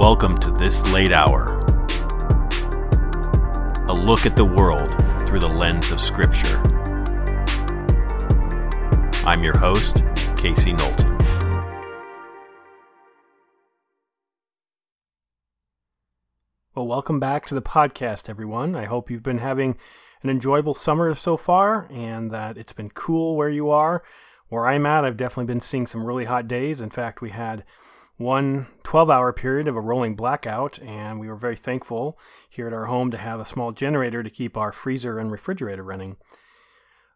Welcome 0.00 0.38
to 0.38 0.50
This 0.50 0.82
Late 0.94 1.12
Hour, 1.12 1.44
a 3.86 3.92
look 3.92 4.24
at 4.24 4.34
the 4.34 4.46
world 4.46 4.88
through 5.26 5.40
the 5.40 5.54
lens 5.54 5.92
of 5.92 6.00
Scripture. 6.00 6.56
I'm 9.26 9.44
your 9.44 9.58
host, 9.58 10.02
Casey 10.38 10.72
Knowlton. 10.72 11.18
Well, 16.74 16.86
welcome 16.86 17.20
back 17.20 17.44
to 17.48 17.54
the 17.54 17.60
podcast, 17.60 18.30
everyone. 18.30 18.74
I 18.74 18.86
hope 18.86 19.10
you've 19.10 19.22
been 19.22 19.36
having 19.36 19.76
an 20.22 20.30
enjoyable 20.30 20.72
summer 20.72 21.14
so 21.14 21.36
far 21.36 21.86
and 21.90 22.30
that 22.30 22.56
it's 22.56 22.72
been 22.72 22.88
cool 22.88 23.36
where 23.36 23.50
you 23.50 23.68
are. 23.68 24.02
Where 24.48 24.66
I'm 24.66 24.86
at, 24.86 25.04
I've 25.04 25.18
definitely 25.18 25.52
been 25.52 25.60
seeing 25.60 25.86
some 25.86 26.06
really 26.06 26.24
hot 26.24 26.48
days. 26.48 26.80
In 26.80 26.88
fact, 26.88 27.20
we 27.20 27.28
had 27.28 27.64
one 28.20 28.66
12 28.82 29.08
hour 29.08 29.32
period 29.32 29.66
of 29.66 29.76
a 29.76 29.80
rolling 29.80 30.14
blackout, 30.14 30.78
and 30.80 31.18
we 31.18 31.26
were 31.26 31.36
very 31.36 31.56
thankful 31.56 32.18
here 32.50 32.66
at 32.66 32.72
our 32.72 32.84
home 32.84 33.10
to 33.10 33.16
have 33.16 33.40
a 33.40 33.46
small 33.46 33.72
generator 33.72 34.22
to 34.22 34.28
keep 34.28 34.58
our 34.58 34.72
freezer 34.72 35.18
and 35.18 35.32
refrigerator 35.32 35.82
running. 35.82 36.16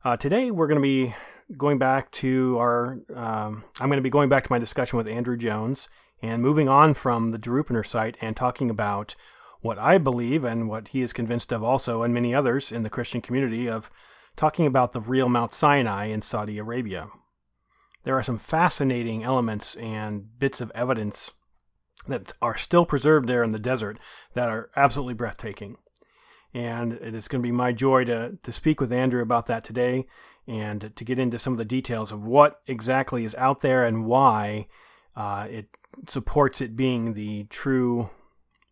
Uh, 0.02 0.16
today, 0.16 0.50
we're 0.50 0.66
going 0.66 0.80
to 0.80 0.82
be 0.82 1.14
going 1.58 1.76
back 1.76 2.10
to 2.10 2.56
our, 2.58 2.98
um, 3.14 3.64
I'm 3.78 3.88
going 3.88 3.98
to 3.98 4.02
be 4.02 4.08
going 4.08 4.30
back 4.30 4.44
to 4.44 4.52
my 4.52 4.58
discussion 4.58 4.96
with 4.96 5.06
Andrew 5.06 5.36
Jones 5.36 5.88
and 6.22 6.40
moving 6.40 6.70
on 6.70 6.94
from 6.94 7.30
the 7.30 7.38
Durupinar 7.38 7.86
site 7.86 8.16
and 8.22 8.34
talking 8.34 8.70
about 8.70 9.14
what 9.60 9.78
I 9.78 9.98
believe 9.98 10.42
and 10.42 10.70
what 10.70 10.88
he 10.88 11.02
is 11.02 11.12
convinced 11.12 11.52
of 11.52 11.62
also, 11.62 12.02
and 12.02 12.14
many 12.14 12.34
others 12.34 12.72
in 12.72 12.82
the 12.82 12.90
Christian 12.90 13.20
community, 13.20 13.68
of 13.68 13.90
talking 14.36 14.66
about 14.66 14.92
the 14.92 15.00
real 15.02 15.28
Mount 15.28 15.52
Sinai 15.52 16.06
in 16.06 16.22
Saudi 16.22 16.56
Arabia 16.56 17.08
there 18.04 18.16
are 18.16 18.22
some 18.22 18.38
fascinating 18.38 19.24
elements 19.24 19.74
and 19.76 20.38
bits 20.38 20.60
of 20.60 20.70
evidence 20.74 21.32
that 22.06 22.32
are 22.40 22.56
still 22.56 22.84
preserved 22.84 23.28
there 23.28 23.42
in 23.42 23.50
the 23.50 23.58
desert 23.58 23.98
that 24.34 24.48
are 24.48 24.70
absolutely 24.76 25.14
breathtaking. 25.14 25.76
And 26.52 26.92
it 26.92 27.14
is 27.14 27.28
going 27.28 27.42
to 27.42 27.46
be 27.46 27.52
my 27.52 27.72
joy 27.72 28.04
to, 28.04 28.38
to 28.42 28.52
speak 28.52 28.80
with 28.80 28.92
Andrew 28.92 29.22
about 29.22 29.46
that 29.46 29.64
today 29.64 30.06
and 30.46 30.94
to 30.94 31.04
get 31.04 31.18
into 31.18 31.38
some 31.38 31.54
of 31.54 31.58
the 31.58 31.64
details 31.64 32.12
of 32.12 32.24
what 32.24 32.60
exactly 32.66 33.24
is 33.24 33.34
out 33.36 33.62
there 33.62 33.84
and 33.84 34.04
why 34.04 34.68
uh, 35.16 35.46
it 35.50 35.66
supports 36.06 36.60
it 36.60 36.76
being 36.76 37.14
the 37.14 37.44
true 37.44 38.10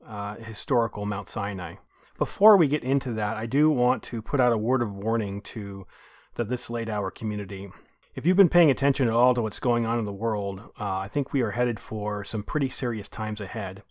uh, 0.07 0.37
historical 0.37 1.07
Mount 1.07 1.29
Sinai. 1.29 1.77
Before 2.19 2.57
we 2.57 2.69
get 2.69 2.85
into 2.85 3.13
that, 3.15 3.37
I 3.37 3.47
do 3.47 3.71
want 3.71 4.03
to 4.05 4.21
put 4.21 4.41
out 4.41 4.53
a 4.53 4.59
word 4.59 4.83
of 4.83 4.95
warning 4.95 5.41
to 5.43 5.87
the 6.35 6.45
This 6.45 6.69
Late 6.69 6.89
Hour 6.89 7.11
community 7.11 7.71
if 8.15 8.27
you've 8.27 8.37
been 8.37 8.49
paying 8.49 8.71
attention 8.71 9.09
at 9.09 9.15
all 9.15 9.35
to 9.35 9.43
what's 9.43 9.59
going 9.59 9.87
on 9.87 9.99
in 9.99 10.05
the 10.05 10.13
world, 10.13 10.61
uh, 10.79 10.99
I 10.99 11.09
think 11.09 11.33
we 11.33 11.41
are 11.41 11.53
headed 11.53 11.81
for 11.81 12.25
some 12.25 12.43
pretty 12.43 12.69
serious 12.69 13.09
times 13.09 13.41
ahead. 13.41 13.83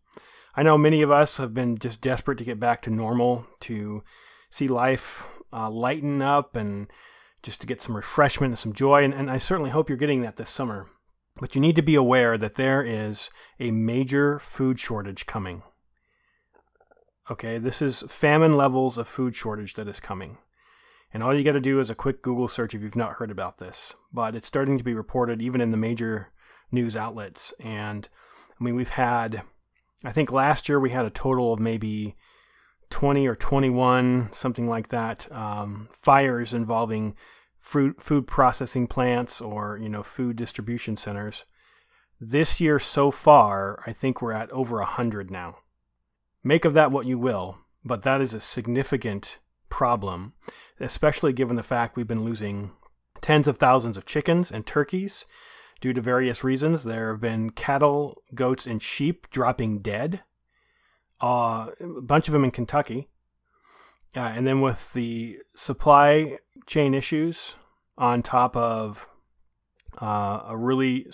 I 0.55 0.63
know 0.63 0.77
many 0.77 1.01
of 1.01 1.09
us 1.09 1.37
have 1.37 1.53
been 1.53 1.77
just 1.77 2.01
desperate 2.01 2.37
to 2.37 2.43
get 2.43 2.59
back 2.59 2.81
to 2.83 2.89
normal, 2.89 3.47
to 3.61 4.03
see 4.49 4.67
life 4.67 5.27
uh, 5.51 5.69
lighten 5.69 6.21
up, 6.21 6.55
and 6.55 6.87
just 7.41 7.61
to 7.61 7.67
get 7.67 7.81
some 7.81 7.95
refreshment 7.95 8.51
and 8.51 8.59
some 8.59 8.73
joy. 8.73 9.03
And, 9.03 9.13
and 9.13 9.31
I 9.31 9.37
certainly 9.37 9.71
hope 9.71 9.89
you're 9.89 9.97
getting 9.97 10.21
that 10.21 10.37
this 10.37 10.49
summer. 10.49 10.87
But 11.37 11.55
you 11.55 11.61
need 11.61 11.75
to 11.77 11.81
be 11.81 11.95
aware 11.95 12.37
that 12.37 12.55
there 12.55 12.83
is 12.83 13.29
a 13.59 13.71
major 13.71 14.37
food 14.37 14.77
shortage 14.79 15.25
coming. 15.25 15.63
Okay, 17.31 17.57
this 17.57 17.81
is 17.81 18.03
famine 18.09 18.57
levels 18.57 18.97
of 18.97 19.07
food 19.07 19.35
shortage 19.35 19.75
that 19.75 19.87
is 19.87 19.99
coming. 19.99 20.37
And 21.13 21.21
all 21.21 21.35
you 21.35 21.43
got 21.43 21.53
to 21.53 21.59
do 21.59 21.79
is 21.79 21.89
a 21.89 21.95
quick 21.95 22.21
Google 22.21 22.47
search 22.47 22.73
if 22.73 22.81
you've 22.81 22.95
not 22.95 23.13
heard 23.13 23.31
about 23.31 23.57
this. 23.57 23.93
But 24.13 24.35
it's 24.35 24.47
starting 24.47 24.77
to 24.77 24.83
be 24.83 24.93
reported 24.93 25.41
even 25.41 25.61
in 25.61 25.71
the 25.71 25.77
major 25.77 26.29
news 26.71 26.95
outlets. 26.95 27.53
And 27.59 28.07
I 28.59 28.63
mean, 28.63 28.75
we've 28.75 28.89
had, 28.89 29.41
I 30.03 30.11
think 30.11 30.31
last 30.31 30.69
year 30.69 30.79
we 30.79 30.91
had 30.91 31.05
a 31.05 31.09
total 31.09 31.53
of 31.53 31.59
maybe 31.59 32.15
20 32.91 33.27
or 33.27 33.35
21, 33.35 34.29
something 34.33 34.67
like 34.67 34.89
that, 34.89 35.31
um, 35.31 35.89
fires 35.91 36.53
involving 36.53 37.15
fruit, 37.59 38.01
food 38.01 38.27
processing 38.27 38.87
plants 38.87 39.41
or, 39.41 39.77
you 39.77 39.89
know, 39.89 40.03
food 40.03 40.35
distribution 40.35 40.97
centers. 40.97 41.45
This 42.19 42.61
year 42.61 42.77
so 42.77 43.09
far, 43.09 43.81
I 43.87 43.93
think 43.93 44.21
we're 44.21 44.33
at 44.33 44.51
over 44.51 44.77
100 44.77 45.31
now. 45.31 45.57
Make 46.43 46.65
of 46.65 46.73
that 46.73 46.91
what 46.91 47.05
you 47.05 47.17
will, 47.17 47.57
but 47.83 48.03
that 48.03 48.21
is 48.21 48.33
a 48.33 48.39
significant 48.39 49.39
problem, 49.69 50.33
especially 50.81 51.33
given 51.33 51.55
the 51.55 51.63
fact 51.63 51.95
we've 51.95 52.07
been 52.07 52.25
losing 52.25 52.71
tens 53.21 53.47
of 53.47 53.57
thousands 53.57 53.97
of 53.97 54.05
chickens 54.05 54.51
and 54.51 54.65
turkeys 54.65 55.25
due 55.79 55.93
to 55.93 56.01
various 56.01 56.43
reasons. 56.43 56.83
There 56.83 57.11
have 57.11 57.21
been 57.21 57.51
cattle, 57.51 58.21
goats, 58.33 58.65
and 58.65 58.81
sheep 58.81 59.29
dropping 59.29 59.79
dead, 59.79 60.23
uh, 61.21 61.67
a 61.79 62.01
bunch 62.01 62.27
of 62.27 62.33
them 62.33 62.43
in 62.43 62.51
Kentucky. 62.51 63.07
Uh, 64.15 64.19
and 64.21 64.45
then 64.45 64.59
with 64.61 64.91
the 64.93 65.39
supply 65.55 66.39
chain 66.65 66.93
issues 66.93 67.55
on 67.97 68.21
top 68.21 68.57
of 68.57 69.07
uh, 70.01 70.43
a 70.47 70.57
really 70.57 71.07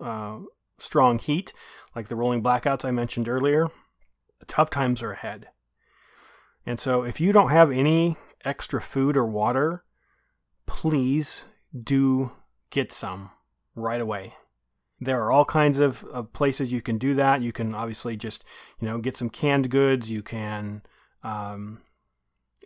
uh, 0.00 0.38
strong 0.78 1.18
heat, 1.18 1.52
like 1.94 2.08
the 2.08 2.16
rolling 2.16 2.42
blackouts 2.42 2.84
I 2.84 2.90
mentioned 2.90 3.28
earlier, 3.28 3.68
tough 4.46 4.68
times 4.68 5.02
are 5.02 5.12
ahead. 5.12 5.48
And 6.66 6.78
so 6.80 7.02
if 7.02 7.20
you 7.20 7.32
don't 7.32 7.50
have 7.50 7.70
any 7.70 8.16
extra 8.44 8.80
food 8.80 9.16
or 9.16 9.26
water, 9.26 9.84
please 10.66 11.44
do 11.82 12.32
get 12.70 12.92
some 12.92 13.30
right 13.74 14.00
away. 14.00 14.34
There 15.00 15.22
are 15.22 15.30
all 15.30 15.44
kinds 15.44 15.78
of, 15.78 16.04
of 16.04 16.32
places 16.32 16.72
you 16.72 16.80
can 16.80 16.98
do 16.98 17.14
that. 17.14 17.42
You 17.42 17.52
can 17.52 17.74
obviously 17.74 18.16
just, 18.16 18.44
you 18.80 18.88
know, 18.88 18.98
get 18.98 19.16
some 19.16 19.28
canned 19.28 19.70
goods. 19.70 20.10
You 20.10 20.22
can, 20.22 20.82
um, 21.22 21.82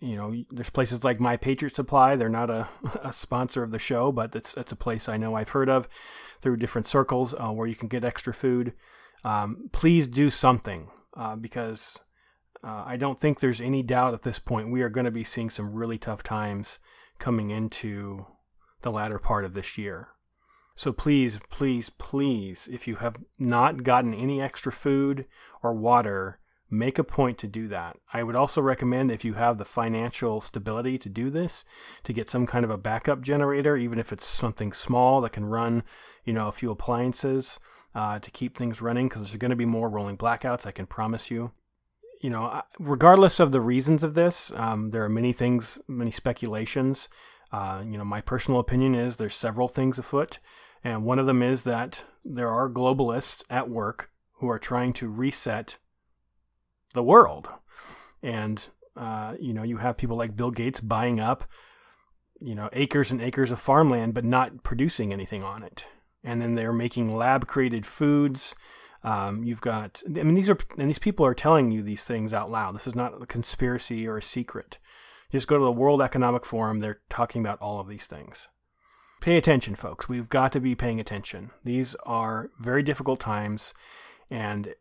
you 0.00 0.16
know, 0.16 0.34
there's 0.50 0.70
places 0.70 1.02
like 1.02 1.18
My 1.18 1.36
Patriot 1.36 1.74
Supply. 1.74 2.14
They're 2.14 2.28
not 2.28 2.48
a, 2.48 2.68
a 3.02 3.12
sponsor 3.12 3.62
of 3.62 3.72
the 3.72 3.78
show, 3.78 4.12
but 4.12 4.34
it's, 4.36 4.56
it's 4.56 4.72
a 4.72 4.76
place 4.76 5.08
I 5.08 5.16
know 5.16 5.34
I've 5.34 5.48
heard 5.50 5.68
of 5.68 5.88
through 6.40 6.58
different 6.58 6.86
circles 6.86 7.34
uh, 7.34 7.48
where 7.48 7.66
you 7.66 7.76
can 7.76 7.88
get 7.88 8.04
extra 8.04 8.32
food. 8.32 8.74
Um, 9.24 9.68
please 9.72 10.06
do 10.06 10.30
something 10.30 10.88
uh, 11.16 11.36
because 11.36 11.98
uh, 12.62 12.84
I 12.86 12.96
don't 12.96 13.18
think 13.18 13.40
there's 13.40 13.60
any 13.60 13.82
doubt 13.82 14.14
at 14.14 14.22
this 14.22 14.38
point 14.38 14.70
we 14.70 14.82
are 14.82 14.88
going 14.88 15.06
to 15.06 15.10
be 15.10 15.24
seeing 15.24 15.50
some 15.50 15.72
really 15.72 15.98
tough 15.98 16.22
times 16.22 16.78
coming 17.18 17.50
into 17.50 18.26
the 18.82 18.90
latter 18.90 19.18
part 19.18 19.44
of 19.44 19.54
this 19.54 19.78
year. 19.78 20.08
So 20.74 20.92
please, 20.92 21.38
please, 21.50 21.90
please, 21.90 22.68
if 22.70 22.88
you 22.88 22.96
have 22.96 23.16
not 23.38 23.82
gotten 23.82 24.14
any 24.14 24.40
extra 24.40 24.72
food 24.72 25.26
or 25.62 25.74
water, 25.74 26.38
make 26.70 26.98
a 26.98 27.04
point 27.04 27.36
to 27.38 27.46
do 27.46 27.68
that. 27.68 27.98
I 28.12 28.22
would 28.22 28.36
also 28.36 28.62
recommend 28.62 29.10
if 29.10 29.24
you 29.24 29.34
have 29.34 29.58
the 29.58 29.64
financial 29.64 30.40
stability 30.40 30.96
to 30.98 31.08
do 31.08 31.28
this, 31.28 31.64
to 32.04 32.12
get 32.12 32.30
some 32.30 32.46
kind 32.46 32.64
of 32.64 32.70
a 32.70 32.78
backup 32.78 33.20
generator, 33.20 33.76
even 33.76 33.98
if 33.98 34.12
it's 34.12 34.24
something 34.24 34.72
small 34.72 35.20
that 35.20 35.32
can 35.32 35.44
run, 35.44 35.82
you 36.24 36.32
know, 36.32 36.48
a 36.48 36.52
few 36.52 36.70
appliances 36.70 37.58
uh, 37.94 38.18
to 38.20 38.30
keep 38.30 38.56
things 38.56 38.80
running, 38.80 39.08
because 39.08 39.22
there's 39.22 39.36
going 39.36 39.50
to 39.50 39.56
be 39.56 39.66
more 39.66 39.90
rolling 39.90 40.16
blackouts. 40.16 40.64
I 40.64 40.72
can 40.72 40.86
promise 40.86 41.30
you 41.30 41.50
you 42.20 42.28
know, 42.28 42.62
regardless 42.78 43.40
of 43.40 43.50
the 43.50 43.60
reasons 43.60 44.04
of 44.04 44.14
this, 44.14 44.52
um, 44.54 44.90
there 44.90 45.02
are 45.02 45.08
many 45.08 45.32
things, 45.32 45.78
many 45.88 46.10
speculations. 46.10 47.08
Uh, 47.50 47.82
you 47.84 47.96
know, 47.96 48.04
my 48.04 48.20
personal 48.20 48.60
opinion 48.60 48.94
is 48.94 49.16
there's 49.16 49.34
several 49.34 49.68
things 49.68 49.98
afoot, 49.98 50.38
and 50.84 51.04
one 51.04 51.18
of 51.18 51.26
them 51.26 51.42
is 51.42 51.64
that 51.64 52.04
there 52.24 52.50
are 52.50 52.68
globalists 52.68 53.42
at 53.48 53.70
work 53.70 54.10
who 54.34 54.48
are 54.48 54.58
trying 54.58 54.92
to 54.92 55.08
reset 55.08 55.78
the 56.92 57.02
world, 57.02 57.48
and 58.22 58.66
uh, 58.96 59.34
you 59.40 59.54
know, 59.54 59.62
you 59.62 59.78
have 59.78 59.96
people 59.96 60.16
like 60.16 60.36
Bill 60.36 60.50
Gates 60.50 60.80
buying 60.80 61.20
up, 61.20 61.44
you 62.38 62.54
know, 62.54 62.68
acres 62.74 63.10
and 63.10 63.22
acres 63.22 63.50
of 63.50 63.60
farmland, 63.60 64.12
but 64.12 64.24
not 64.24 64.62
producing 64.62 65.10
anything 65.10 65.42
on 65.42 65.62
it, 65.62 65.86
and 66.22 66.42
then 66.42 66.54
they're 66.54 66.72
making 66.72 67.16
lab 67.16 67.46
created 67.46 67.86
foods 67.86 68.54
um, 69.02 69.42
you've 69.44 69.60
got, 69.60 70.02
I 70.06 70.22
mean, 70.22 70.34
these 70.34 70.50
are, 70.50 70.58
and 70.78 70.88
these 70.88 70.98
people 70.98 71.24
are 71.24 71.34
telling 71.34 71.70
you 71.70 71.82
these 71.82 72.04
things 72.04 72.34
out 72.34 72.50
loud. 72.50 72.74
This 72.74 72.86
is 72.86 72.94
not 72.94 73.22
a 73.22 73.26
conspiracy 73.26 74.06
or 74.06 74.18
a 74.18 74.22
secret. 74.22 74.78
Just 75.32 75.46
go 75.46 75.58
to 75.58 75.64
the 75.64 75.72
World 75.72 76.02
Economic 76.02 76.44
Forum. 76.44 76.80
They're 76.80 77.00
talking 77.08 77.40
about 77.40 77.60
all 77.60 77.80
of 77.80 77.88
these 77.88 78.06
things. 78.06 78.48
Pay 79.20 79.36
attention, 79.36 79.74
folks. 79.74 80.08
We've 80.08 80.28
got 80.28 80.52
to 80.52 80.60
be 80.60 80.74
paying 80.74 80.98
attention. 80.98 81.50
These 81.64 81.94
are 82.04 82.50
very 82.58 82.82
difficult 82.82 83.20
times, 83.20 83.74
and 84.30 84.74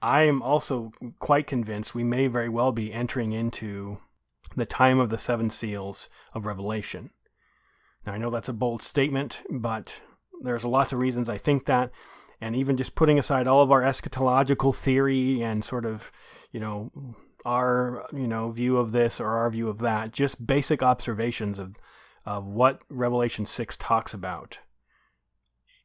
I 0.00 0.22
am 0.22 0.42
also 0.42 0.92
quite 1.18 1.46
convinced 1.46 1.94
we 1.94 2.04
may 2.04 2.28
very 2.28 2.48
well 2.48 2.72
be 2.72 2.92
entering 2.92 3.32
into 3.32 3.98
the 4.56 4.66
time 4.66 5.00
of 5.00 5.10
the 5.10 5.18
seven 5.18 5.50
seals 5.50 6.08
of 6.34 6.46
Revelation. 6.46 7.10
Now, 8.06 8.12
I 8.12 8.18
know 8.18 8.30
that's 8.30 8.48
a 8.48 8.54
bold 8.54 8.82
statement, 8.82 9.40
but 9.50 10.00
there's 10.42 10.64
lots 10.64 10.92
of 10.92 11.00
reasons 11.00 11.28
I 11.28 11.38
think 11.38 11.66
that 11.66 11.90
and 12.40 12.54
even 12.56 12.76
just 12.76 12.94
putting 12.94 13.18
aside 13.18 13.46
all 13.46 13.60
of 13.60 13.72
our 13.72 13.82
eschatological 13.82 14.74
theory 14.74 15.42
and 15.42 15.64
sort 15.64 15.84
of, 15.84 16.12
you 16.52 16.60
know, 16.60 16.90
our 17.44 18.06
you 18.12 18.26
know 18.26 18.50
view 18.50 18.76
of 18.76 18.92
this 18.92 19.20
or 19.20 19.28
our 19.28 19.50
view 19.50 19.68
of 19.68 19.78
that, 19.78 20.12
just 20.12 20.46
basic 20.46 20.82
observations 20.82 21.58
of 21.58 21.76
of 22.26 22.50
what 22.50 22.82
Revelation 22.90 23.46
six 23.46 23.76
talks 23.76 24.12
about 24.12 24.58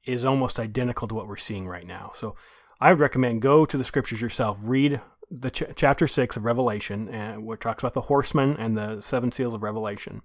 is 0.06 0.26
almost 0.26 0.60
identical 0.60 1.08
to 1.08 1.16
what 1.16 1.28
we're 1.28 1.38
seeing 1.38 1.68
right 1.68 1.88
now. 1.88 2.12
So 2.14 2.36
I 2.82 2.92
would 2.92 3.00
recommend 3.00 3.42
go 3.42 3.66
to 3.66 3.78
the 3.78 3.84
scriptures 3.86 4.22
yourself, 4.22 4.60
read 4.62 5.00
the 5.32 5.50
ch- 5.50 5.64
chapter 5.76 6.06
six 6.08 6.36
of 6.36 6.44
Revelation, 6.44 7.08
and 7.08 7.46
what 7.46 7.62
talks 7.62 7.82
about 7.82 7.94
the 7.94 8.02
horsemen 8.02 8.58
and 8.58 8.76
the 8.76 9.00
seven 9.00 9.32
seals 9.32 9.54
of 9.54 9.64
Revelation. 9.64 10.22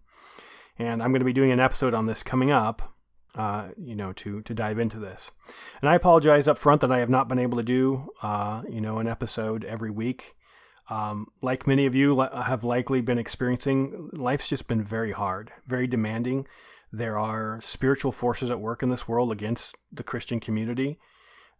And 0.78 1.02
I'm 1.02 1.10
going 1.10 1.20
to 1.20 1.24
be 1.24 1.32
doing 1.32 1.52
an 1.52 1.60
episode 1.60 1.94
on 1.94 2.06
this 2.06 2.22
coming 2.22 2.50
up. 2.50 2.94
Uh, 3.34 3.68
you 3.76 3.94
know, 3.94 4.12
to 4.14 4.40
to 4.42 4.54
dive 4.54 4.78
into 4.78 4.98
this, 4.98 5.30
and 5.80 5.88
I 5.88 5.94
apologize 5.94 6.48
up 6.48 6.58
front 6.58 6.80
that 6.80 6.90
I 6.90 6.98
have 6.98 7.10
not 7.10 7.28
been 7.28 7.38
able 7.38 7.58
to 7.58 7.62
do, 7.62 8.08
uh, 8.22 8.62
you 8.68 8.80
know, 8.80 8.98
an 8.98 9.06
episode 9.06 9.64
every 9.64 9.90
week. 9.90 10.34
Um, 10.90 11.26
like 11.42 11.66
many 11.66 11.84
of 11.84 11.94
you 11.94 12.18
have 12.20 12.64
likely 12.64 13.02
been 13.02 13.18
experiencing, 13.18 14.08
life's 14.12 14.48
just 14.48 14.66
been 14.66 14.82
very 14.82 15.12
hard, 15.12 15.52
very 15.66 15.86
demanding. 15.86 16.46
There 16.90 17.18
are 17.18 17.60
spiritual 17.60 18.12
forces 18.12 18.50
at 18.50 18.60
work 18.60 18.82
in 18.82 18.88
this 18.88 19.06
world 19.06 19.30
against 19.30 19.76
the 19.92 20.02
Christian 20.02 20.40
community. 20.40 20.98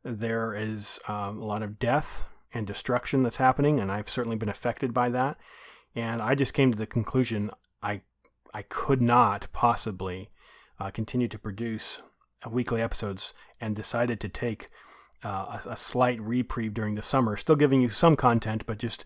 There 0.02 0.54
is 0.54 0.98
um, 1.06 1.38
a 1.42 1.44
lot 1.44 1.62
of 1.62 1.78
death 1.78 2.24
and 2.54 2.66
destruction 2.66 3.22
that's 3.22 3.36
happening, 3.36 3.78
and 3.78 3.92
I've 3.92 4.08
certainly 4.08 4.36
been 4.36 4.48
affected 4.48 4.94
by 4.94 5.10
that. 5.10 5.36
And 5.94 6.22
I 6.22 6.34
just 6.34 6.54
came 6.54 6.72
to 6.72 6.78
the 6.78 6.86
conclusion 6.86 7.50
I 7.82 8.02
I 8.54 8.62
could 8.62 9.02
not 9.02 9.48
possibly 9.52 10.30
uh, 10.80 10.90
continue 10.90 11.28
to 11.28 11.38
produce 11.38 12.02
weekly 12.50 12.80
episodes, 12.80 13.34
and 13.60 13.74
decided 13.74 14.20
to 14.20 14.28
take 14.28 14.68
uh, 15.24 15.58
a, 15.64 15.70
a 15.70 15.76
slight 15.76 16.20
reprieve 16.20 16.74
during 16.74 16.94
the 16.94 17.02
summer, 17.02 17.36
still 17.36 17.56
giving 17.56 17.80
you 17.80 17.88
some 17.88 18.16
content, 18.16 18.64
but 18.66 18.78
just 18.78 19.04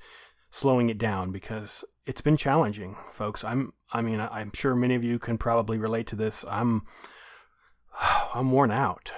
slowing 0.50 0.90
it 0.90 0.98
down 0.98 1.32
because 1.32 1.84
it's 2.06 2.20
been 2.20 2.36
challenging, 2.36 2.96
folks. 3.10 3.42
I'm 3.42 3.72
I 3.92 4.02
mean, 4.02 4.20
I'm 4.20 4.52
sure 4.54 4.74
many 4.74 4.94
of 4.94 5.04
you 5.04 5.18
can 5.18 5.38
probably 5.38 5.78
relate 5.78 6.06
to 6.08 6.16
this. 6.16 6.44
I'm 6.48 6.82
I'm 8.34 8.52
worn 8.52 8.70
out. 8.70 9.12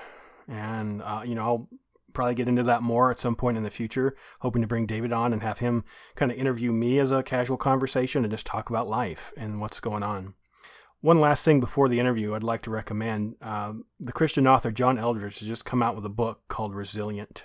And 0.48 1.02
uh, 1.02 1.22
you 1.24 1.34
know, 1.34 1.42
I'll 1.42 1.68
probably 2.12 2.34
get 2.36 2.48
into 2.48 2.62
that 2.62 2.82
more 2.82 3.10
at 3.10 3.18
some 3.18 3.34
point 3.34 3.56
in 3.56 3.64
the 3.64 3.70
future, 3.70 4.14
hoping 4.40 4.62
to 4.62 4.68
bring 4.68 4.86
David 4.86 5.12
on 5.12 5.32
and 5.32 5.42
have 5.42 5.58
him 5.58 5.84
kind 6.14 6.30
of 6.30 6.38
interview 6.38 6.72
me 6.72 7.00
as 7.00 7.10
a 7.10 7.22
casual 7.22 7.56
conversation 7.56 8.24
and 8.24 8.30
just 8.30 8.46
talk 8.46 8.70
about 8.70 8.88
life 8.88 9.32
and 9.36 9.60
what's 9.60 9.80
going 9.80 10.04
on. 10.04 10.34
One 11.04 11.20
last 11.20 11.44
thing 11.44 11.60
before 11.60 11.90
the 11.90 12.00
interview, 12.00 12.34
I'd 12.34 12.42
like 12.42 12.62
to 12.62 12.70
recommend 12.70 13.34
um, 13.42 13.84
the 14.00 14.10
Christian 14.10 14.46
author 14.46 14.70
John 14.70 14.96
Eldredge 14.96 15.38
has 15.40 15.48
just 15.48 15.66
come 15.66 15.82
out 15.82 15.94
with 15.94 16.06
a 16.06 16.08
book 16.08 16.40
called 16.48 16.74
Resilient 16.74 17.44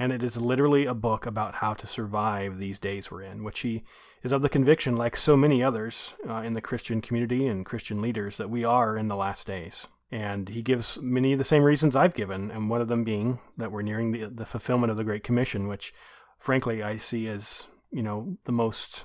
and 0.00 0.12
it 0.12 0.20
is 0.20 0.36
literally 0.36 0.84
a 0.84 0.92
book 0.92 1.24
about 1.24 1.54
how 1.54 1.74
to 1.74 1.86
survive 1.86 2.58
these 2.58 2.80
days 2.80 3.08
we're 3.08 3.22
in, 3.22 3.44
which 3.44 3.60
he 3.60 3.84
is 4.24 4.32
of 4.32 4.42
the 4.42 4.48
conviction, 4.48 4.96
like 4.96 5.16
so 5.16 5.36
many 5.36 5.62
others 5.62 6.14
uh, 6.28 6.38
in 6.38 6.54
the 6.54 6.60
Christian 6.60 7.00
community 7.00 7.46
and 7.46 7.64
Christian 7.64 8.02
leaders, 8.02 8.36
that 8.36 8.50
we 8.50 8.64
are 8.64 8.96
in 8.96 9.06
the 9.06 9.14
last 9.14 9.46
days. 9.46 9.86
And 10.10 10.48
he 10.48 10.60
gives 10.60 10.98
many 11.00 11.32
of 11.32 11.38
the 11.38 11.44
same 11.44 11.62
reasons 11.62 11.94
I've 11.94 12.14
given, 12.14 12.50
and 12.50 12.68
one 12.68 12.80
of 12.80 12.88
them 12.88 13.04
being 13.04 13.38
that 13.58 13.70
we're 13.70 13.82
nearing 13.82 14.10
the, 14.10 14.24
the 14.26 14.44
fulfillment 14.44 14.90
of 14.90 14.96
the 14.96 15.04
Great 15.04 15.22
Commission, 15.22 15.68
which, 15.68 15.94
frankly, 16.36 16.82
I 16.82 16.98
see 16.98 17.28
as 17.28 17.68
you 17.92 18.02
know 18.02 18.38
the 18.42 18.50
most 18.50 19.04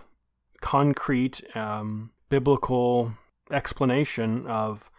concrete 0.62 1.44
um, 1.56 2.10
biblical 2.30 3.14
explanation 3.52 4.46
of 4.48 4.90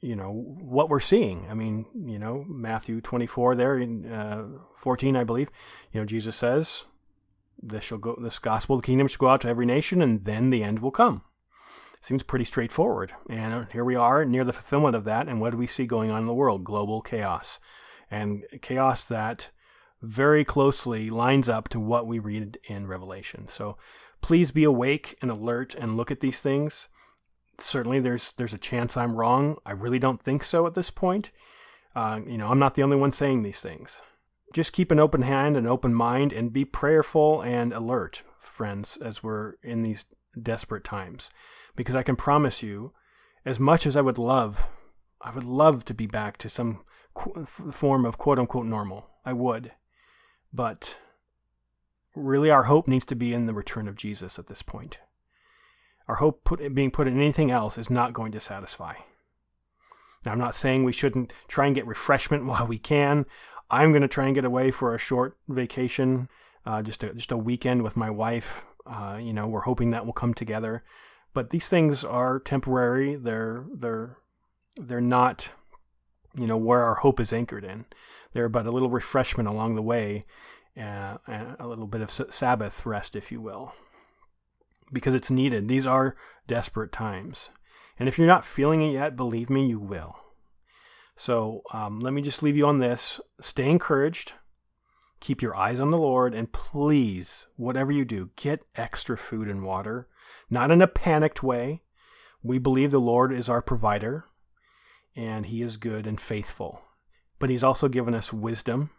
you 0.00 0.14
know 0.14 0.30
what 0.30 0.88
we're 0.88 1.00
seeing. 1.00 1.46
I 1.50 1.54
mean, 1.54 1.86
you 1.94 2.18
know, 2.18 2.44
Matthew 2.46 3.00
24 3.00 3.56
there 3.56 3.78
in 3.78 4.06
uh, 4.06 4.44
14, 4.76 5.16
I 5.16 5.24
believe. 5.24 5.50
You 5.92 6.00
know, 6.00 6.06
Jesus 6.06 6.36
says, 6.36 6.84
"This 7.60 7.84
shall 7.84 7.98
go. 7.98 8.16
This 8.20 8.38
gospel, 8.38 8.76
of 8.76 8.82
the 8.82 8.86
kingdom, 8.86 9.08
shall 9.08 9.18
go 9.18 9.28
out 9.28 9.40
to 9.42 9.48
every 9.48 9.66
nation, 9.66 10.02
and 10.02 10.24
then 10.24 10.50
the 10.50 10.62
end 10.62 10.80
will 10.80 10.90
come." 10.90 11.22
Seems 12.00 12.22
pretty 12.22 12.44
straightforward. 12.44 13.14
And 13.28 13.66
here 13.72 13.84
we 13.84 13.96
are 13.96 14.24
near 14.24 14.44
the 14.44 14.52
fulfillment 14.52 14.94
of 14.94 15.04
that. 15.04 15.26
And 15.26 15.40
what 15.40 15.50
do 15.50 15.56
we 15.56 15.66
see 15.66 15.86
going 15.86 16.10
on 16.10 16.20
in 16.20 16.26
the 16.26 16.34
world? 16.34 16.62
Global 16.62 17.00
chaos, 17.00 17.58
and 18.10 18.44
chaos 18.62 19.04
that 19.06 19.50
very 20.02 20.44
closely 20.44 21.10
lines 21.10 21.48
up 21.48 21.68
to 21.70 21.80
what 21.80 22.06
we 22.06 22.18
read 22.18 22.58
in 22.64 22.86
Revelation. 22.86 23.48
So 23.48 23.76
please 24.20 24.50
be 24.50 24.62
awake 24.62 25.16
and 25.20 25.30
alert 25.30 25.74
and 25.74 25.96
look 25.96 26.10
at 26.10 26.20
these 26.20 26.40
things 26.40 26.88
certainly 27.60 28.00
there's 28.00 28.32
there's 28.32 28.52
a 28.52 28.58
chance 28.58 28.96
I'm 28.96 29.16
wrong. 29.16 29.56
I 29.64 29.72
really 29.72 29.98
don't 29.98 30.22
think 30.22 30.44
so 30.44 30.66
at 30.66 30.74
this 30.74 30.90
point. 30.90 31.30
Uh, 31.94 32.20
you 32.26 32.36
know, 32.36 32.48
I'm 32.48 32.58
not 32.58 32.74
the 32.74 32.82
only 32.82 32.96
one 32.96 33.12
saying 33.12 33.42
these 33.42 33.60
things. 33.60 34.00
Just 34.52 34.72
keep 34.72 34.90
an 34.90 34.98
open 35.00 35.22
hand 35.22 35.56
and 35.56 35.66
open 35.66 35.94
mind 35.94 36.32
and 36.32 36.52
be 36.52 36.64
prayerful 36.64 37.40
and 37.42 37.72
alert, 37.72 38.22
friends, 38.38 38.96
as 38.98 39.22
we're 39.22 39.54
in 39.62 39.80
these 39.80 40.04
desperate 40.40 40.84
times. 40.84 41.30
Because 41.74 41.94
I 41.94 42.02
can 42.02 42.16
promise 42.16 42.62
you, 42.62 42.92
as 43.44 43.58
much 43.58 43.86
as 43.86 43.96
I 43.96 44.00
would 44.02 44.18
love, 44.18 44.62
I 45.20 45.30
would 45.30 45.44
love 45.44 45.84
to 45.86 45.94
be 45.94 46.06
back 46.06 46.36
to 46.38 46.48
some 46.48 46.84
qu- 47.14 47.44
form 47.44 48.04
of 48.04 48.18
quote 48.18 48.38
unquote 48.38 48.66
normal. 48.66 49.08
I 49.24 49.32
would. 49.32 49.72
But 50.52 50.96
really, 52.14 52.50
our 52.50 52.64
hope 52.64 52.88
needs 52.88 53.04
to 53.06 53.16
be 53.16 53.32
in 53.32 53.46
the 53.46 53.54
return 53.54 53.88
of 53.88 53.96
Jesus 53.96 54.38
at 54.38 54.46
this 54.46 54.62
point. 54.62 54.98
Our 56.08 56.16
hope 56.16 56.44
put, 56.44 56.74
being 56.74 56.90
put 56.90 57.08
in 57.08 57.16
anything 57.16 57.50
else 57.50 57.78
is 57.78 57.90
not 57.90 58.12
going 58.12 58.32
to 58.32 58.40
satisfy. 58.40 58.94
Now, 60.24 60.32
I'm 60.32 60.38
not 60.38 60.54
saying 60.54 60.84
we 60.84 60.92
shouldn't 60.92 61.32
try 61.48 61.66
and 61.66 61.74
get 61.74 61.86
refreshment 61.86 62.44
while 62.46 62.66
we 62.66 62.78
can. 62.78 63.26
I'm 63.70 63.92
going 63.92 64.02
to 64.02 64.08
try 64.08 64.26
and 64.26 64.34
get 64.34 64.44
away 64.44 64.70
for 64.70 64.94
a 64.94 64.98
short 64.98 65.36
vacation, 65.48 66.28
uh, 66.64 66.82
just 66.82 67.02
a, 67.02 67.12
just 67.14 67.32
a 67.32 67.36
weekend 67.36 67.82
with 67.82 67.96
my 67.96 68.10
wife. 68.10 68.64
Uh, 68.86 69.18
you 69.20 69.32
know, 69.32 69.46
we're 69.46 69.62
hoping 69.62 69.90
that 69.90 70.06
will 70.06 70.12
come 70.12 70.34
together. 70.34 70.84
But 71.34 71.50
these 71.50 71.68
things 71.68 72.04
are 72.04 72.38
temporary. 72.38 73.16
They're 73.16 73.66
they're 73.74 74.16
they're 74.76 75.00
not, 75.00 75.50
you 76.34 76.46
know, 76.46 76.56
where 76.56 76.84
our 76.84 76.94
hope 76.94 77.18
is 77.18 77.32
anchored 77.32 77.64
in. 77.64 77.84
They're 78.32 78.48
but 78.48 78.66
a 78.66 78.70
little 78.70 78.88
refreshment 78.88 79.48
along 79.48 79.74
the 79.74 79.82
way, 79.82 80.24
uh, 80.80 81.18
a 81.26 81.66
little 81.66 81.88
bit 81.88 82.00
of 82.00 82.10
Sabbath 82.10 82.86
rest, 82.86 83.16
if 83.16 83.32
you 83.32 83.40
will 83.40 83.74
because 84.92 85.14
it's 85.14 85.30
needed. 85.30 85.68
These 85.68 85.86
are 85.86 86.16
desperate 86.46 86.92
times. 86.92 87.50
And 87.98 88.08
if 88.08 88.18
you're 88.18 88.26
not 88.26 88.44
feeling 88.44 88.82
it 88.82 88.92
yet, 88.92 89.16
believe 89.16 89.50
me, 89.50 89.66
you 89.66 89.78
will. 89.78 90.16
So 91.16 91.62
um, 91.72 92.00
let 92.00 92.12
me 92.12 92.22
just 92.22 92.42
leave 92.42 92.56
you 92.56 92.66
on 92.66 92.78
this. 92.78 93.20
Stay 93.40 93.70
encouraged. 93.70 94.32
Keep 95.20 95.40
your 95.40 95.56
eyes 95.56 95.80
on 95.80 95.90
the 95.90 95.98
Lord. 95.98 96.34
And 96.34 96.52
please, 96.52 97.46
whatever 97.56 97.90
you 97.90 98.04
do, 98.04 98.30
get 98.36 98.64
extra 98.74 99.16
food 99.16 99.48
and 99.48 99.64
water. 99.64 100.08
Not 100.50 100.70
in 100.70 100.82
a 100.82 100.86
panicked 100.86 101.42
way. 101.42 101.82
We 102.42 102.58
believe 102.58 102.90
the 102.90 103.00
Lord 103.00 103.32
is 103.32 103.48
our 103.48 103.62
provider 103.62 104.26
and 105.16 105.46
He 105.46 105.62
is 105.62 105.78
good 105.78 106.06
and 106.06 106.20
faithful. 106.20 106.82
But 107.38 107.50
He's 107.50 107.64
also 107.64 107.88
given 107.88 108.14
us 108.14 108.32
wisdom 108.32 108.90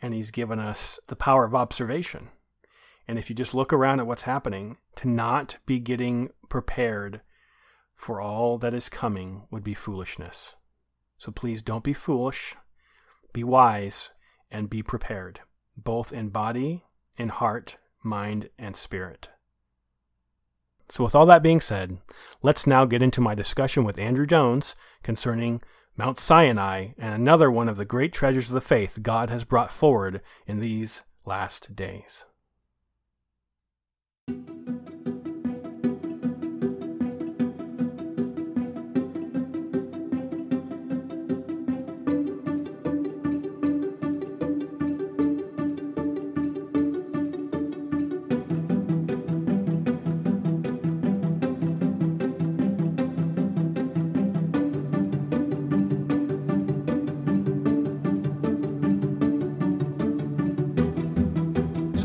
and 0.00 0.14
He's 0.14 0.30
given 0.30 0.58
us 0.58 0.98
the 1.08 1.16
power 1.16 1.44
of 1.44 1.54
observation. 1.54 2.30
And 3.08 3.18
if 3.18 3.30
you 3.30 3.34
just 3.34 3.54
look 3.54 3.72
around 3.72 4.00
at 4.00 4.06
what's 4.06 4.22
happening, 4.22 4.76
to 4.96 5.08
not 5.08 5.56
be 5.64 5.80
getting 5.80 6.28
prepared 6.50 7.22
for 7.96 8.20
all 8.20 8.58
that 8.58 8.74
is 8.74 8.90
coming 8.90 9.42
would 9.50 9.64
be 9.64 9.74
foolishness. 9.74 10.54
So 11.16 11.32
please 11.32 11.62
don't 11.62 11.82
be 11.82 11.94
foolish, 11.94 12.54
be 13.32 13.42
wise, 13.42 14.10
and 14.50 14.70
be 14.70 14.82
prepared, 14.82 15.40
both 15.76 16.12
in 16.12 16.28
body, 16.28 16.84
in 17.16 17.30
heart, 17.30 17.78
mind, 18.02 18.50
and 18.58 18.76
spirit. 18.76 19.30
So, 20.90 21.04
with 21.04 21.14
all 21.14 21.26
that 21.26 21.42
being 21.42 21.60
said, 21.60 21.98
let's 22.40 22.66
now 22.66 22.86
get 22.86 23.02
into 23.02 23.20
my 23.20 23.34
discussion 23.34 23.84
with 23.84 23.98
Andrew 23.98 24.24
Jones 24.24 24.74
concerning 25.02 25.60
Mount 25.96 26.18
Sinai 26.18 26.90
and 26.96 27.12
another 27.12 27.50
one 27.50 27.68
of 27.68 27.76
the 27.76 27.84
great 27.84 28.12
treasures 28.12 28.46
of 28.46 28.54
the 28.54 28.60
faith 28.62 29.00
God 29.02 29.28
has 29.28 29.44
brought 29.44 29.74
forward 29.74 30.22
in 30.46 30.60
these 30.60 31.02
last 31.26 31.76
days. 31.76 32.24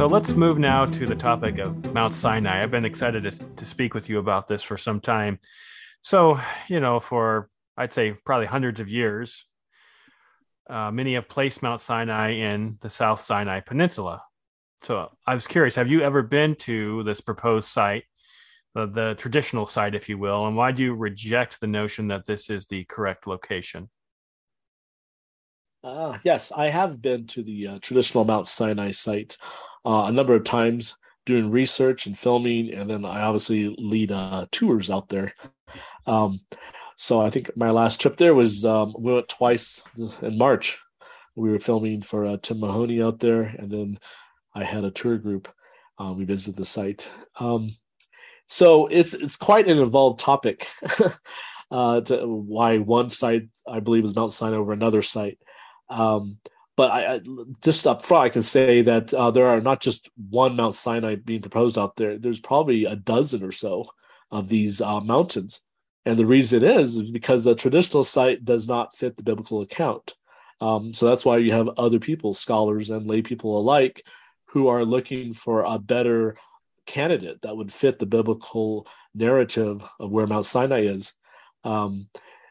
So 0.03 0.07
let's 0.07 0.33
move 0.33 0.59
now 0.59 0.85
to 0.85 1.05
the 1.05 1.15
topic 1.15 1.59
of 1.59 1.93
Mount 1.93 2.13
Sinai. 2.13 2.61
I've 2.61 2.69
been 2.69 2.83
excited 2.83 3.23
to, 3.23 3.31
to 3.31 3.63
speak 3.63 3.93
with 3.93 4.09
you 4.09 4.19
about 4.19 4.49
this 4.49 4.61
for 4.61 4.77
some 4.77 4.99
time. 4.99 5.39
So, 6.01 6.37
you 6.67 6.81
know, 6.81 6.99
for 6.99 7.49
I'd 7.77 7.93
say 7.93 8.11
probably 8.25 8.47
hundreds 8.47 8.81
of 8.81 8.89
years, 8.89 9.45
uh, 10.69 10.91
many 10.91 11.13
have 11.13 11.29
placed 11.29 11.63
Mount 11.63 11.79
Sinai 11.79 12.31
in 12.31 12.77
the 12.81 12.89
South 12.89 13.21
Sinai 13.21 13.61
Peninsula. 13.61 14.21
So 14.81 15.09
I 15.25 15.33
was 15.35 15.47
curious, 15.47 15.75
have 15.75 15.89
you 15.89 16.01
ever 16.01 16.21
been 16.21 16.55
to 16.55 17.03
this 17.03 17.21
proposed 17.21 17.69
site, 17.69 18.03
the, 18.75 18.87
the 18.87 19.15
traditional 19.17 19.65
site, 19.65 19.95
if 19.95 20.09
you 20.09 20.17
will, 20.17 20.47
and 20.47 20.57
why 20.57 20.73
do 20.73 20.83
you 20.83 20.95
reject 20.95 21.61
the 21.61 21.67
notion 21.67 22.09
that 22.09 22.25
this 22.25 22.49
is 22.49 22.65
the 22.65 22.83
correct 22.89 23.25
location? 23.25 23.89
Uh, 25.81 26.17
yes, 26.25 26.51
I 26.51 26.67
have 26.67 27.01
been 27.01 27.25
to 27.27 27.41
the 27.41 27.67
uh, 27.67 27.79
traditional 27.81 28.25
Mount 28.25 28.47
Sinai 28.47 28.91
site 28.91 29.37
uh, 29.85 30.05
a 30.07 30.11
number 30.11 30.35
of 30.35 30.43
times 30.43 30.95
doing 31.25 31.51
research 31.51 32.05
and 32.05 32.17
filming, 32.17 32.73
and 32.73 32.89
then 32.89 33.05
I 33.05 33.21
obviously 33.21 33.73
lead 33.77 34.11
uh, 34.11 34.45
tours 34.51 34.89
out 34.89 35.09
there. 35.09 35.33
Um, 36.05 36.41
so 36.97 37.21
I 37.21 37.29
think 37.29 37.55
my 37.55 37.71
last 37.71 38.01
trip 38.01 38.17
there 38.17 38.35
was 38.35 38.65
um, 38.65 38.95
we 38.97 39.13
went 39.13 39.29
twice 39.29 39.81
in 40.21 40.37
March. 40.37 40.79
We 41.35 41.49
were 41.49 41.59
filming 41.59 42.01
for 42.01 42.25
uh, 42.25 42.37
Tim 42.41 42.59
Mahoney 42.59 43.01
out 43.01 43.19
there, 43.19 43.43
and 43.43 43.71
then 43.71 43.99
I 44.53 44.63
had 44.63 44.83
a 44.83 44.91
tour 44.91 45.17
group. 45.17 45.51
Uh, 45.97 46.13
we 46.15 46.25
visited 46.25 46.55
the 46.57 46.65
site. 46.65 47.09
Um, 47.39 47.71
so 48.45 48.87
it's 48.87 49.13
it's 49.13 49.35
quite 49.35 49.67
an 49.67 49.79
involved 49.79 50.19
topic. 50.19 50.67
uh, 51.71 52.01
to 52.01 52.27
why 52.27 52.77
one 52.77 53.09
site 53.09 53.49
I 53.67 53.79
believe 53.79 54.05
is 54.05 54.15
Mount 54.15 54.33
Sinai 54.33 54.57
over 54.57 54.73
another 54.73 55.01
site. 55.01 55.39
But 56.75 56.91
I, 56.91 57.15
I, 57.15 57.21
just 57.63 57.85
up 57.85 58.03
front, 58.03 58.25
I 58.25 58.29
can 58.29 58.43
say 58.43 58.81
that 58.81 59.13
uh, 59.13 59.29
there 59.31 59.47
are 59.47 59.61
not 59.61 59.79
just 59.79 60.09
one 60.29 60.55
Mount 60.55 60.75
Sinai 60.75 61.15
being 61.15 61.41
proposed 61.41 61.77
out 61.77 61.95
there. 61.95 62.17
There's 62.17 62.39
probably 62.39 62.85
a 62.85 62.95
dozen 62.95 63.43
or 63.43 63.51
so 63.51 63.85
of 64.31 64.49
these 64.49 64.81
uh, 64.81 64.99
mountains, 64.99 65.61
and 66.05 66.17
the 66.17 66.25
reason 66.25 66.63
is, 66.63 66.95
is 66.95 67.11
because 67.11 67.43
the 67.43 67.55
traditional 67.55 68.03
site 68.03 68.43
does 68.43 68.67
not 68.67 68.95
fit 68.95 69.17
the 69.17 69.23
biblical 69.23 69.61
account. 69.61 70.15
Um, 70.59 70.93
so 70.93 71.07
that's 71.07 71.25
why 71.25 71.37
you 71.37 71.51
have 71.51 71.69
other 71.77 71.99
people, 71.99 72.33
scholars 72.33 72.89
and 72.89 73.05
lay 73.05 73.21
people 73.21 73.59
alike, 73.59 74.05
who 74.47 74.67
are 74.67 74.85
looking 74.85 75.33
for 75.33 75.63
a 75.63 75.77
better 75.77 76.35
candidate 76.85 77.41
that 77.41 77.55
would 77.55 77.71
fit 77.71 77.99
the 77.99 78.05
biblical 78.05 78.87
narrative 79.13 79.83
of 79.99 80.11
where 80.11 80.27
Mount 80.27 80.45
Sinai 80.45 80.81
is. 80.81 81.13
Um, 81.63 82.07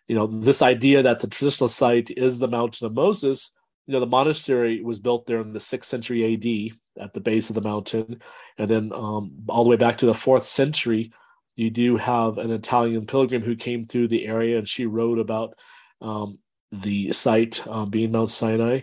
you 0.08 0.16
know, 0.16 0.26
this 0.26 0.62
idea 0.62 1.02
that 1.02 1.20
the 1.20 1.26
traditional 1.26 1.68
site 1.68 2.10
is 2.10 2.38
the 2.38 2.48
mountain 2.48 2.86
of 2.86 2.94
Moses, 2.94 3.50
you 3.86 3.92
know, 3.92 4.00
the 4.00 4.06
monastery 4.06 4.82
was 4.82 5.00
built 5.00 5.26
there 5.26 5.40
in 5.40 5.52
the 5.52 5.60
sixth 5.60 5.90
century 5.90 6.34
AD 6.34 7.02
at 7.02 7.14
the 7.14 7.20
base 7.20 7.50
of 7.50 7.54
the 7.54 7.60
mountain. 7.60 8.20
And 8.58 8.70
then 8.70 8.92
um, 8.92 9.32
all 9.48 9.64
the 9.64 9.70
way 9.70 9.76
back 9.76 9.98
to 9.98 10.06
the 10.06 10.14
fourth 10.14 10.48
century, 10.48 11.12
you 11.56 11.70
do 11.70 11.96
have 11.96 12.38
an 12.38 12.50
Italian 12.50 13.06
pilgrim 13.06 13.42
who 13.42 13.56
came 13.56 13.86
through 13.86 14.08
the 14.08 14.26
area 14.26 14.58
and 14.58 14.68
she 14.68 14.86
wrote 14.86 15.18
about 15.18 15.54
um, 16.00 16.38
the 16.70 17.12
site 17.12 17.66
um, 17.66 17.90
being 17.90 18.12
Mount 18.12 18.30
Sinai. 18.30 18.80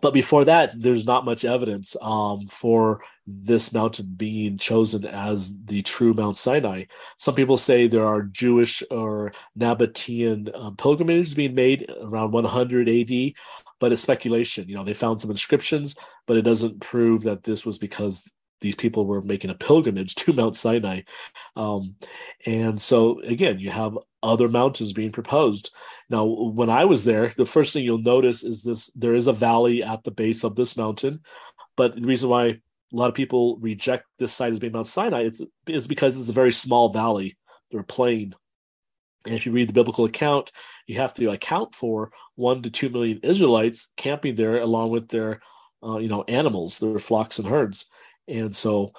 But 0.00 0.14
before 0.14 0.44
that, 0.44 0.80
there's 0.80 1.04
not 1.04 1.24
much 1.24 1.44
evidence 1.44 1.96
um, 2.00 2.46
for 2.46 3.02
this 3.26 3.72
mountain 3.72 4.14
being 4.16 4.56
chosen 4.56 5.04
as 5.04 5.58
the 5.64 5.82
true 5.82 6.14
Mount 6.14 6.38
Sinai. 6.38 6.84
Some 7.18 7.34
people 7.34 7.56
say 7.56 7.86
there 7.86 8.06
are 8.06 8.22
Jewish 8.22 8.84
or 8.90 9.32
Nabatean 9.58 10.56
um, 10.56 10.76
pilgrimages 10.76 11.34
being 11.34 11.54
made 11.54 11.92
around 12.00 12.30
100 12.30 12.88
AD, 12.88 13.32
but 13.80 13.92
it's 13.92 14.02
speculation. 14.02 14.68
You 14.68 14.76
know, 14.76 14.84
they 14.84 14.92
found 14.92 15.20
some 15.20 15.30
inscriptions, 15.30 15.96
but 16.26 16.36
it 16.36 16.42
doesn't 16.42 16.80
prove 16.80 17.22
that 17.22 17.42
this 17.42 17.66
was 17.66 17.78
because 17.78 18.24
these 18.60 18.74
people 18.74 19.06
were 19.06 19.22
making 19.22 19.50
a 19.50 19.54
pilgrimage 19.54 20.14
to 20.16 20.32
Mount 20.32 20.54
Sinai. 20.54 21.02
Um, 21.56 21.96
and 22.46 22.80
so, 22.80 23.20
again, 23.20 23.58
you 23.58 23.70
have 23.70 23.98
other 24.22 24.48
mountains 24.48 24.92
being 24.92 25.12
proposed. 25.12 25.74
Now, 26.10 26.24
when 26.24 26.70
I 26.70 26.84
was 26.84 27.04
there, 27.04 27.32
the 27.36 27.46
first 27.46 27.72
thing 27.72 27.84
you'll 27.84 27.98
notice 27.98 28.44
is 28.44 28.62
this 28.62 28.90
there 28.94 29.14
is 29.14 29.26
a 29.26 29.32
valley 29.32 29.82
at 29.82 30.04
the 30.04 30.10
base 30.10 30.44
of 30.44 30.56
this 30.56 30.76
mountain. 30.76 31.20
But 31.76 31.98
the 31.98 32.06
reason 32.06 32.28
why 32.28 32.44
a 32.46 32.56
lot 32.92 33.08
of 33.08 33.14
people 33.14 33.56
reject 33.58 34.04
this 34.18 34.32
site 34.32 34.52
as 34.52 34.58
being 34.58 34.72
Mount 34.72 34.86
Sinai 34.86 35.30
is 35.66 35.86
because 35.86 36.16
it's 36.16 36.28
a 36.28 36.32
very 36.32 36.52
small 36.52 36.92
valley. 36.92 37.38
They're 37.70 37.82
plain. 37.82 38.34
And 39.26 39.34
if 39.34 39.46
you 39.46 39.52
read 39.52 39.68
the 39.68 39.74
biblical 39.74 40.04
account, 40.04 40.50
you 40.86 40.96
have 40.98 41.14
to 41.14 41.30
account 41.30 41.74
for 41.74 42.10
one 42.36 42.62
to 42.62 42.70
two 42.70 42.88
million 42.88 43.20
Israelites 43.22 43.88
camping 43.96 44.34
there 44.34 44.60
along 44.60 44.90
with 44.90 45.08
their, 45.08 45.40
uh, 45.82 45.98
you 45.98 46.08
know, 46.08 46.24
animals, 46.26 46.78
their 46.78 46.98
flocks 46.98 47.38
and 47.38 47.48
herds. 47.48 47.86
And 48.28 48.54
so 48.54 48.92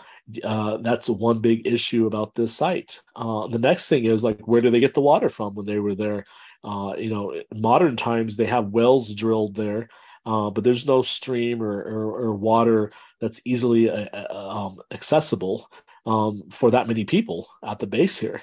uh, 0.43 0.77
that's 0.77 1.09
one 1.09 1.39
big 1.39 1.65
issue 1.65 2.05
about 2.05 2.35
this 2.35 2.53
site. 2.53 3.01
Uh, 3.15 3.47
the 3.47 3.59
next 3.59 3.87
thing 3.89 4.05
is 4.05 4.23
like, 4.23 4.47
where 4.47 4.61
do 4.61 4.69
they 4.69 4.79
get 4.79 4.93
the 4.93 5.01
water 5.01 5.29
from 5.29 5.55
when 5.55 5.65
they 5.65 5.79
were 5.79 5.95
there? 5.95 6.25
Uh, 6.63 6.93
you 6.97 7.09
know, 7.09 7.41
modern 7.53 7.95
times 7.95 8.35
they 8.35 8.45
have 8.45 8.67
wells 8.67 9.15
drilled 9.15 9.55
there, 9.55 9.89
uh, 10.25 10.49
but 10.51 10.63
there's 10.63 10.85
no 10.85 11.01
stream 11.01 11.63
or, 11.63 11.81
or, 11.81 12.21
or 12.21 12.33
water 12.35 12.91
that's 13.19 13.41
easily 13.45 13.89
uh, 13.89 14.27
um, 14.33 14.79
accessible 14.91 15.67
um, 16.05 16.43
for 16.51 16.71
that 16.71 16.87
many 16.87 17.03
people 17.03 17.47
at 17.65 17.79
the 17.79 17.87
base 17.87 18.17
here. 18.17 18.41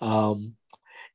Um, 0.00 0.56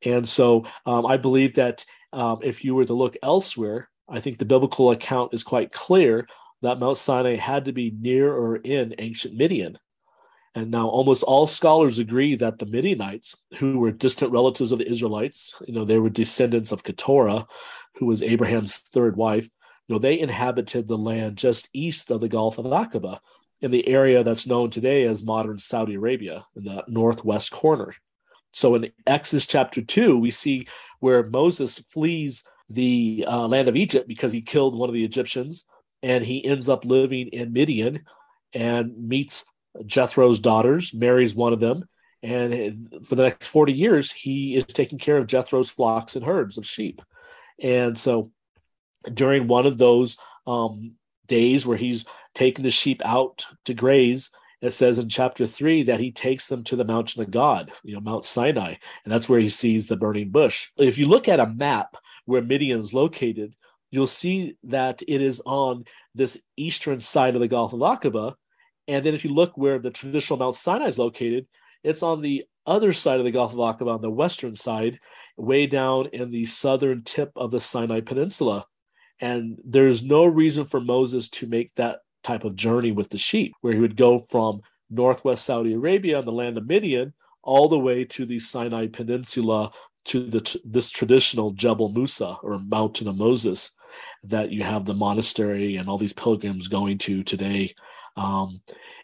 and 0.05 0.27
so 0.27 0.65
um, 0.85 1.05
I 1.05 1.17
believe 1.17 1.55
that 1.55 1.85
um, 2.13 2.39
if 2.43 2.63
you 2.63 2.75
were 2.75 2.85
to 2.85 2.93
look 2.93 3.17
elsewhere, 3.21 3.89
I 4.07 4.19
think 4.19 4.37
the 4.37 4.45
biblical 4.45 4.91
account 4.91 5.33
is 5.33 5.43
quite 5.43 5.71
clear 5.71 6.27
that 6.61 6.79
Mount 6.79 6.97
Sinai 6.97 7.35
had 7.35 7.65
to 7.65 7.73
be 7.73 7.93
near 7.99 8.31
or 8.31 8.57
in 8.57 8.95
ancient 8.99 9.35
Midian. 9.35 9.77
And 10.53 10.71
now 10.71 10.87
almost 10.87 11.23
all 11.23 11.47
scholars 11.47 11.99
agree 11.99 12.35
that 12.35 12.59
the 12.59 12.65
Midianites, 12.65 13.35
who 13.57 13.79
were 13.79 13.91
distant 13.91 14.31
relatives 14.31 14.71
of 14.71 14.79
the 14.79 14.89
Israelites, 14.89 15.53
you 15.67 15.73
know, 15.73 15.83
they 15.83 15.99
were 15.99 16.09
descendants 16.09 16.71
of 16.71 16.83
Keturah, 16.83 17.45
who 17.95 18.05
was 18.05 18.23
Abraham's 18.23 18.77
third 18.77 19.17
wife, 19.17 19.49
you 19.87 19.95
know, 19.95 19.99
they 19.99 20.19
inhabited 20.19 20.87
the 20.87 20.97
land 20.97 21.37
just 21.37 21.69
east 21.73 22.09
of 22.09 22.21
the 22.21 22.29
Gulf 22.29 22.57
of 22.57 22.65
Aqaba 22.65 23.19
in 23.61 23.71
the 23.71 23.87
area 23.87 24.23
that's 24.23 24.47
known 24.47 24.69
today 24.69 25.05
as 25.05 25.23
modern 25.23 25.59
Saudi 25.59 25.95
Arabia 25.95 26.45
in 26.55 26.63
the 26.63 26.83
northwest 26.87 27.51
corner. 27.51 27.93
So 28.55 28.73
in 28.75 28.91
Exodus 29.05 29.45
chapter 29.45 29.81
2, 29.81 30.17
we 30.17 30.31
see 30.31 30.67
where 31.01 31.27
Moses 31.29 31.77
flees 31.77 32.45
the 32.69 33.25
uh, 33.27 33.47
land 33.47 33.67
of 33.67 33.75
Egypt 33.75 34.07
because 34.07 34.31
he 34.31 34.41
killed 34.41 34.77
one 34.77 34.89
of 34.89 34.95
the 34.95 35.03
Egyptians, 35.03 35.65
and 36.01 36.23
he 36.23 36.43
ends 36.43 36.69
up 36.69 36.85
living 36.85 37.27
in 37.27 37.51
Midian 37.51 38.05
and 38.53 39.09
meets 39.09 39.45
Jethro's 39.85 40.39
daughters, 40.39 40.93
marries 40.93 41.35
one 41.35 41.51
of 41.51 41.59
them, 41.59 41.83
and 42.23 43.05
for 43.05 43.15
the 43.15 43.23
next 43.23 43.49
40 43.49 43.73
years, 43.73 44.11
he 44.11 44.55
is 44.55 44.65
taking 44.65 44.97
care 44.97 45.17
of 45.17 45.27
Jethro's 45.27 45.69
flocks 45.69 46.15
and 46.15 46.25
herds 46.25 46.57
of 46.57 46.65
sheep. 46.65 47.01
And 47.61 47.97
so 47.97 48.31
during 49.13 49.47
one 49.47 49.65
of 49.65 49.77
those 49.77 50.17
um, 50.47 50.93
days 51.27 51.67
where 51.67 51.77
he's 51.77 52.05
taking 52.33 52.63
the 52.63 52.71
sheep 52.71 53.01
out 53.03 53.45
to 53.65 53.73
graze, 53.73 54.31
it 54.65 54.73
says 54.73 54.97
in 54.97 55.09
chapter 55.09 55.45
three 55.45 55.83
that 55.83 55.99
he 55.99 56.11
takes 56.11 56.47
them 56.47 56.63
to 56.65 56.75
the 56.75 56.85
mountain 56.85 57.21
of 57.21 57.31
God, 57.31 57.71
you 57.83 57.93
know, 57.93 58.01
Mount 58.01 58.25
Sinai, 58.25 58.75
and 59.03 59.13
that's 59.13 59.29
where 59.29 59.39
he 59.39 59.49
sees 59.49 59.87
the 59.87 59.97
burning 59.97 60.29
bush. 60.29 60.69
If 60.77 60.97
you 60.97 61.07
look 61.07 61.27
at 61.27 61.39
a 61.39 61.45
map 61.45 61.95
where 62.25 62.41
Midian 62.41 62.81
is 62.81 62.93
located, 62.93 63.55
you'll 63.91 64.07
see 64.07 64.57
that 64.63 65.01
it 65.07 65.21
is 65.21 65.41
on 65.45 65.85
this 66.13 66.41
eastern 66.57 66.99
side 66.99 67.35
of 67.35 67.41
the 67.41 67.47
Gulf 67.47 67.73
of 67.73 67.79
Aqaba. 67.79 68.33
And 68.87 69.05
then 69.05 69.13
if 69.13 69.23
you 69.23 69.33
look 69.33 69.57
where 69.57 69.79
the 69.79 69.91
traditional 69.91 70.39
Mount 70.39 70.55
Sinai 70.55 70.87
is 70.87 70.99
located, 70.99 71.47
it's 71.83 72.03
on 72.03 72.21
the 72.21 72.45
other 72.65 72.93
side 72.93 73.19
of 73.19 73.25
the 73.25 73.31
Gulf 73.31 73.53
of 73.53 73.59
Aqaba, 73.59 73.93
on 73.93 74.01
the 74.01 74.09
western 74.09 74.55
side, 74.55 74.99
way 75.37 75.67
down 75.67 76.07
in 76.07 76.31
the 76.31 76.45
southern 76.45 77.03
tip 77.03 77.31
of 77.35 77.51
the 77.51 77.59
Sinai 77.59 78.01
Peninsula. 78.01 78.65
And 79.19 79.59
there's 79.63 80.03
no 80.03 80.25
reason 80.25 80.65
for 80.65 80.81
Moses 80.81 81.29
to 81.29 81.47
make 81.47 81.73
that 81.75 81.99
type 82.25 82.43
of 82.43 82.55
journey 82.55 82.91
with 82.91 83.09
the 83.09 83.17
sheep, 83.17 83.53
where 83.61 83.73
he 83.73 83.79
would 83.79 83.95
go 83.95 84.19
from 84.19 84.61
northwest 84.89 85.45
Saudi 85.45 85.73
Arabia 85.73 86.19
and 86.19 86.27
the 86.27 86.31
land 86.31 86.57
of 86.57 86.67
Midian 86.67 87.13
all 87.43 87.69
the 87.69 87.79
way 87.79 88.03
to 88.03 88.25
the 88.25 88.39
Sinai 88.39 88.87
Peninsula 88.87 89.71
to 90.05 90.27
the 90.29 90.59
this 90.65 90.89
traditional 90.89 91.51
Jebel 91.51 91.89
Musa 91.89 92.37
or 92.43 92.59
Mountain 92.59 93.07
of 93.07 93.17
Moses 93.17 93.71
that 94.23 94.51
you 94.51 94.63
have 94.63 94.85
the 94.85 94.93
monastery 94.93 95.77
and 95.77 95.87
all 95.87 95.97
these 95.97 96.13
pilgrims 96.13 96.67
going 96.67 96.97
to 96.99 97.23
today. 97.23 97.73
Um, 98.17 98.61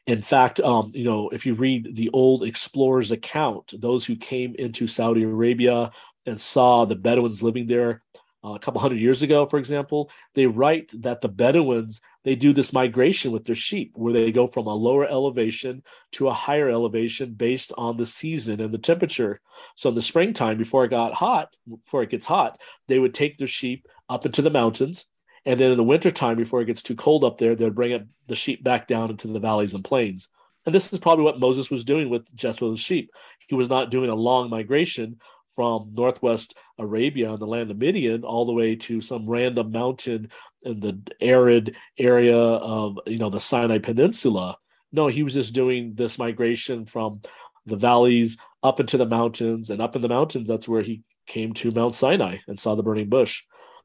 in 0.08 0.22
fact, 0.22 0.60
um, 0.60 0.92
you 0.94 1.04
know, 1.04 1.30
if 1.30 1.46
you 1.46 1.54
read 1.54 1.96
the 1.96 2.10
old 2.12 2.44
explorers' 2.44 3.12
account, 3.12 3.74
those 3.78 4.06
who 4.06 4.16
came 4.16 4.56
into 4.56 4.88
Saudi 4.88 5.24
Arabia 5.24 5.92
and 6.26 6.40
saw 6.40 6.86
the 6.86 6.96
Bedouins 6.96 7.44
living 7.44 7.68
there, 7.68 8.02
uh, 8.44 8.54
a 8.54 8.60
couple 8.60 8.82
hundred 8.82 9.00
years 9.00 9.22
ago, 9.22 9.46
for 9.46 9.60
example, 9.60 10.10
they 10.34 10.48
write 10.48 10.92
that 11.02 11.22
the 11.22 11.30
Bedouins 11.30 12.02
they 12.24 12.36
do 12.36 12.54
this 12.54 12.74
migration 12.74 13.32
with 13.32 13.46
their 13.46 13.56
sheep, 13.56 13.92
where 13.96 14.14
they 14.14 14.32
go 14.32 14.48
from 14.48 14.68
a 14.68 14.74
lower 14.74 15.08
elevation 15.08 15.84
to 16.14 16.28
a 16.28 16.34
higher 16.34 16.70
elevation 16.70 17.34
based 17.34 17.74
on 17.78 17.98
the 17.98 18.06
season 18.06 18.62
and 18.62 18.74
the 18.74 18.78
temperature. 18.78 19.42
So 19.76 19.90
in 19.90 19.96
the 19.96 20.02
springtime, 20.02 20.58
before 20.58 20.86
it 20.86 20.90
got 20.90 21.14
hot, 21.14 21.56
before 21.68 22.04
it 22.04 22.10
gets 22.10 22.26
hot, 22.26 22.62
they 22.88 23.00
would 23.00 23.14
take 23.14 23.38
their 23.38 23.48
sheep 23.48 23.88
up 24.10 24.26
into 24.26 24.42
the 24.42 24.50
mountains, 24.50 25.08
and 25.46 25.60
then 25.60 25.72
in 25.72 25.78
the 25.78 25.84
wintertime, 25.84 26.38
before 26.38 26.62
it 26.62 26.66
gets 26.66 26.84
too 26.84 26.96
cold 26.96 27.24
up 27.24 27.38
there, 27.38 27.56
they'd 27.56 27.74
bring 27.74 27.92
it, 27.92 28.06
the 28.28 28.36
sheep 28.36 28.64
back 28.64 28.88
down 28.88 29.10
into 29.10 29.28
the 29.28 29.40
valleys 29.40 29.74
and 29.74 29.84
plains. 29.84 30.30
And 30.66 30.76
this 30.76 30.94
is 30.94 31.00
probably 31.00 31.24
what 31.24 31.40
Moses 31.40 31.72
was 31.72 31.84
doing 31.84 32.10
with 32.10 32.34
Jethro's 32.36 32.80
sheep. 32.80 33.12
He 33.48 33.56
was 33.56 33.70
not 33.70 33.90
doing 33.90 34.10
a 34.10 34.16
long 34.16 34.50
migration 34.50 35.20
from 35.56 35.92
northwest 35.94 36.56
Arabia 36.78 37.32
and 37.32 37.40
the 37.40 37.48
land 37.48 37.72
of 37.72 37.78
Midian 37.78 38.24
all 38.24 38.46
the 38.46 38.54
way 38.54 38.76
to 38.76 39.02
some 39.02 39.30
random 39.30 39.72
mountain 39.72 40.30
in 40.64 40.80
the 40.80 41.02
arid 41.20 41.76
area 41.98 42.38
of 42.38 43.00
you 43.08 43.18
know 43.18 43.30
the 43.30 43.40
Sinai 43.40 43.80
Peninsula. 43.80 44.58
No, 44.92 45.08
he 45.08 45.24
was 45.24 45.34
just 45.34 45.54
doing 45.54 45.94
this 45.96 46.20
migration 46.20 46.86
from 46.86 47.22
the 47.66 47.78
valleys 47.78 48.38
up 48.64 48.80
into 48.80 48.98
the 48.98 49.06
mountains, 49.06 49.70
and 49.70 49.82
up 49.82 49.96
in 49.96 50.02
the 50.02 50.10
mountains, 50.10 50.48
that's 50.48 50.68
where 50.68 50.82
he 50.82 51.04
came 51.28 51.54
to 51.54 51.72
Mount 51.72 51.96
Sinai 51.96 52.38
and 52.48 52.60
saw 52.60 52.76
the 52.76 52.84
burning 52.84 53.10
bush. 53.10 53.44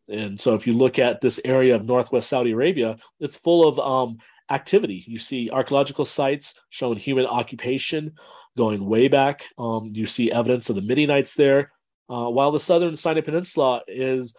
And 0.08 0.40
so 0.40 0.54
if 0.54 0.66
you 0.66 0.72
look 0.72 0.98
at 0.98 1.20
this 1.20 1.40
area 1.44 1.74
of 1.74 1.84
northwest 1.84 2.28
Saudi 2.28 2.52
Arabia, 2.52 2.96
it's 3.20 3.36
full 3.36 3.66
of 3.66 3.78
um, 3.78 4.18
activity. 4.50 5.04
You 5.06 5.18
see 5.18 5.50
archaeological 5.50 6.04
sites 6.04 6.54
showing 6.70 6.98
human 6.98 7.26
occupation 7.26 8.12
going 8.56 8.84
way 8.84 9.08
back. 9.08 9.44
Um, 9.58 9.90
you 9.92 10.06
see 10.06 10.32
evidence 10.32 10.70
of 10.70 10.76
the 10.76 10.82
Midianites 10.82 11.34
there, 11.34 11.72
uh, 12.08 12.28
while 12.30 12.52
the 12.52 12.60
southern 12.60 12.96
Sinai 12.96 13.20
Peninsula 13.20 13.82
is 13.86 14.34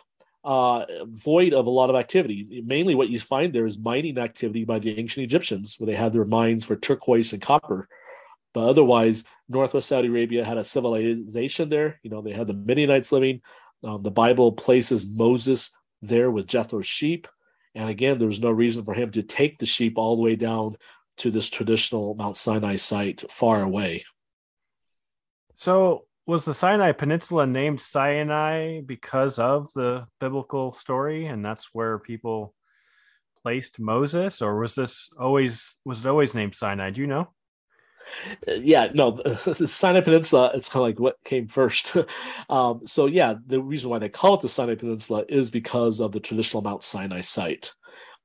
uh, 0.47 0.85
void 1.07 1.53
of 1.53 1.65
a 1.65 1.69
lot 1.69 1.89
of 1.89 1.97
activity. 1.97 2.63
Mainly, 2.65 2.95
what 2.95 3.09
you 3.09 3.19
find 3.19 3.51
there 3.51 3.65
is 3.65 3.77
mining 3.77 4.17
activity 4.17 4.63
by 4.63 4.79
the 4.79 4.97
ancient 4.97 5.25
Egyptians, 5.25 5.75
where 5.77 5.87
they 5.87 5.95
had 5.95 6.13
their 6.13 6.23
mines 6.23 6.65
for 6.65 6.77
turquoise 6.77 7.33
and 7.33 7.41
copper. 7.41 7.89
But 8.53 8.69
otherwise, 8.69 9.25
Northwest 9.49 9.89
Saudi 9.89 10.07
Arabia 10.07 10.45
had 10.45 10.57
a 10.57 10.63
civilization 10.63 11.67
there. 11.67 11.99
You 12.01 12.09
know, 12.09 12.21
they 12.21 12.31
had 12.31 12.47
the 12.47 12.53
Midianites 12.53 13.11
living. 13.11 13.41
Um, 13.83 14.01
the 14.03 14.09
Bible 14.09 14.53
places 14.53 15.05
Moses 15.05 15.75
there 16.01 16.31
with 16.31 16.47
Jethro's 16.47 16.87
sheep. 16.87 17.27
And 17.75 17.89
again, 17.89 18.17
there 18.17 18.29
was 18.29 18.41
no 18.41 18.49
reason 18.49 18.85
for 18.85 18.93
him 18.93 19.11
to 19.11 19.23
take 19.23 19.59
the 19.59 19.65
sheep 19.65 19.97
all 19.97 20.15
the 20.15 20.21
way 20.21 20.37
down 20.37 20.77
to 21.17 21.29
this 21.29 21.49
traditional 21.49 22.15
Mount 22.15 22.37
Sinai 22.37 22.77
site 22.77 23.29
far 23.29 23.61
away. 23.61 24.05
So, 25.55 26.06
was 26.27 26.45
the 26.45 26.53
Sinai 26.53 26.91
Peninsula 26.91 27.47
named 27.47 27.81
Sinai 27.81 28.81
because 28.81 29.39
of 29.39 29.71
the 29.73 30.05
biblical 30.19 30.73
story, 30.73 31.25
and 31.25 31.43
that's 31.43 31.69
where 31.73 31.97
people 31.97 32.53
placed 33.41 33.79
Moses, 33.79 34.41
or 34.41 34.59
was 34.59 34.75
this 34.75 35.09
always 35.17 35.75
was 35.85 36.05
it 36.05 36.09
always 36.09 36.35
named 36.35 36.53
Sinai? 36.53 36.91
Do 36.91 37.01
you 37.01 37.07
know? 37.07 37.29
yeah, 38.47 38.89
no, 38.93 39.11
the 39.45 39.67
Sinai 39.67 40.01
Peninsula, 40.01 40.51
it's 40.53 40.69
kind 40.69 40.81
of 40.81 40.87
like 40.87 40.99
what 40.99 41.17
came 41.23 41.47
first. 41.47 41.97
um, 42.49 42.81
so, 42.85 43.05
yeah, 43.05 43.35
the 43.45 43.61
reason 43.61 43.89
why 43.89 43.99
they 43.99 44.09
call 44.09 44.35
it 44.35 44.41
the 44.41 44.49
Sinai 44.49 44.75
Peninsula 44.75 45.23
is 45.29 45.51
because 45.51 45.99
of 45.99 46.11
the 46.11 46.19
traditional 46.19 46.63
Mount 46.63 46.83
Sinai 46.83 47.21
site. 47.21 47.73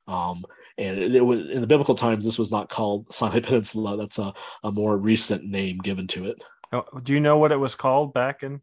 Um, 0.07 0.45
and 0.79 0.99
it, 0.99 1.15
it, 1.15 1.21
was 1.21 1.41
in 1.41 1.61
the 1.61 1.67
biblical 1.67 1.95
times, 1.95 2.25
this 2.25 2.39
was 2.39 2.51
not 2.51 2.69
called 2.69 3.13
Sinai 3.13 3.41
Peninsula. 3.41 3.97
That's 3.97 4.19
a, 4.19 4.33
a 4.63 4.73
more 4.73 4.97
recent 4.97 5.45
name 5.45 5.79
given 5.79 6.07
to 6.09 6.27
it. 6.27 6.43
Oh, 6.73 6.85
do 7.03 7.13
you 7.13 7.21
know 7.21 7.39
what 7.39 7.53
it 7.53 7.57
was 7.57 7.75
called 7.75 8.15
back 8.15 8.43
in? 8.43 8.61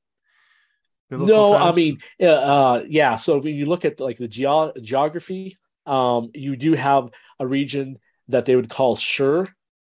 No, 1.12 1.54
times? 1.54 1.66
I 1.66 1.76
mean, 1.76 2.00
uh, 2.22 2.82
yeah. 2.88 3.16
So 3.18 3.38
if 3.38 3.46
you 3.46 3.66
look 3.66 3.86
at 3.86 4.00
like 4.00 4.18
the 4.18 4.28
ge- 4.28 4.84
geography, 4.84 5.58
um, 5.86 6.30
you 6.34 6.56
do 6.56 6.74
have 6.74 7.10
a 7.40 7.48
region 7.48 7.98
that 8.28 8.46
they 8.46 8.56
would 8.56 8.70
call 8.70 8.96
Shur, 8.96 9.48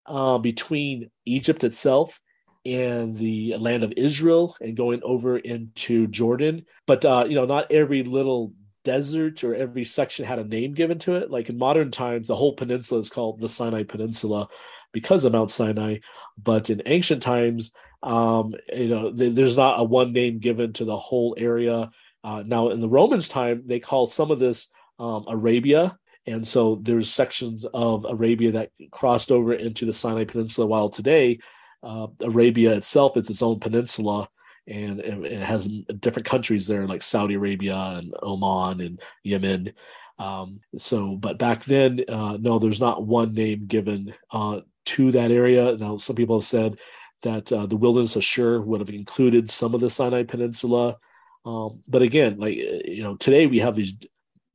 uh, 0.05 0.37
between 0.37 1.09
Egypt 1.25 1.63
itself 1.63 2.19
and 2.65 3.15
the 3.15 3.55
land 3.57 3.83
of 3.83 3.93
Israel 3.95 4.55
and 4.59 4.75
going 4.75 5.01
over 5.03 5.37
into 5.37 6.07
Jordan. 6.07 6.65
But 6.87 7.05
uh, 7.05 7.25
you 7.27 7.35
know, 7.35 7.45
not 7.45 7.71
every 7.71 8.03
little 8.03 8.53
desert 8.83 9.43
or 9.43 9.55
every 9.55 9.83
section 9.83 10.25
had 10.25 10.39
a 10.39 10.43
name 10.43 10.73
given 10.73 10.99
to 10.99 11.15
it. 11.15 11.31
Like 11.31 11.49
in 11.49 11.57
modern 11.57 11.91
times, 11.91 12.27
the 12.27 12.35
whole 12.35 12.53
peninsula 12.53 12.99
is 12.99 13.09
called 13.09 13.39
the 13.39 13.49
Sinai 13.49 13.83
Peninsula 13.83 14.47
because 14.91 15.25
of 15.25 15.33
Mount 15.33 15.51
Sinai. 15.51 15.97
But 16.37 16.69
in 16.69 16.81
ancient 16.85 17.21
times, 17.21 17.71
um, 18.05 18.53
you 18.73 18.87
know, 18.87 19.11
th- 19.11 19.33
there's 19.33 19.57
not 19.57 19.79
a 19.79 19.83
one 19.83 20.13
name 20.13 20.39
given 20.39 20.73
to 20.73 20.85
the 20.85 20.97
whole 20.97 21.35
area. 21.37 21.89
Uh, 22.23 22.43
now, 22.45 22.69
in 22.69 22.79
the 22.79 22.89
Romans' 22.89 23.27
time, 23.27 23.63
they 23.65 23.79
called 23.79 24.11
some 24.11 24.31
of 24.31 24.39
this 24.39 24.71
um, 24.99 25.25
Arabia, 25.27 25.97
and 26.25 26.47
so 26.47 26.75
there's 26.81 27.11
sections 27.11 27.65
of 27.73 28.05
Arabia 28.07 28.51
that 28.53 28.71
crossed 28.91 29.31
over 29.31 29.53
into 29.53 29.85
the 29.85 29.93
Sinai 29.93 30.23
Peninsula, 30.25 30.67
while 30.67 30.89
today 30.89 31.39
uh, 31.83 32.07
Arabia 32.21 32.73
itself 32.73 33.17
is 33.17 33.29
its 33.29 33.43
own 33.43 33.59
peninsula 33.59 34.27
and 34.67 34.99
it 34.99 35.43
has 35.43 35.67
different 35.99 36.27
countries 36.27 36.65
there 36.65 36.87
like 36.87 37.03
Saudi 37.03 37.35
Arabia 37.35 37.77
and 37.77 38.13
Oman 38.23 38.81
and 38.81 39.01
Yemen. 39.23 39.73
Um, 40.17 40.61
so, 40.77 41.15
but 41.15 41.37
back 41.37 41.63
then, 41.65 42.03
uh, 42.09 42.37
no, 42.39 42.57
there's 42.57 42.79
not 42.79 43.05
one 43.05 43.33
name 43.33 43.67
given 43.67 44.15
uh, 44.31 44.61
to 44.85 45.11
that 45.11 45.29
area. 45.29 45.77
Now, 45.77 45.97
some 45.97 46.15
people 46.15 46.37
have 46.39 46.45
said 46.45 46.79
that 47.23 47.51
uh, 47.51 47.65
the 47.65 47.77
wilderness 47.77 48.15
of 48.15 48.23
Shur 48.23 48.59
would 48.61 48.81
have 48.81 48.89
included 48.89 49.49
some 49.49 49.73
of 49.73 49.81
the 49.81 49.89
Sinai 49.89 50.23
Peninsula. 50.23 50.97
Um, 51.45 51.81
but 51.87 52.01
again, 52.01 52.37
like 52.37 52.55
you 52.55 53.03
know, 53.03 53.15
today 53.15 53.47
we 53.47 53.59
have 53.59 53.75
these 53.75 53.93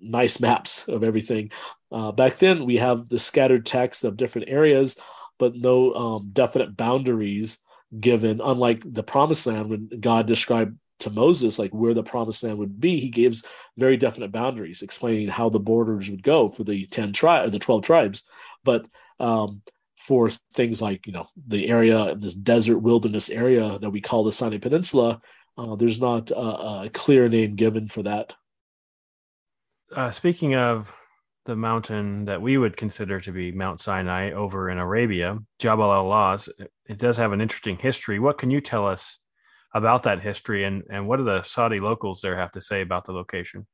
nice 0.00 0.40
maps 0.40 0.88
of 0.88 1.04
everything. 1.04 1.50
Uh, 1.92 2.12
back 2.12 2.36
then, 2.36 2.64
we 2.64 2.76
have 2.76 3.08
the 3.08 3.18
scattered 3.18 3.66
text 3.66 4.04
of 4.04 4.16
different 4.16 4.48
areas, 4.48 4.96
but 5.38 5.54
no 5.54 5.94
um, 5.94 6.30
definite 6.32 6.76
boundaries 6.76 7.58
given. 7.98 8.40
Unlike 8.42 8.82
the 8.92 9.02
Promised 9.02 9.46
Land, 9.46 9.68
when 9.68 9.88
God 10.00 10.26
described 10.26 10.78
to 11.00 11.10
Moses 11.10 11.58
like 11.58 11.72
where 11.72 11.94
the 11.94 12.02
Promised 12.02 12.42
Land 12.44 12.58
would 12.58 12.80
be, 12.80 13.00
He 13.00 13.08
gives 13.10 13.44
very 13.76 13.96
definite 13.96 14.32
boundaries, 14.32 14.82
explaining 14.82 15.28
how 15.28 15.48
the 15.48 15.60
borders 15.60 16.10
would 16.10 16.22
go 16.22 16.48
for 16.48 16.64
the 16.64 16.86
ten 16.86 17.12
or 17.24 17.50
the 17.50 17.58
twelve 17.58 17.82
tribes. 17.82 18.22
But 18.64 18.86
um, 19.18 19.62
for 20.06 20.30
things 20.54 20.80
like 20.82 21.06
you 21.06 21.12
know 21.12 21.26
the 21.46 21.68
area, 21.68 22.14
this 22.16 22.34
desert 22.34 22.78
wilderness 22.78 23.30
area 23.30 23.78
that 23.78 23.90
we 23.90 24.00
call 24.00 24.24
the 24.24 24.32
Sinai 24.32 24.58
Peninsula, 24.58 25.20
uh, 25.58 25.76
there's 25.76 26.00
not 26.00 26.30
a, 26.30 26.84
a 26.84 26.90
clear 26.92 27.28
name 27.28 27.56
given 27.56 27.88
for 27.88 28.02
that 28.02 28.34
uh, 29.94 30.10
speaking 30.10 30.54
of 30.54 30.92
the 31.46 31.56
mountain 31.56 32.26
that 32.26 32.40
we 32.40 32.58
would 32.58 32.76
consider 32.76 33.20
to 33.20 33.32
be 33.32 33.50
Mount 33.50 33.80
Sinai 33.80 34.32
over 34.32 34.70
in 34.70 34.78
Arabia, 34.78 35.38
Jabal 35.58 35.92
al 35.92 36.04
Lawz, 36.04 36.48
it 36.86 36.98
does 36.98 37.16
have 37.16 37.32
an 37.32 37.40
interesting 37.40 37.76
history. 37.76 38.18
What 38.18 38.38
can 38.38 38.50
you 38.50 38.60
tell 38.60 38.86
us 38.86 39.18
about 39.74 40.02
that 40.04 40.20
history 40.20 40.64
and, 40.64 40.82
and 40.90 41.08
what 41.08 41.16
do 41.16 41.24
the 41.24 41.42
Saudi 41.42 41.78
locals 41.78 42.20
there 42.20 42.36
have 42.36 42.50
to 42.52 42.60
say 42.60 42.82
about 42.82 43.04
the 43.04 43.12
location? 43.12 43.66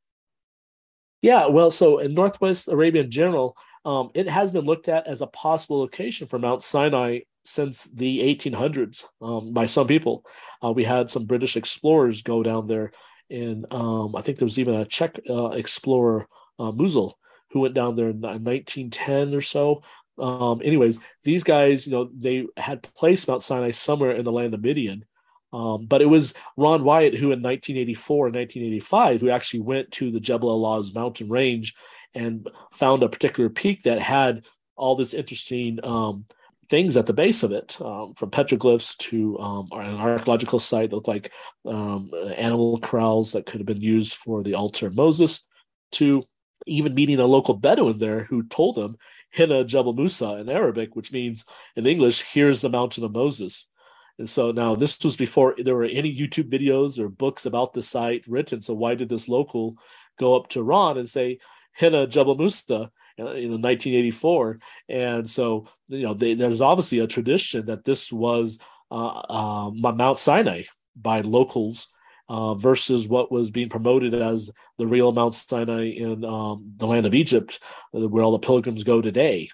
Yeah, 1.23 1.47
well, 1.47 1.71
so 1.71 1.99
in 1.99 2.15
Northwest 2.15 2.69
Arabia 2.69 3.03
in 3.03 3.11
general, 3.11 3.57
um, 3.87 4.11
it 4.15 4.29
has 4.29 4.53
been 4.53 4.65
looked 4.65 4.89
at 4.89 5.07
as 5.07 5.23
a 5.23 5.27
possible 5.29 5.79
location 5.79 6.27
for 6.27 6.39
Mount 6.39 6.63
Sinai 6.63 7.21
since 7.45 7.85
the 7.85 8.19
1800s 8.37 9.05
um, 9.23 9.53
by 9.53 9.67
some 9.67 9.87
people. 9.87 10.25
Uh, 10.63 10.73
we 10.73 10.85
had 10.85 11.09
some 11.09 11.25
British 11.25 11.57
explorers 11.57 12.23
go 12.23 12.43
down 12.43 12.67
there 12.67 12.91
and 13.31 13.67
um, 13.73 14.15
I 14.15 14.23
think 14.23 14.39
there 14.39 14.47
was 14.47 14.59
even 14.59 14.75
a 14.75 14.85
Czech 14.85 15.19
uh, 15.29 15.49
explorer, 15.49 16.27
uh, 16.59 16.73
Musil, 16.73 17.15
who 17.51 17.61
went 17.61 17.75
down 17.75 17.97
there 17.97 18.11
in 18.11 18.21
1910 18.21 19.35
or 19.35 19.41
so. 19.41 19.83
Um, 20.19 20.61
anyways, 20.65 21.01
these 21.25 21.43
guys, 21.43 21.87
you 21.87 21.93
know, 21.93 22.11
they 22.15 22.47
had 22.57 22.83
placed 22.83 23.29
Mount 23.29 23.43
Sinai 23.43 23.71
somewhere 23.71 24.13
in 24.13 24.25
the 24.25 24.33
land 24.33 24.55
of 24.55 24.63
Midian. 24.63 25.05
Um, 25.53 25.87
but 25.87 26.03
it 26.03 26.07
was 26.07 26.35
Ron 26.57 26.85
Wyatt 26.85 27.15
who, 27.15 27.33
in 27.33 27.43
1984 27.43 28.27
and 28.27 28.37
1985, 28.37 29.21
who 29.21 29.31
actually 29.31 29.61
went 29.61 29.91
to 29.93 30.11
the 30.11 30.21
Jebel 30.21 30.51
al 30.51 30.61
Lawz 30.61 30.95
mountain 30.95 31.29
range 31.29 31.75
and 32.15 32.49
found 32.73 33.03
a 33.03 33.09
particular 33.09 33.51
peak 33.51 33.83
that 33.83 34.01
had 34.01 34.45
all 34.77 34.97
this 34.97 35.15
interesting 35.15 35.79
um, 35.85 36.25
things 36.69 36.97
at 36.97 37.07
the 37.07 37.13
base 37.13 37.43
of 37.43 37.53
it, 37.53 37.81
um, 37.81 38.13
from 38.15 38.31
petroglyphs 38.31 38.97
to 38.99 39.39
um, 39.39 39.69
an 39.73 39.97
archaeological 39.97 40.59
site 40.59 40.91
that 40.91 40.97
looked 40.97 41.09
like 41.09 41.33
um, 41.65 42.11
animal 42.37 42.79
corrals 42.81 43.33
that 43.33 43.47
could 43.47 43.61
have 43.61 43.67
been 43.67 43.81
used 43.81 44.15
for 44.15 44.43
the 44.43 44.55
altar 44.55 44.87
of 44.87 44.97
Moses, 44.97 45.47
to 45.93 46.25
even 46.67 46.95
meeting 46.95 47.21
a 47.21 47.27
local 47.27 47.55
Bedouin 47.55 47.99
there 47.99 48.25
who 48.25 48.43
told 48.43 48.77
him, 48.77 48.97
Hina 49.37 49.65
Jebel 49.65 49.93
Musa 49.93 50.39
in 50.39 50.49
Arabic, 50.49 50.97
which 50.97 51.13
means 51.13 51.45
in 51.77 51.87
English, 51.87 52.23
here's 52.23 52.61
the 52.61 52.71
mountain 52.71 53.05
of 53.05 53.13
Moses. 53.13 53.69
And 54.19 54.29
so 54.29 54.51
now 54.51 54.75
this 54.75 55.03
was 55.05 55.17
before 55.17 55.55
there 55.59 55.77
were 55.77 55.85
any 55.85 56.15
YouTube 56.15 56.51
videos 56.51 56.99
or 56.99 57.09
books 57.09 57.45
about 57.45 57.75
the 57.75 57.83
site 57.83 58.27
written. 58.27 58.63
So 58.63 58.73
why 58.75 58.95
did 58.95 59.11
this 59.11 59.29
local 59.29 59.77
go 60.19 60.35
up 60.37 60.49
to 60.51 60.63
Ron 60.63 60.97
and 60.97 61.09
say, 61.09 61.39
Hina 61.79 62.07
Jebel? 62.07 62.37
Uh, 63.19 63.33
in 63.33 63.63
1984, 63.63 64.59
and 64.91 65.31
so 65.31 65.67
you 65.89 66.03
know 66.03 66.13
they, 66.13 66.35
there's 66.35 66.61
obviously 66.61 66.99
a 66.99 67.07
tradition 67.07 67.65
that 67.65 67.83
this 67.83 68.13
was 68.13 68.59
uh, 68.91 69.07
uh, 69.07 69.71
Mount 69.71 70.19
Sinai 70.19 70.65
by 70.95 71.23
locals 71.23 71.89
uh, 72.29 72.55
versus 72.55 73.09
what 73.09 73.33
was 73.33 73.51
being 73.51 73.69
promoted 73.69 74.15
as 74.15 74.51
the 74.79 74.87
real 74.87 75.13
Mount 75.13 75.35
Sinai 75.35 75.93
in 75.93 76.27
um, 76.27 76.73
the 76.77 76.87
land 76.87 77.07
of 77.07 77.15
Egypt, 77.15 77.59
uh, 77.95 78.07
where 78.07 78.23
all 78.23 78.33
the 78.33 78.39
pilgrims 78.39 78.85
go 78.85 79.01
today. 79.01 79.49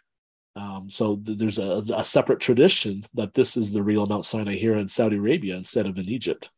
Um, 0.57 0.91
so 0.91 1.17
th- 1.17 1.39
there's 1.39 1.59
a, 1.59 1.83
a, 1.95 2.05
separate 2.05 2.41
tradition 2.41 3.05
that 3.15 3.33
this 3.33 3.57
is 3.57 3.73
the 3.73 3.83
real 3.83 4.07
Mount 4.07 4.25
Sinai 4.25 4.57
here 4.57 4.77
in 4.77 4.87
Saudi 4.87 5.17
Arabia 5.17 5.57
instead 5.57 5.87
of 5.87 5.97
in 5.97 6.09
Egypt. 6.09 6.51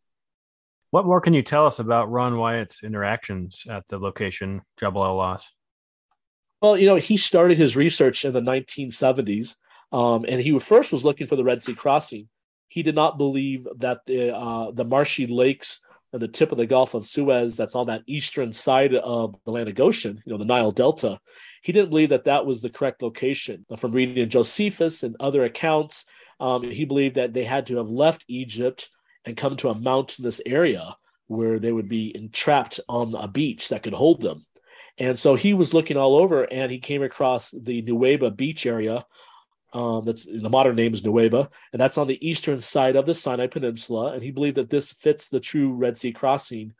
What 0.94 1.06
more 1.06 1.20
can 1.20 1.34
you 1.34 1.42
tell 1.42 1.66
us 1.66 1.80
about 1.80 2.08
Ron 2.08 2.38
Wyatt's 2.38 2.84
interactions 2.84 3.66
at 3.68 3.88
the 3.88 3.98
location, 3.98 4.62
Jabal 4.78 5.04
Al 5.04 5.16
Lawz? 5.16 5.42
Well, 6.62 6.76
you 6.76 6.86
know, 6.86 6.94
he 6.94 7.16
started 7.16 7.58
his 7.58 7.76
research 7.76 8.24
in 8.24 8.32
the 8.32 8.40
1970s, 8.40 9.56
um, 9.90 10.24
and 10.28 10.40
he 10.40 10.56
first 10.60 10.92
was 10.92 11.04
looking 11.04 11.26
for 11.26 11.34
the 11.34 11.42
Red 11.42 11.64
Sea 11.64 11.74
crossing. 11.74 12.28
He 12.68 12.84
did 12.84 12.94
not 12.94 13.18
believe 13.18 13.66
that 13.78 14.06
the 14.06 14.36
uh, 14.36 14.70
the 14.70 14.84
marshy 14.84 15.26
lakes 15.26 15.80
at 16.12 16.20
the 16.20 16.28
tip 16.28 16.52
of 16.52 16.58
the 16.58 16.64
Gulf 16.64 16.94
of 16.94 17.04
Suez, 17.04 17.56
that's 17.56 17.74
on 17.74 17.88
that 17.88 18.04
eastern 18.06 18.52
side 18.52 18.94
of 18.94 19.34
the 19.44 19.52
of 19.52 19.74
Goshen, 19.74 20.22
you 20.24 20.30
know, 20.30 20.38
the 20.38 20.44
Nile 20.44 20.70
Delta. 20.70 21.18
He 21.64 21.72
didn't 21.72 21.90
believe 21.90 22.10
that 22.10 22.26
that 22.26 22.46
was 22.46 22.62
the 22.62 22.70
correct 22.70 23.02
location. 23.02 23.66
From 23.78 23.90
reading 23.90 24.28
Josephus 24.28 25.02
and 25.02 25.16
other 25.18 25.42
accounts, 25.42 26.04
um, 26.38 26.70
he 26.70 26.84
believed 26.84 27.16
that 27.16 27.32
they 27.32 27.42
had 27.42 27.66
to 27.66 27.78
have 27.78 27.90
left 27.90 28.24
Egypt 28.28 28.90
and 29.24 29.36
come 29.36 29.56
to 29.56 29.70
a 29.70 29.74
mountainous 29.74 30.40
area 30.44 30.96
where 31.26 31.58
they 31.58 31.72
would 31.72 31.88
be 31.88 32.14
entrapped 32.14 32.80
on 32.88 33.14
a 33.14 33.28
beach 33.28 33.68
that 33.68 33.82
could 33.82 33.94
hold 33.94 34.20
them. 34.20 34.44
And 34.98 35.18
so 35.18 35.34
he 35.34 35.54
was 35.54 35.74
looking 35.74 35.96
all 35.96 36.16
over 36.16 36.44
and 36.44 36.70
he 36.70 36.78
came 36.78 37.02
across 37.02 37.50
the 37.50 37.82
Nuweiba 37.82 38.36
beach 38.36 38.66
area. 38.66 39.04
Um, 39.72 40.04
that's 40.04 40.24
the 40.24 40.50
modern 40.50 40.76
name 40.76 40.94
is 40.94 41.02
Nuweiba, 41.02 41.48
and 41.72 41.80
that's 41.80 41.98
on 41.98 42.06
the 42.06 42.24
eastern 42.26 42.60
side 42.60 42.94
of 42.94 43.06
the 43.06 43.14
Sinai 43.14 43.48
Peninsula. 43.48 44.12
And 44.12 44.22
he 44.22 44.30
believed 44.30 44.56
that 44.56 44.70
this 44.70 44.92
fits 44.92 45.28
the 45.28 45.40
true 45.40 45.72
Red 45.72 45.98
Sea 45.98 46.12
crossing. 46.12 46.74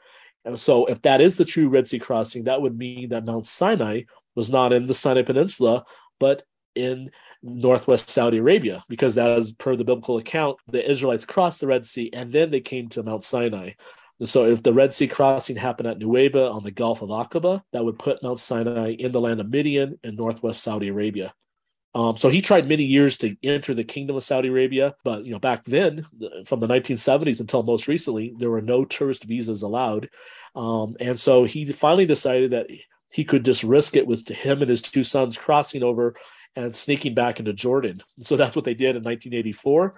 And 0.44 0.61
so, 0.61 0.87
if 0.87 1.02
that 1.02 1.20
is 1.20 1.37
the 1.37 1.44
true 1.44 1.68
Red 1.68 1.88
Sea 1.88 1.98
crossing, 1.98 2.44
that 2.44 2.62
would 2.62 2.78
mean 2.78 3.09
that 3.09 3.24
Mount 3.24 3.46
Sinai 3.46 4.02
was 4.37 4.48
not 4.48 4.72
in 4.72 4.87
the 4.87 4.94
Sinai 4.94 5.22
Peninsula, 5.22 5.85
but 6.20 6.44
in 6.76 7.11
northwest 7.44 8.09
Saudi 8.09 8.38
Arabia, 8.38 8.83
because 8.88 9.14
that 9.14 9.38
is 9.38 9.52
per 9.52 9.76
the 9.76 9.85
biblical 9.85 10.16
account, 10.16 10.57
the 10.66 10.90
Israelites 10.90 11.26
crossed 11.26 11.61
the 11.61 11.66
Red 11.66 11.85
Sea 11.87 12.11
and 12.12 12.33
then 12.33 12.50
they 12.50 12.61
came 12.61 12.88
to 12.88 13.02
Mount 13.02 13.22
Sinai. 13.22 13.72
And 14.18 14.28
so 14.28 14.46
if 14.46 14.62
the 14.62 14.72
Red 14.72 14.94
Sea 14.94 15.09
crossing 15.09 15.57
happened 15.57 15.88
at 15.88 15.98
Nuweiba 15.98 16.52
on 16.52 16.64
the 16.64 16.70
Gulf 16.70 17.02
of 17.02 17.11
Aqaba, 17.11 17.62
that 17.72 17.85
would 17.85 17.98
put 17.98 18.22
Mount 18.22 18.40
Sinai 18.40 18.96
in 18.98 19.12
the 19.12 19.20
land 19.20 19.40
of 19.40 19.50
Midian 19.50 19.98
in 20.02 20.16
northwest 20.16 20.62
Saudi 20.62 20.88
Arabia. 20.88 21.35
Um, 21.94 22.16
so 22.16 22.28
he 22.28 22.40
tried 22.40 22.68
many 22.68 22.85
years 22.85 23.18
to 23.18 23.37
enter 23.42 23.72
the 23.72 23.85
kingdom 23.85 24.16
of 24.16 24.24
Saudi 24.24 24.48
Arabia, 24.48 24.94
but 25.04 25.24
you 25.24 25.33
know 25.33 25.38
back 25.38 25.62
then, 25.64 26.04
from 26.44 26.59
the 26.59 26.66
1970s 26.66 27.40
until 27.40 27.62
most 27.62 27.87
recently, 27.87 28.35
there 28.37 28.50
were 28.50 28.62
no 28.62 28.85
tourist 28.85 29.24
visas 29.24 29.62
allowed, 29.62 30.09
um, 30.57 30.96
and 30.98 31.20
so 31.20 31.44
he 31.44 31.70
finally 31.70 32.04
decided 32.04 32.50
that 32.50 32.66
he 33.12 33.24
could 33.24 33.44
just 33.44 33.62
risk 33.62 33.94
it 33.94 34.09
with 34.09 34.26
him 34.28 34.61
and 34.61 34.68
his 34.68 34.83
two 34.83 35.04
sons 35.04 35.38
crossing 35.38 35.85
over 35.85 36.16
and 36.56 36.74
sneaking 36.74 37.14
back 37.14 37.38
into 37.38 37.52
Jordan. 37.52 38.02
So 38.22 38.36
that's 38.36 38.56
what 38.56 38.64
they 38.64 38.74
did 38.74 38.96
in 38.96 39.02
1984. 39.02 39.94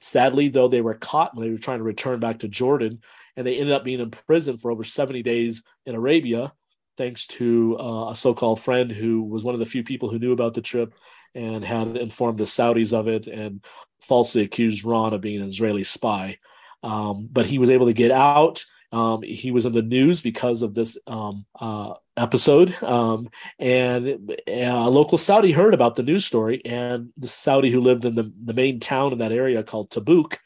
Sadly, 0.00 0.48
though, 0.48 0.68
they 0.68 0.80
were 0.80 0.94
caught 0.94 1.34
when 1.34 1.46
they 1.46 1.50
were 1.50 1.58
trying 1.58 1.78
to 1.78 1.84
return 1.84 2.20
back 2.20 2.40
to 2.40 2.48
Jordan, 2.48 3.02
and 3.36 3.46
they 3.46 3.58
ended 3.58 3.74
up 3.74 3.84
being 3.84 4.00
in 4.00 4.10
prison 4.10 4.58
for 4.58 4.70
over 4.70 4.84
70 4.84 5.22
days 5.22 5.64
in 5.86 5.94
Arabia, 5.94 6.52
thanks 6.96 7.26
to 7.26 7.76
uh, 7.78 8.10
a 8.10 8.16
so 8.16 8.34
called 8.34 8.60
friend 8.60 8.90
who 8.90 9.22
was 9.22 9.44
one 9.44 9.54
of 9.54 9.60
the 9.60 9.66
few 9.66 9.82
people 9.84 10.08
who 10.08 10.18
knew 10.18 10.32
about 10.32 10.54
the 10.54 10.60
trip 10.60 10.94
and 11.34 11.64
had 11.64 11.96
informed 11.96 12.38
the 12.38 12.44
Saudis 12.44 12.92
of 12.92 13.08
it 13.08 13.26
and 13.26 13.64
falsely 14.00 14.42
accused 14.42 14.84
Ron 14.84 15.14
of 15.14 15.20
being 15.20 15.40
an 15.40 15.48
Israeli 15.48 15.84
spy. 15.84 16.38
Um, 16.82 17.28
but 17.30 17.46
he 17.46 17.58
was 17.58 17.70
able 17.70 17.86
to 17.86 17.92
get 17.92 18.10
out. 18.10 18.64
Um, 18.90 19.22
he 19.22 19.50
was 19.50 19.66
in 19.66 19.72
the 19.72 19.82
news 19.82 20.22
because 20.22 20.62
of 20.62 20.74
this 20.74 20.98
um, 21.06 21.44
uh, 21.60 21.94
episode. 22.16 22.74
Um, 22.82 23.28
and 23.58 24.34
a 24.46 24.88
local 24.88 25.18
Saudi 25.18 25.52
heard 25.52 25.74
about 25.74 25.96
the 25.96 26.02
news 26.02 26.24
story, 26.24 26.64
and 26.64 27.10
the 27.16 27.28
Saudi 27.28 27.70
who 27.70 27.80
lived 27.80 28.04
in 28.04 28.14
the, 28.14 28.32
the 28.44 28.54
main 28.54 28.80
town 28.80 29.12
in 29.12 29.18
that 29.18 29.32
area 29.32 29.62
called 29.62 29.90
Tabuk, 29.90 30.38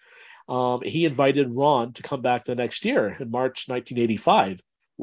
um, 0.48 0.82
he 0.82 1.04
invited 1.04 1.50
Ron 1.50 1.92
to 1.94 2.02
come 2.02 2.20
back 2.20 2.44
the 2.44 2.54
next 2.54 2.84
year 2.84 3.16
in 3.20 3.30
March 3.30 3.68
1985 3.68 4.60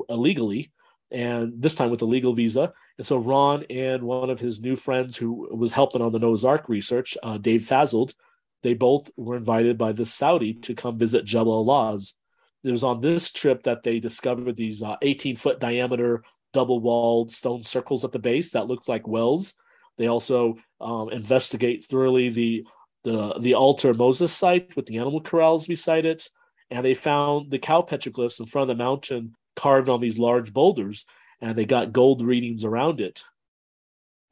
illegally, 0.10 0.71
and 1.12 1.54
this 1.62 1.75
time 1.75 1.89
with 1.89 2.02
a 2.02 2.06
legal 2.06 2.34
visa. 2.34 2.73
And 2.97 3.08
so 3.08 3.17
Ron 3.17 3.63
and 3.69 4.04
one 4.04 4.30
of 4.30 4.39
his 4.39 4.60
new 4.60 4.75
friends 4.75 5.15
who 5.15 5.47
was 5.56 5.71
helping 5.71 6.02
on 6.02 6.12
the 6.12 6.19
Noah's 6.19 6.45
Ark 6.45 6.67
research, 6.67 7.17
uh, 7.23 7.38
Dave 7.38 7.62
Fasold, 7.62 8.13
they 8.62 8.73
both 8.73 9.10
were 9.15 9.38
invited 9.38 9.78
by 9.78 9.93
this 9.93 10.13
Saudi 10.13 10.54
to 10.54 10.75
come 10.75 10.97
visit 10.97 11.25
Jebel 11.25 11.65
Lawz. 11.65 12.13
It 12.63 12.71
was 12.71 12.83
on 12.83 13.01
this 13.01 13.31
trip 13.31 13.63
that 13.63 13.83
they 13.83 13.99
discovered 13.99 14.57
these 14.57 14.83
18 15.01 15.35
uh, 15.35 15.39
foot 15.39 15.59
diameter 15.59 16.23
double 16.51 16.79
walled 16.79 17.31
stone 17.31 17.63
circles 17.63 18.03
at 18.03 18.11
the 18.11 18.19
base 18.19 18.51
that 18.51 18.67
looked 18.67 18.89
like 18.89 19.07
wells. 19.07 19.53
They 19.97 20.07
also 20.07 20.57
um, 20.81 21.09
investigate 21.09 21.83
thoroughly 21.83 22.29
the 22.29 22.65
the 23.03 23.35
the 23.39 23.53
altar 23.53 23.93
Moses 23.93 24.33
site 24.33 24.75
with 24.75 24.85
the 24.85 24.97
animal 24.97 25.21
corrals 25.21 25.67
beside 25.67 26.05
it, 26.05 26.29
and 26.69 26.83
they 26.83 26.93
found 26.93 27.51
the 27.51 27.59
cow 27.59 27.81
petroglyphs 27.81 28.39
in 28.39 28.45
front 28.45 28.69
of 28.69 28.77
the 28.77 28.83
mountain 28.83 29.35
carved 29.55 29.89
on 29.89 30.01
these 30.01 30.19
large 30.19 30.53
boulders, 30.53 31.05
and 31.41 31.57
they 31.57 31.65
got 31.65 31.93
gold 31.93 32.21
readings 32.21 32.63
around 32.63 32.99
it. 32.99 33.23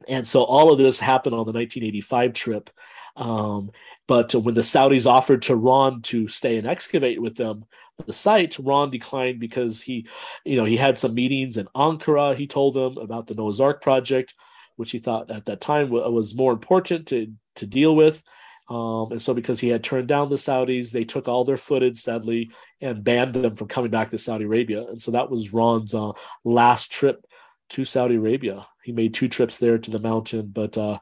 And 0.06 0.26
so 0.26 0.42
all 0.42 0.72
of 0.72 0.78
this 0.78 1.00
happened 1.00 1.34
on 1.34 1.44
the 1.44 1.52
1985 1.52 2.32
trip. 2.32 2.70
Um, 3.16 3.72
but 4.06 4.34
when 4.34 4.54
the 4.54 4.60
Saudis 4.60 5.06
offered 5.06 5.42
to 5.42 5.56
Ron 5.56 6.02
to 6.02 6.28
stay 6.28 6.56
and 6.56 6.66
excavate 6.66 7.20
with 7.20 7.36
them, 7.36 7.64
the 8.06 8.12
site, 8.12 8.58
Ron 8.58 8.90
declined 8.90 9.40
because 9.40 9.82
he, 9.82 10.06
you 10.44 10.56
know, 10.56 10.64
he 10.64 10.76
had 10.76 10.98
some 10.98 11.14
meetings 11.14 11.56
in 11.56 11.66
Ankara. 11.74 12.36
He 12.36 12.46
told 12.46 12.74
them 12.74 12.96
about 12.96 13.26
the 13.26 13.34
Noah's 13.34 13.60
Ark 13.60 13.82
project, 13.82 14.34
which 14.76 14.90
he 14.90 14.98
thought 14.98 15.30
at 15.30 15.46
that 15.46 15.60
time 15.60 15.90
was 15.90 16.34
more 16.34 16.52
important 16.52 17.08
to 17.08 17.32
to 17.56 17.66
deal 17.66 17.94
with. 17.94 18.22
Um, 18.70 19.12
and 19.12 19.22
so, 19.22 19.32
because 19.32 19.58
he 19.60 19.68
had 19.68 19.82
turned 19.82 20.08
down 20.08 20.28
the 20.28 20.36
Saudis, 20.36 20.92
they 20.92 21.04
took 21.04 21.26
all 21.26 21.44
their 21.44 21.56
footage, 21.56 21.98
sadly, 21.98 22.50
and 22.80 23.02
banned 23.02 23.34
them 23.34 23.56
from 23.56 23.66
coming 23.66 23.90
back 23.90 24.10
to 24.10 24.18
Saudi 24.18 24.44
Arabia. 24.44 24.86
And 24.86 25.00
so, 25.00 25.10
that 25.12 25.30
was 25.30 25.52
Ron's 25.54 25.94
uh, 25.94 26.12
last 26.44 26.92
trip 26.92 27.24
to 27.70 27.84
Saudi 27.84 28.16
Arabia. 28.16 28.66
He 28.84 28.92
made 28.92 29.14
two 29.14 29.28
trips 29.28 29.58
there 29.58 29.78
to 29.78 29.90
the 29.90 29.98
mountain, 29.98 30.50
but 30.52 30.76
uh, 30.76 30.98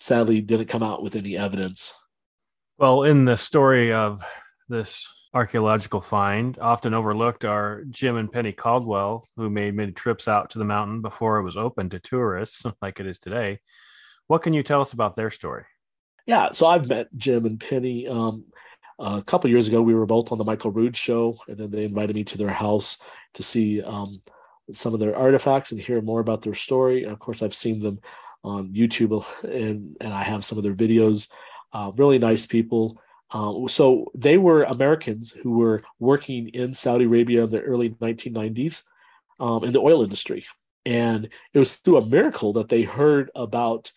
sadly 0.00 0.40
didn't 0.40 0.68
come 0.68 0.82
out 0.82 1.02
with 1.02 1.16
any 1.16 1.36
evidence. 1.36 1.92
Well, 2.78 3.02
in 3.02 3.24
the 3.24 3.36
story 3.36 3.92
of 3.92 4.22
this 4.68 5.08
archaeological 5.34 6.00
find, 6.00 6.58
often 6.58 6.94
overlooked 6.94 7.44
are 7.44 7.84
Jim 7.90 8.16
and 8.16 8.30
Penny 8.30 8.52
Caldwell, 8.52 9.26
who 9.36 9.50
made 9.50 9.74
many 9.74 9.92
trips 9.92 10.28
out 10.28 10.50
to 10.50 10.58
the 10.58 10.64
mountain 10.64 11.02
before 11.02 11.38
it 11.38 11.42
was 11.42 11.56
open 11.56 11.90
to 11.90 11.98
tourists 11.98 12.64
like 12.82 13.00
it 13.00 13.06
is 13.06 13.18
today. 13.18 13.60
What 14.26 14.42
can 14.42 14.52
you 14.52 14.62
tell 14.62 14.80
us 14.80 14.92
about 14.92 15.16
their 15.16 15.30
story? 15.30 15.64
Yeah, 16.26 16.52
so 16.52 16.66
I've 16.66 16.88
met 16.88 17.08
Jim 17.16 17.46
and 17.46 17.58
Penny. 17.58 18.06
Um, 18.06 18.44
a 18.98 19.22
couple 19.22 19.48
years 19.48 19.68
ago, 19.68 19.80
we 19.80 19.94
were 19.94 20.06
both 20.06 20.32
on 20.32 20.38
the 20.38 20.44
Michael 20.44 20.70
Rood 20.70 20.96
show, 20.96 21.38
and 21.48 21.56
then 21.56 21.70
they 21.70 21.84
invited 21.84 22.14
me 22.14 22.24
to 22.24 22.38
their 22.38 22.50
house 22.50 22.98
to 23.34 23.42
see 23.42 23.80
um, 23.82 24.20
some 24.72 24.92
of 24.92 25.00
their 25.00 25.16
artifacts 25.16 25.72
and 25.72 25.80
hear 25.80 26.02
more 26.02 26.20
about 26.20 26.42
their 26.42 26.54
story. 26.54 27.04
And 27.04 27.12
of 27.12 27.18
course, 27.18 27.42
I've 27.42 27.54
seen 27.54 27.80
them 27.80 28.00
on 28.44 28.74
YouTube, 28.74 29.24
and 29.44 29.96
and 30.00 30.12
I 30.12 30.22
have 30.22 30.44
some 30.44 30.58
of 30.58 30.64
their 30.64 30.74
videos. 30.74 31.30
Uh, 31.72 31.92
really 31.96 32.18
nice 32.18 32.44
people. 32.44 33.00
Uh, 33.30 33.68
so 33.68 34.10
they 34.14 34.38
were 34.38 34.64
Americans 34.64 35.30
who 35.30 35.58
were 35.58 35.82
working 35.98 36.48
in 36.48 36.74
Saudi 36.74 37.04
Arabia 37.04 37.44
in 37.44 37.50
the 37.50 37.60
early 37.60 37.90
1990s 37.90 38.84
um, 39.38 39.64
in 39.64 39.72
the 39.72 39.80
oil 39.80 40.02
industry. 40.02 40.46
And 40.86 41.28
it 41.52 41.58
was 41.58 41.76
through 41.76 41.98
a 41.98 42.06
miracle 42.06 42.54
that 42.54 42.68
they 42.68 42.82
heard 42.82 43.30
about 43.34 43.90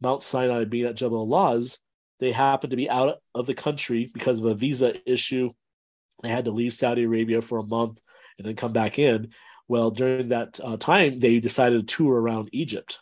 Mount 0.00 0.22
Sinai 0.22 0.64
being 0.64 0.86
at 0.86 0.96
Jebel 0.96 1.28
Lawz. 1.28 1.78
They 2.18 2.32
happened 2.32 2.72
to 2.72 2.76
be 2.76 2.90
out 2.90 3.18
of 3.34 3.46
the 3.46 3.54
country 3.54 4.10
because 4.12 4.38
of 4.38 4.46
a 4.46 4.54
visa 4.54 4.94
issue. 5.10 5.52
They 6.22 6.28
had 6.28 6.46
to 6.46 6.50
leave 6.50 6.72
Saudi 6.72 7.04
Arabia 7.04 7.40
for 7.40 7.58
a 7.58 7.64
month 7.64 8.00
and 8.38 8.46
then 8.46 8.56
come 8.56 8.72
back 8.72 8.98
in. 8.98 9.30
Well, 9.68 9.90
during 9.90 10.30
that 10.30 10.58
uh, 10.62 10.76
time, 10.76 11.20
they 11.20 11.38
decided 11.40 11.86
to 11.86 11.96
tour 11.96 12.20
around 12.20 12.48
Egypt 12.52 12.98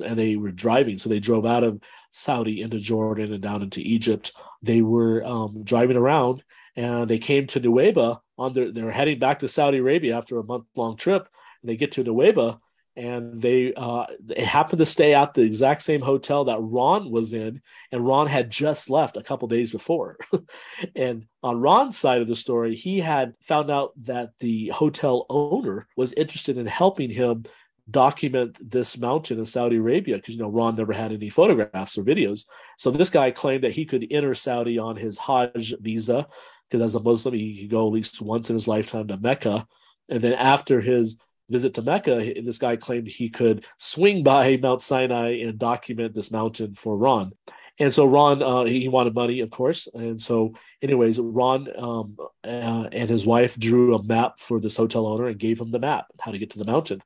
and 0.00 0.18
they 0.18 0.36
were 0.36 0.50
driving. 0.50 0.98
So 0.98 1.08
they 1.08 1.20
drove 1.20 1.46
out 1.46 1.64
of 1.64 1.80
Saudi 2.10 2.62
into 2.62 2.78
Jordan 2.78 3.32
and 3.32 3.42
down 3.42 3.62
into 3.62 3.80
Egypt. 3.80 4.32
They 4.62 4.80
were 4.80 5.24
um, 5.24 5.62
driving 5.64 5.96
around 5.96 6.42
and 6.76 7.08
they 7.08 7.18
came 7.18 7.46
to 7.48 7.60
Nuweiba 7.60 8.20
on 8.36 8.52
their, 8.52 8.72
they 8.72 8.82
were 8.82 8.90
heading 8.90 9.18
back 9.18 9.40
to 9.40 9.48
Saudi 9.48 9.78
Arabia 9.78 10.16
after 10.16 10.38
a 10.38 10.44
month 10.44 10.66
long 10.76 10.96
trip. 10.96 11.28
And 11.62 11.70
they 11.70 11.76
get 11.76 11.92
to 11.92 12.04
Nuweiba 12.04 12.58
and 12.96 13.40
they 13.40 13.74
uh, 13.74 14.06
they 14.24 14.44
happened 14.44 14.78
to 14.78 14.84
stay 14.84 15.14
at 15.14 15.34
the 15.34 15.42
exact 15.42 15.82
same 15.82 16.00
hotel 16.00 16.44
that 16.44 16.60
Ron 16.60 17.10
was 17.10 17.32
in, 17.32 17.60
and 17.90 18.06
Ron 18.06 18.28
had 18.28 18.50
just 18.50 18.88
left 18.88 19.16
a 19.16 19.22
couple 19.22 19.48
days 19.48 19.72
before. 19.72 20.16
and 20.96 21.26
on 21.42 21.60
Ron's 21.60 21.98
side 21.98 22.20
of 22.22 22.28
the 22.28 22.36
story, 22.36 22.76
he 22.76 23.00
had 23.00 23.34
found 23.42 23.70
out 23.70 23.92
that 24.04 24.30
the 24.38 24.68
hotel 24.68 25.26
owner 25.28 25.88
was 25.96 26.12
interested 26.12 26.56
in 26.56 26.66
helping 26.66 27.10
him 27.10 27.44
document 27.90 28.58
this 28.60 28.98
mountain 28.98 29.38
in 29.38 29.44
Saudi 29.44 29.76
Arabia 29.76 30.16
because 30.16 30.34
you 30.34 30.40
know 30.40 30.48
Ron 30.48 30.74
never 30.74 30.92
had 30.92 31.12
any 31.12 31.28
photographs 31.28 31.98
or 31.98 32.04
videos. 32.04 32.44
So 32.78 32.90
this 32.90 33.10
guy 33.10 33.30
claimed 33.30 33.64
that 33.64 33.72
he 33.72 33.84
could 33.84 34.06
enter 34.10 34.34
Saudi 34.34 34.78
on 34.78 34.96
his 34.96 35.18
Hajj 35.18 35.74
visa 35.80 36.26
because 36.68 36.80
as 36.80 36.94
a 36.94 37.00
Muslim 37.00 37.34
he 37.34 37.60
could 37.60 37.70
go 37.70 37.86
at 37.86 37.92
least 37.92 38.22
once 38.22 38.50
in 38.50 38.54
his 38.54 38.68
lifetime 38.68 39.08
to 39.08 39.16
Mecca, 39.16 39.66
and 40.08 40.20
then 40.20 40.32
after 40.34 40.80
his 40.80 41.20
visit 41.50 41.74
to 41.74 41.82
Mecca, 41.82 42.32
this 42.42 42.58
guy 42.58 42.76
claimed 42.76 43.06
he 43.06 43.28
could 43.28 43.64
swing 43.78 44.22
by 44.22 44.56
Mount 44.62 44.82
Sinai 44.82 45.40
and 45.40 45.58
document 45.58 46.14
this 46.14 46.30
mountain 46.30 46.74
for 46.74 46.96
Ron. 46.96 47.32
And 47.78 47.92
so 47.92 48.06
Ron, 48.06 48.40
uh, 48.40 48.64
he 48.64 48.88
wanted 48.88 49.14
money, 49.14 49.40
of 49.40 49.50
course. 49.50 49.88
And 49.92 50.22
so, 50.22 50.54
anyways, 50.80 51.18
Ron 51.18 51.68
um, 51.76 52.16
uh, 52.44 52.88
and 52.92 53.10
his 53.10 53.26
wife 53.26 53.58
drew 53.58 53.96
a 53.96 54.02
map 54.02 54.38
for 54.38 54.60
this 54.60 54.76
hotel 54.76 55.08
owner 55.08 55.26
and 55.26 55.38
gave 55.38 55.60
him 55.60 55.72
the 55.72 55.80
map 55.80 56.06
how 56.20 56.30
to 56.30 56.38
get 56.38 56.50
to 56.50 56.58
the 56.58 56.64
mountain. 56.64 57.02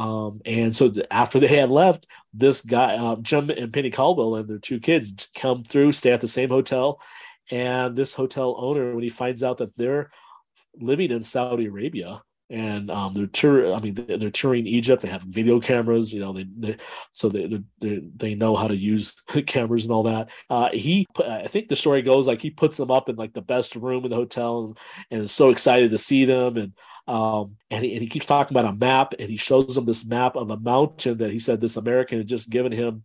Um, 0.00 0.40
and 0.46 0.74
so 0.74 0.90
after 1.10 1.38
they 1.38 1.46
had 1.46 1.68
left, 1.68 2.06
this 2.32 2.62
guy, 2.62 2.96
uh, 2.96 3.16
Jim 3.16 3.50
and 3.50 3.70
Penny 3.70 3.90
Caldwell 3.90 4.36
and 4.36 4.48
their 4.48 4.58
two 4.58 4.80
kids 4.80 5.28
come 5.34 5.62
through, 5.62 5.92
stay 5.92 6.12
at 6.12 6.22
the 6.22 6.28
same 6.28 6.48
hotel. 6.48 7.02
And 7.50 7.94
this 7.94 8.14
hotel 8.14 8.54
owner, 8.58 8.94
when 8.94 9.02
he 9.02 9.10
finds 9.10 9.42
out 9.42 9.58
that 9.58 9.76
they're 9.76 10.10
living 10.74 11.10
in 11.10 11.22
Saudi 11.22 11.66
Arabia, 11.66 12.22
and 12.48 12.90
um, 12.90 13.14
they're 13.14 13.26
tour. 13.26 13.74
I 13.74 13.78
mean, 13.78 13.94
they're 13.94 14.30
touring 14.30 14.66
Egypt. 14.66 15.02
They 15.02 15.08
have 15.08 15.22
video 15.22 15.60
cameras. 15.60 16.12
You 16.12 16.20
know, 16.20 16.32
they, 16.32 16.46
they 16.58 16.76
so 17.12 17.28
they, 17.28 17.60
they 17.78 18.02
they 18.16 18.34
know 18.34 18.56
how 18.56 18.66
to 18.66 18.76
use 18.76 19.12
cameras 19.46 19.84
and 19.84 19.92
all 19.92 20.02
that. 20.04 20.30
Uh, 20.48 20.70
he, 20.72 21.06
I 21.24 21.46
think 21.46 21.68
the 21.68 21.76
story 21.76 22.02
goes 22.02 22.26
like 22.26 22.42
he 22.42 22.50
puts 22.50 22.76
them 22.76 22.90
up 22.90 23.08
in 23.08 23.14
like 23.14 23.34
the 23.34 23.42
best 23.42 23.76
room 23.76 24.04
in 24.04 24.10
the 24.10 24.16
hotel, 24.16 24.64
and, 24.64 24.78
and 25.12 25.22
is 25.22 25.32
so 25.32 25.50
excited 25.50 25.90
to 25.90 25.98
see 25.98 26.24
them. 26.24 26.56
And 26.56 26.72
um, 27.10 27.56
and 27.70 27.84
he, 27.84 27.92
and 27.92 28.02
he 28.02 28.08
keeps 28.08 28.26
talking 28.26 28.56
about 28.56 28.70
a 28.70 28.76
map, 28.76 29.14
and 29.18 29.28
he 29.28 29.36
shows 29.36 29.74
them 29.74 29.84
this 29.84 30.06
map 30.06 30.36
of 30.36 30.50
a 30.50 30.56
mountain 30.56 31.18
that 31.18 31.30
he 31.30 31.38
said 31.38 31.60
this 31.60 31.76
American 31.76 32.18
had 32.18 32.28
just 32.28 32.50
given 32.50 32.72
him 32.72 33.02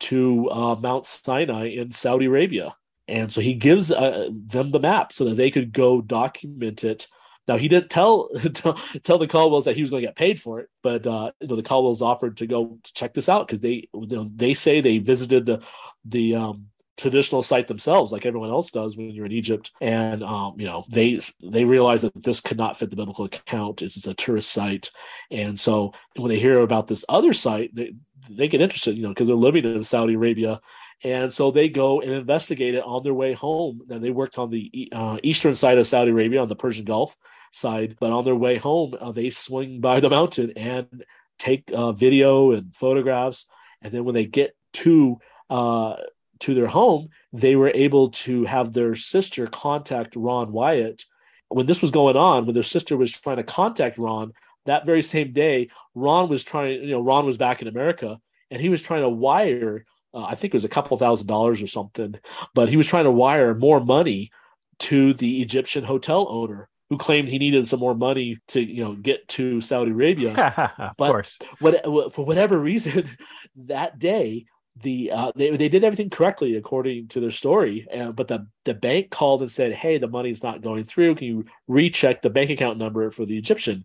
to 0.00 0.50
uh, 0.50 0.74
Mount 0.74 1.06
Sinai 1.06 1.68
in 1.68 1.92
Saudi 1.92 2.26
Arabia. 2.26 2.74
And 3.06 3.32
so 3.32 3.40
he 3.40 3.54
gives 3.54 3.92
uh, 3.92 4.30
them 4.32 4.70
the 4.70 4.80
map 4.80 5.12
so 5.12 5.24
that 5.26 5.36
they 5.36 5.50
could 5.50 5.72
go 5.72 6.00
document 6.00 6.84
it 6.84 7.06
now 7.46 7.56
he 7.56 7.68
didn't 7.68 7.90
tell 7.90 8.28
tell, 8.54 8.74
tell 9.02 9.18
the 9.18 9.26
Caldwells 9.26 9.64
that 9.64 9.76
he 9.76 9.82
was 9.82 9.90
going 9.90 10.02
to 10.02 10.08
get 10.08 10.16
paid 10.16 10.40
for 10.40 10.60
it, 10.60 10.68
but 10.82 11.06
uh, 11.06 11.32
you 11.40 11.48
know 11.48 11.56
the 11.56 11.62
Caldwells 11.62 12.02
offered 12.02 12.38
to 12.38 12.46
go 12.46 12.78
check 12.82 13.14
this 13.14 13.28
out 13.28 13.46
because 13.46 13.60
they 13.60 13.88
you 13.92 14.06
know, 14.06 14.30
they 14.34 14.54
say 14.54 14.80
they 14.80 14.98
visited 14.98 15.46
the 15.46 15.62
the 16.04 16.36
um, 16.36 16.66
traditional 16.96 17.42
site 17.42 17.68
themselves, 17.68 18.12
like 18.12 18.26
everyone 18.26 18.50
else 18.50 18.70
does 18.70 18.96
when 18.96 19.10
you're 19.10 19.26
in 19.26 19.32
Egypt, 19.32 19.72
and 19.80 20.22
um, 20.22 20.54
you 20.58 20.66
know 20.66 20.84
they 20.88 21.20
they 21.42 21.64
realize 21.64 22.02
that 22.02 22.22
this 22.22 22.40
could 22.40 22.58
not 22.58 22.76
fit 22.76 22.90
the 22.90 22.96
biblical 22.96 23.24
account. 23.24 23.82
It's 23.82 24.06
a 24.06 24.14
tourist 24.14 24.52
site, 24.52 24.90
and 25.30 25.58
so 25.58 25.92
when 26.16 26.28
they 26.28 26.38
hear 26.38 26.58
about 26.58 26.86
this 26.86 27.04
other 27.08 27.32
site, 27.32 27.74
they 27.74 27.94
they 28.30 28.48
get 28.48 28.60
interested, 28.60 28.96
you 28.96 29.02
know, 29.02 29.10
because 29.10 29.26
they're 29.26 29.36
living 29.36 29.64
in 29.64 29.82
Saudi 29.82 30.14
Arabia 30.14 30.60
and 31.04 31.32
so 31.32 31.50
they 31.50 31.68
go 31.68 32.00
and 32.00 32.12
investigate 32.12 32.74
it 32.74 32.82
on 32.82 33.02
their 33.02 33.14
way 33.14 33.34
home. 33.34 33.82
And 33.90 34.02
they 34.02 34.10
worked 34.10 34.38
on 34.38 34.50
the 34.50 34.88
uh, 34.92 35.18
eastern 35.22 35.54
side 35.54 35.78
of 35.78 35.86
Saudi 35.86 36.10
Arabia, 36.10 36.40
on 36.40 36.48
the 36.48 36.56
Persian 36.56 36.86
Gulf 36.86 37.16
side. 37.52 37.96
But 38.00 38.12
on 38.12 38.24
their 38.24 38.34
way 38.34 38.56
home, 38.56 38.94
uh, 38.98 39.12
they 39.12 39.30
swing 39.30 39.80
by 39.80 40.00
the 40.00 40.10
mountain 40.10 40.52
and 40.56 41.04
take 41.38 41.70
uh, 41.74 41.92
video 41.92 42.52
and 42.52 42.74
photographs. 42.74 43.46
And 43.82 43.92
then 43.92 44.04
when 44.04 44.14
they 44.14 44.24
get 44.24 44.56
to 44.74 45.18
uh, 45.50 45.96
to 46.44 46.54
their 46.54 46.66
home, 46.66 47.08
they 47.32 47.56
were 47.56 47.72
able 47.74 48.10
to 48.10 48.44
have 48.44 48.72
their 48.72 48.94
sister 48.94 49.46
contact 49.46 50.16
Ron 50.16 50.52
Wyatt. 50.52 51.04
When 51.48 51.66
this 51.66 51.82
was 51.82 51.90
going 51.90 52.16
on, 52.16 52.46
when 52.46 52.54
their 52.54 52.62
sister 52.62 52.96
was 52.96 53.12
trying 53.12 53.36
to 53.36 53.44
contact 53.44 53.98
Ron, 53.98 54.32
that 54.66 54.86
very 54.86 55.02
same 55.02 55.32
day, 55.32 55.68
Ron 55.94 56.28
was 56.28 56.42
trying, 56.42 56.82
you 56.82 56.90
know, 56.90 57.00
Ron 57.00 57.26
was 57.26 57.36
back 57.36 57.60
in 57.60 57.68
America 57.68 58.18
and 58.50 58.60
he 58.60 58.68
was 58.68 58.82
trying 58.82 59.02
to 59.02 59.08
wire 59.08 59.84
uh, 60.14 60.24
I 60.24 60.36
think 60.36 60.54
it 60.54 60.56
was 60.56 60.64
a 60.64 60.68
couple 60.68 60.96
thousand 60.96 61.26
dollars 61.26 61.60
or 61.60 61.66
something, 61.66 62.14
but 62.54 62.68
he 62.68 62.76
was 62.76 62.86
trying 62.86 63.04
to 63.04 63.10
wire 63.10 63.54
more 63.54 63.84
money 63.84 64.30
to 64.78 65.12
the 65.14 65.42
Egyptian 65.42 65.84
hotel 65.84 66.26
owner 66.30 66.68
who 66.88 66.98
claimed 66.98 67.28
he 67.28 67.38
needed 67.38 67.66
some 67.66 67.80
more 67.80 67.94
money 67.94 68.38
to 68.48 68.62
you 68.62 68.84
know 68.84 68.94
get 68.94 69.26
to 69.28 69.60
Saudi 69.60 69.90
Arabia. 69.90 70.72
of 70.78 70.92
but 70.96 71.10
course, 71.10 71.38
what, 71.58 72.14
for 72.14 72.24
whatever 72.24 72.58
reason, 72.58 73.08
that 73.56 73.98
day 73.98 74.46
the 74.82 75.12
uh, 75.12 75.32
they 75.36 75.50
they 75.50 75.68
did 75.68 75.84
everything 75.84 76.10
correctly 76.10 76.56
according 76.56 77.08
to 77.08 77.20
their 77.20 77.30
story, 77.30 77.86
but 78.14 78.28
the 78.28 78.48
the 78.64 78.74
bank 78.74 79.10
called 79.10 79.40
and 79.40 79.50
said, 79.50 79.72
"Hey, 79.72 79.98
the 79.98 80.08
money's 80.08 80.42
not 80.42 80.62
going 80.62 80.84
through. 80.84 81.14
Can 81.14 81.28
you 81.28 81.44
recheck 81.68 82.22
the 82.22 82.30
bank 82.30 82.50
account 82.50 82.78
number 82.78 83.10
for 83.10 83.24
the 83.24 83.38
Egyptian?" 83.38 83.84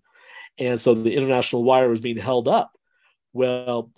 And 0.57 0.81
so 0.81 0.93
the 0.93 1.15
international 1.15 1.63
wire 1.63 1.89
was 1.89 2.01
being 2.01 2.17
held 2.17 2.47
up. 2.47 2.75
Well, 3.33 3.91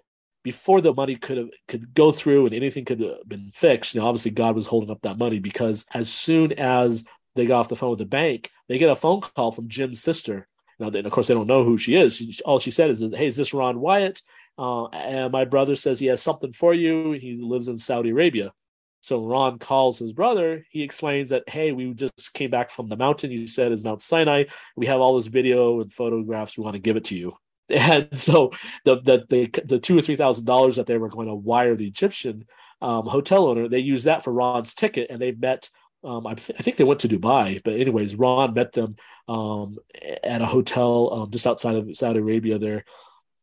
before 0.43 0.82
the 0.82 0.93
money 0.93 1.15
could 1.15 1.38
have 1.38 1.49
could 1.67 1.93
go 1.93 2.12
through 2.12 2.47
and 2.47 2.56
anything 2.56 2.86
could 2.86 2.99
have 2.99 3.27
been 3.27 3.51
fixed, 3.54 3.95
you 3.95 4.01
know, 4.01 4.08
obviously 4.08 4.32
God 4.32 4.56
was 4.56 4.67
holding 4.67 4.91
up 4.91 5.01
that 5.04 5.17
money 5.17 5.39
because 5.39 5.86
as 5.93 6.12
soon 6.12 6.54
as 6.54 7.06
they 7.36 7.45
got 7.45 7.60
off 7.60 7.69
the 7.69 7.75
phone 7.75 7.91
with 7.91 7.99
the 7.99 8.06
bank, 8.06 8.49
they 8.67 8.77
get 8.77 8.89
a 8.89 8.95
phone 8.95 9.21
call 9.21 9.51
from 9.51 9.69
Jim's 9.69 10.01
sister. 10.01 10.47
Now, 10.80 10.89
then, 10.89 11.06
of 11.06 11.12
course, 11.12 11.27
they 11.27 11.36
don't 11.36 11.47
know 11.47 11.63
who 11.63 11.77
she 11.77 11.95
is. 11.95 12.15
She, 12.15 12.39
all 12.43 12.60
she 12.60 12.71
said 12.71 12.89
is, 12.89 12.99
"Hey, 12.99 13.27
is 13.27 13.38
this 13.38 13.54
Ron 13.54 13.80
Wyatt?" 13.80 14.21
Uh, 14.62 14.86
and 14.89 15.32
my 15.32 15.43
brother 15.43 15.76
says 15.76 16.00
he 16.00 16.06
has 16.06 16.21
something 16.21 16.54
for 16.54 16.71
you. 16.71 17.13
He 17.13 17.36
lives 17.36 17.67
in 17.67 17.80
Saudi 17.80 18.12
Arabia. 18.12 18.54
So 19.02 19.26
Ron 19.26 19.58
calls 19.58 19.97
his 19.97 20.13
brother. 20.13 20.63
He 20.69 20.84
explains 20.84 21.32
that, 21.32 21.50
hey, 21.50 21.71
we 21.71 21.91
just 21.95 22.32
came 22.36 22.52
back 22.52 22.69
from 22.69 22.88
the 22.88 22.95
mountain 22.95 23.32
you 23.32 23.47
said 23.47 23.71
is 23.71 23.84
Mount 23.84 24.04
Sinai. 24.04 24.43
We 24.76 24.86
have 24.86 25.02
all 25.02 25.15
this 25.15 25.26
video 25.26 25.82
and 25.82 25.91
photographs. 25.91 26.60
We 26.60 26.63
want 26.63 26.76
to 26.76 26.80
give 26.80 26.95
it 26.95 27.06
to 27.06 27.17
you. 27.17 27.34
and 27.69 28.19
so 28.19 28.52
the 28.86 29.00
the 29.00 29.26
the, 29.30 29.62
the 29.65 29.80
two 29.80 29.97
or 29.97 30.02
three 30.02 30.15
thousand 30.15 30.45
dollars 30.45 30.76
that 30.76 30.86
they 30.86 30.97
were 30.97 31.10
going 31.10 31.28
to 31.28 31.34
wire 31.34 31.76
the 31.76 31.88
Egyptian 31.88 32.45
um, 32.82 33.08
hotel 33.08 33.47
owner, 33.47 33.67
they 33.67 33.80
used 33.80 34.06
that 34.06 34.24
for 34.24 34.32
Ron's 34.32 34.74
ticket, 34.74 35.10
and 35.10 35.19
they 35.19 35.32
met. 35.32 35.69
Um, 36.04 36.26
I, 36.26 36.34
th- 36.34 36.60
I, 36.60 36.63
think 36.63 36.78
they 36.78 36.84
went 36.84 37.02
to 37.02 37.08
Dubai, 37.08 37.62
but 37.63 37.76
anyways, 37.76 38.15
Ron 38.15 38.56
met 38.56 38.71
them 38.71 38.95
um, 39.28 39.78
at 40.24 40.41
a 40.41 40.47
hotel 40.47 41.13
um, 41.13 41.30
just 41.30 41.45
outside 41.45 41.76
of 41.76 41.95
Saudi 41.95 42.17
Arabia 42.17 42.58
there, 42.58 42.86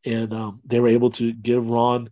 and 0.05 0.33
um, 0.33 0.61
they 0.65 0.79
were 0.79 0.87
able 0.87 1.11
to 1.11 1.33
give 1.33 1.69
Ron, 1.69 2.09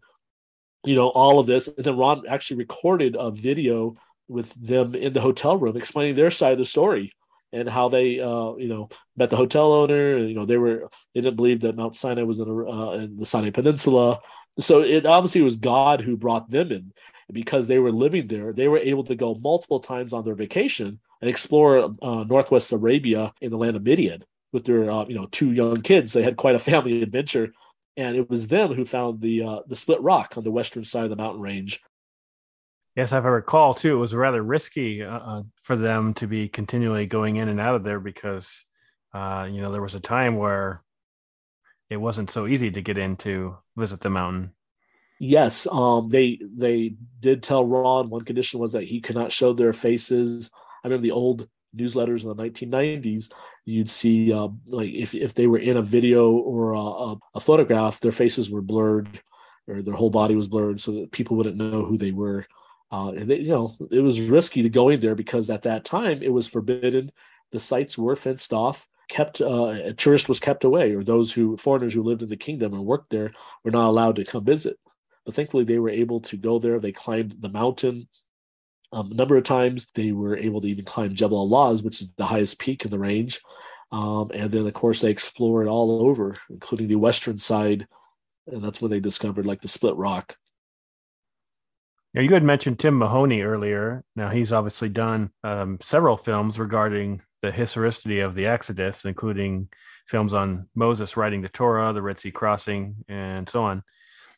you 0.84 0.96
know, 0.96 1.10
all 1.10 1.40
of 1.40 1.46
this. 1.46 1.68
And 1.68 1.86
then 1.86 1.98
Ron 1.98 2.24
actually 2.28 2.58
recorded 2.58 3.16
a 3.18 3.32
video 3.32 3.96
with 4.28 4.54
them 4.56 4.94
in 4.94 5.14
the 5.14 5.22
hotel 5.22 5.58
room 5.58 5.78
explaining 5.78 6.16
their 6.16 6.32
side 6.32 6.52
of 6.52 6.58
the 6.58 6.66
story 6.66 7.14
and 7.54 7.70
how 7.70 7.88
they 7.88 8.20
uh, 8.20 8.54
you 8.56 8.68
know 8.68 8.90
met 9.16 9.30
the 9.30 9.38
hotel 9.38 9.72
owner. 9.72 10.18
And 10.18 10.30
you 10.30 10.36
know 10.36 10.46
they 10.46 10.58
were 10.58 10.90
they 11.14 11.22
didn't 11.22 11.38
believe 11.38 11.62
that 11.62 11.76
Mount 11.76 11.96
Sinai 11.96 12.24
was 12.24 12.40
in, 12.40 12.48
a, 12.48 12.70
uh, 12.70 12.92
in 12.94 13.18
the 13.18 13.26
Sinai 13.26 13.52
Peninsula. 13.52 14.20
So 14.60 14.82
it 14.82 15.06
obviously 15.06 15.42
was 15.42 15.58
God 15.58 16.02
who 16.02 16.18
brought 16.18 16.50
them 16.50 16.72
in. 16.72 16.94
Because 17.30 17.68
they 17.68 17.78
were 17.78 17.92
living 17.92 18.28
there 18.28 18.54
they 18.54 18.70
were 18.70 18.78
able 18.78 19.04
to 19.04 19.14
go 19.14 19.36
multiple 19.36 19.82
times 19.82 20.14
on 20.14 20.24
their 20.24 20.34
vacation 20.34 20.98
and 21.20 21.30
explore 21.30 21.94
uh, 22.02 22.24
northwest 22.24 22.72
Arabia 22.72 23.34
in 23.42 23.52
the 23.52 23.58
land 23.58 23.76
of 23.76 23.84
Midian 23.84 24.24
with 24.54 24.64
their 24.64 24.90
uh, 24.90 25.06
you 25.08 25.16
know 25.16 25.28
two 25.30 25.52
young 25.52 25.82
kids. 25.82 26.14
They 26.14 26.24
had 26.24 26.38
quite 26.38 26.56
a 26.56 26.60
family 26.60 27.02
adventure 27.02 27.52
and 27.98 28.16
it 28.16 28.30
was 28.30 28.48
them 28.48 28.74
who 28.74 28.86
found 28.86 29.20
the 29.22 29.44
uh, 29.44 29.60
the 29.68 29.76
split 29.76 30.02
rock 30.02 30.36
on 30.38 30.44
the 30.44 30.52
western 30.52 30.84
side 30.84 31.04
of 31.04 31.10
the 31.10 31.16
mountain 31.16 31.42
range 31.42 31.82
Yes, 32.98 33.14
if 33.14 33.24
I 33.24 33.28
recall 33.28 33.76
too, 33.76 33.94
it 33.94 34.00
was 34.00 34.16
rather 34.16 34.42
risky 34.42 35.04
uh, 35.04 35.20
uh, 35.20 35.44
for 35.62 35.76
them 35.76 36.16
to 36.16 36.26
be 36.26 36.50
continually 36.50 37.06
going 37.06 37.36
in 37.36 37.48
and 37.48 37.60
out 37.60 37.76
of 37.76 37.84
there 37.84 38.00
because, 38.00 38.66
uh, 39.14 39.48
you 39.50 39.62
know, 39.62 39.72
there 39.72 39.84
was 39.84 39.94
a 39.94 40.00
time 40.00 40.36
where 40.36 40.82
it 41.92 41.98
wasn't 41.98 42.32
so 42.32 42.48
easy 42.48 42.72
to 42.72 42.82
get 42.82 42.98
in 42.98 43.16
to 43.18 43.56
visit 43.76 44.02
the 44.02 44.10
mountain. 44.10 44.52
Yes, 45.20 45.68
um, 45.72 46.08
they 46.08 46.40
they 46.42 46.96
did 47.20 47.44
tell 47.44 47.64
Ron 47.64 48.10
one 48.10 48.26
condition 48.26 48.60
was 48.60 48.72
that 48.72 48.86
he 48.86 49.00
could 49.00 49.16
not 49.16 49.32
show 49.32 49.54
their 49.54 49.74
faces. 49.74 50.50
I 50.84 50.88
remember 50.88 51.04
the 51.04 51.12
old 51.12 51.48
newsletters 51.76 52.24
in 52.24 52.30
the 52.30 52.36
1990s. 52.36 53.32
You'd 53.66 53.90
see 53.90 54.34
uh, 54.34 54.50
like 54.66 54.92
if 54.92 55.14
if 55.14 55.34
they 55.34 55.48
were 55.48 55.60
in 55.60 55.78
a 55.78 55.82
video 55.82 56.32
or 56.32 56.74
a, 56.74 57.16
a 57.36 57.40
photograph, 57.40 58.00
their 58.00 58.12
faces 58.12 58.50
were 58.50 58.62
blurred 58.62 59.22
or 59.68 59.82
their 59.82 59.94
whole 59.94 60.10
body 60.10 60.36
was 60.36 60.48
blurred, 60.48 60.80
so 60.80 60.92
that 60.94 61.12
people 61.12 61.36
wouldn't 61.36 61.58
know 61.58 61.84
who 61.84 61.98
they 61.98 62.12
were. 62.12 62.46
Uh, 62.92 63.10
and 63.10 63.30
they, 63.30 63.40
you 63.40 63.50
know, 63.50 63.74
it 63.92 64.00
was 64.00 64.22
risky 64.22 64.64
to 64.64 64.70
go 64.70 64.90
in 64.90 65.00
there 65.00 65.16
because 65.16 65.50
at 65.50 65.64
that 65.64 65.84
time 65.84 66.24
it 66.24 66.32
was 66.32 66.48
forbidden. 66.48 67.12
The 67.52 67.60
sites 67.60 67.98
were 67.98 68.16
fenced 68.16 68.54
off, 68.54 68.88
kept 69.10 69.42
uh, 69.42 69.66
a 69.86 69.94
tourist 69.94 70.30
was 70.30 70.40
kept 70.40 70.64
away, 70.64 70.94
or 70.94 71.04
those 71.04 71.32
who 71.32 71.58
foreigners 71.58 71.94
who 71.94 72.04
lived 72.04 72.24
in 72.24 72.30
the 72.30 72.38
kingdom 72.38 72.74
and 72.74 72.86
worked 72.86 73.10
there 73.10 73.34
were 73.64 73.72
not 73.72 73.88
allowed 73.88 74.16
to 74.18 74.26
come 74.26 74.46
visit. 74.46 74.78
But 75.26 75.36
thankfully, 75.36 75.66
they 75.66 75.80
were 75.80 75.90
able 75.90 76.22
to 76.22 76.38
go 76.38 76.60
there. 76.60 76.80
They 76.80 76.94
climbed 76.94 77.36
the 77.42 77.50
mountain 77.50 78.08
um, 78.92 79.12
a 79.12 79.16
number 79.16 79.38
of 79.38 79.44
times. 79.44 79.88
They 79.94 80.12
were 80.12 80.38
able 80.38 80.62
to 80.62 80.68
even 80.68 80.86
climb 80.86 81.14
Jebel 81.14 81.38
al-Lawz, 81.38 81.84
which 81.84 82.02
is 82.02 82.12
the 82.18 82.26
highest 82.26 82.60
peak 82.60 82.86
in 82.86 82.92
the 82.92 83.00
range. 83.00 83.42
Um, 83.92 84.32
and 84.34 84.52
then, 84.52 84.68
of 84.68 84.74
course, 84.74 85.02
they 85.02 85.12
explored 85.12 85.68
it 85.68 85.70
all 85.70 86.08
over, 86.08 86.36
including 86.50 86.88
the 86.88 86.96
western 86.96 87.38
side. 87.38 87.88
And 88.48 88.64
that's 88.64 88.82
when 88.82 88.92
they 88.92 89.00
discovered 89.00 89.46
like 89.46 89.62
the 89.62 89.68
Split 89.68 89.96
Rock. 89.96 90.36
Now, 92.14 92.22
you 92.22 92.34
had 92.34 92.44
mentioned 92.44 92.80
Tim 92.80 92.98
Mahoney 92.98 93.42
earlier. 93.42 94.04
Now, 94.16 94.30
he's 94.30 94.52
obviously 94.54 94.90
done 94.90 95.30
um, 95.44 95.78
several 95.82 96.18
films 96.18 96.58
regarding 96.58 97.22
the 97.42 97.52
historicity 97.52 98.22
of 98.22 98.34
the 98.34 98.48
Exodus, 98.48 99.06
including 99.06 99.70
films 100.08 100.34
on 100.34 100.68
Moses 100.74 101.16
writing 101.16 101.42
the 101.42 101.50
Torah, 101.50 101.94
the 101.94 102.02
Red 102.02 102.20
Sea 102.20 102.32
crossing, 102.32 102.96
and 103.08 103.48
so 103.48 103.64
on. 103.64 103.84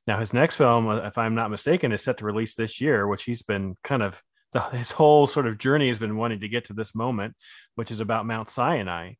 Now, 0.07 0.19
his 0.19 0.33
next 0.33 0.55
film, 0.55 0.87
uh, 0.87 0.97
if 1.07 1.17
I'm 1.17 1.35
not 1.35 1.51
mistaken, 1.51 1.91
is 1.91 2.01
set 2.01 2.17
to 2.17 2.25
release 2.25 2.55
this 2.55 2.81
year, 2.81 3.07
which 3.07 3.23
he's 3.23 3.43
been 3.43 3.75
kind 3.83 4.01
of 4.01 4.21
the, 4.53 4.61
his 4.69 4.91
whole 4.91 5.27
sort 5.27 5.47
of 5.47 5.57
journey 5.57 5.87
has 5.89 5.99
been 5.99 6.17
wanting 6.17 6.39
to 6.41 6.49
get 6.49 6.65
to 6.65 6.73
this 6.73 6.95
moment, 6.95 7.35
which 7.75 7.91
is 7.91 7.99
about 7.99 8.25
Mount 8.25 8.49
Sinai. 8.49 9.13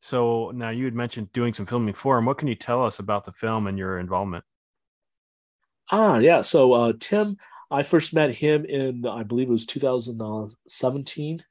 So 0.00 0.50
now 0.54 0.70
you 0.70 0.86
had 0.86 0.94
mentioned 0.94 1.32
doing 1.32 1.52
some 1.52 1.66
filming 1.66 1.94
for 1.94 2.16
him. 2.16 2.24
What 2.24 2.38
can 2.38 2.48
you 2.48 2.54
tell 2.54 2.84
us 2.84 2.98
about 2.98 3.24
the 3.24 3.32
film 3.32 3.66
and 3.66 3.76
your 3.76 3.98
involvement? 3.98 4.44
Ah, 5.90 6.18
yeah. 6.18 6.40
So 6.40 6.72
uh, 6.72 6.92
Tim 6.98 7.36
I 7.70 7.84
first 7.84 8.12
met 8.12 8.34
him 8.34 8.64
in, 8.64 9.06
I 9.06 9.22
believe 9.22 9.48
it 9.48 9.52
was 9.52 9.66
2017 9.66 11.44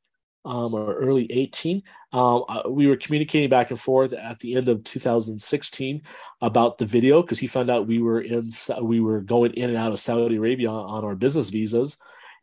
um, 0.46 0.74
or 0.74 0.96
early 0.96 1.32
18. 1.32 1.82
Um, 2.12 2.44
we 2.70 2.88
were 2.88 2.98
communicating 2.98 3.50
back 3.50 3.72
and 3.72 3.80
forth 3.80 4.12
at 4.12 4.40
the 4.40 4.56
end 4.56 4.68
of 4.68 4.84
2016 4.84 6.02
about 6.42 6.78
the 6.78 6.86
video 6.86 7.22
because 7.22 7.40
he 7.40 7.48
found 7.48 7.70
out 7.70 7.88
we 7.88 8.02
were 8.02 8.20
in, 8.20 8.50
we 8.82 9.00
were 9.00 9.22
going 9.22 9.54
in 9.54 9.70
and 9.70 9.78
out 9.78 9.94
of 9.94 10.00
Saudi 10.00 10.36
Arabia 10.36 10.70
on 10.70 11.06
our 11.06 11.16
business 11.16 11.50
visas, 11.50 11.98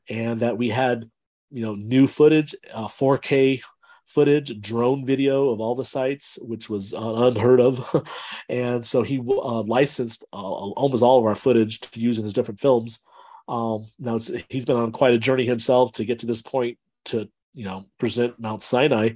and 0.08 0.40
that 0.40 0.58
we 0.58 0.70
had, 0.70 1.10
you 1.50 1.64
know, 1.64 1.74
new 1.74 2.06
footage, 2.06 2.54
uh, 2.72 2.86
4K 2.86 3.62
footage, 4.06 4.60
drone 4.60 5.04
video 5.04 5.50
of 5.50 5.60
all 5.60 5.74
the 5.74 5.84
sites, 5.84 6.38
which 6.40 6.70
was 6.70 6.94
uh, 6.94 7.14
unheard 7.26 7.60
of. 7.60 8.06
and 8.48 8.86
so 8.86 9.02
he 9.02 9.18
uh, 9.18 9.62
licensed 9.62 10.24
uh, 10.32 10.36
almost 10.36 11.02
all 11.02 11.18
of 11.18 11.24
our 11.24 11.34
footage 11.34 11.80
to 11.80 12.00
use 12.00 12.18
in 12.18 12.24
his 12.24 12.32
different 12.32 12.60
films. 12.60 13.00
Um, 13.48 13.84
now 13.98 14.18
he's 14.48 14.64
been 14.64 14.76
on 14.76 14.92
quite 14.92 15.14
a 15.14 15.18
journey 15.18 15.46
himself 15.46 15.92
to 15.92 16.04
get 16.04 16.20
to 16.20 16.26
this 16.26 16.42
point 16.42 16.78
to 17.06 17.28
you 17.54 17.64
know 17.64 17.84
present 17.98 18.40
Mount 18.40 18.62
Sinai, 18.62 19.10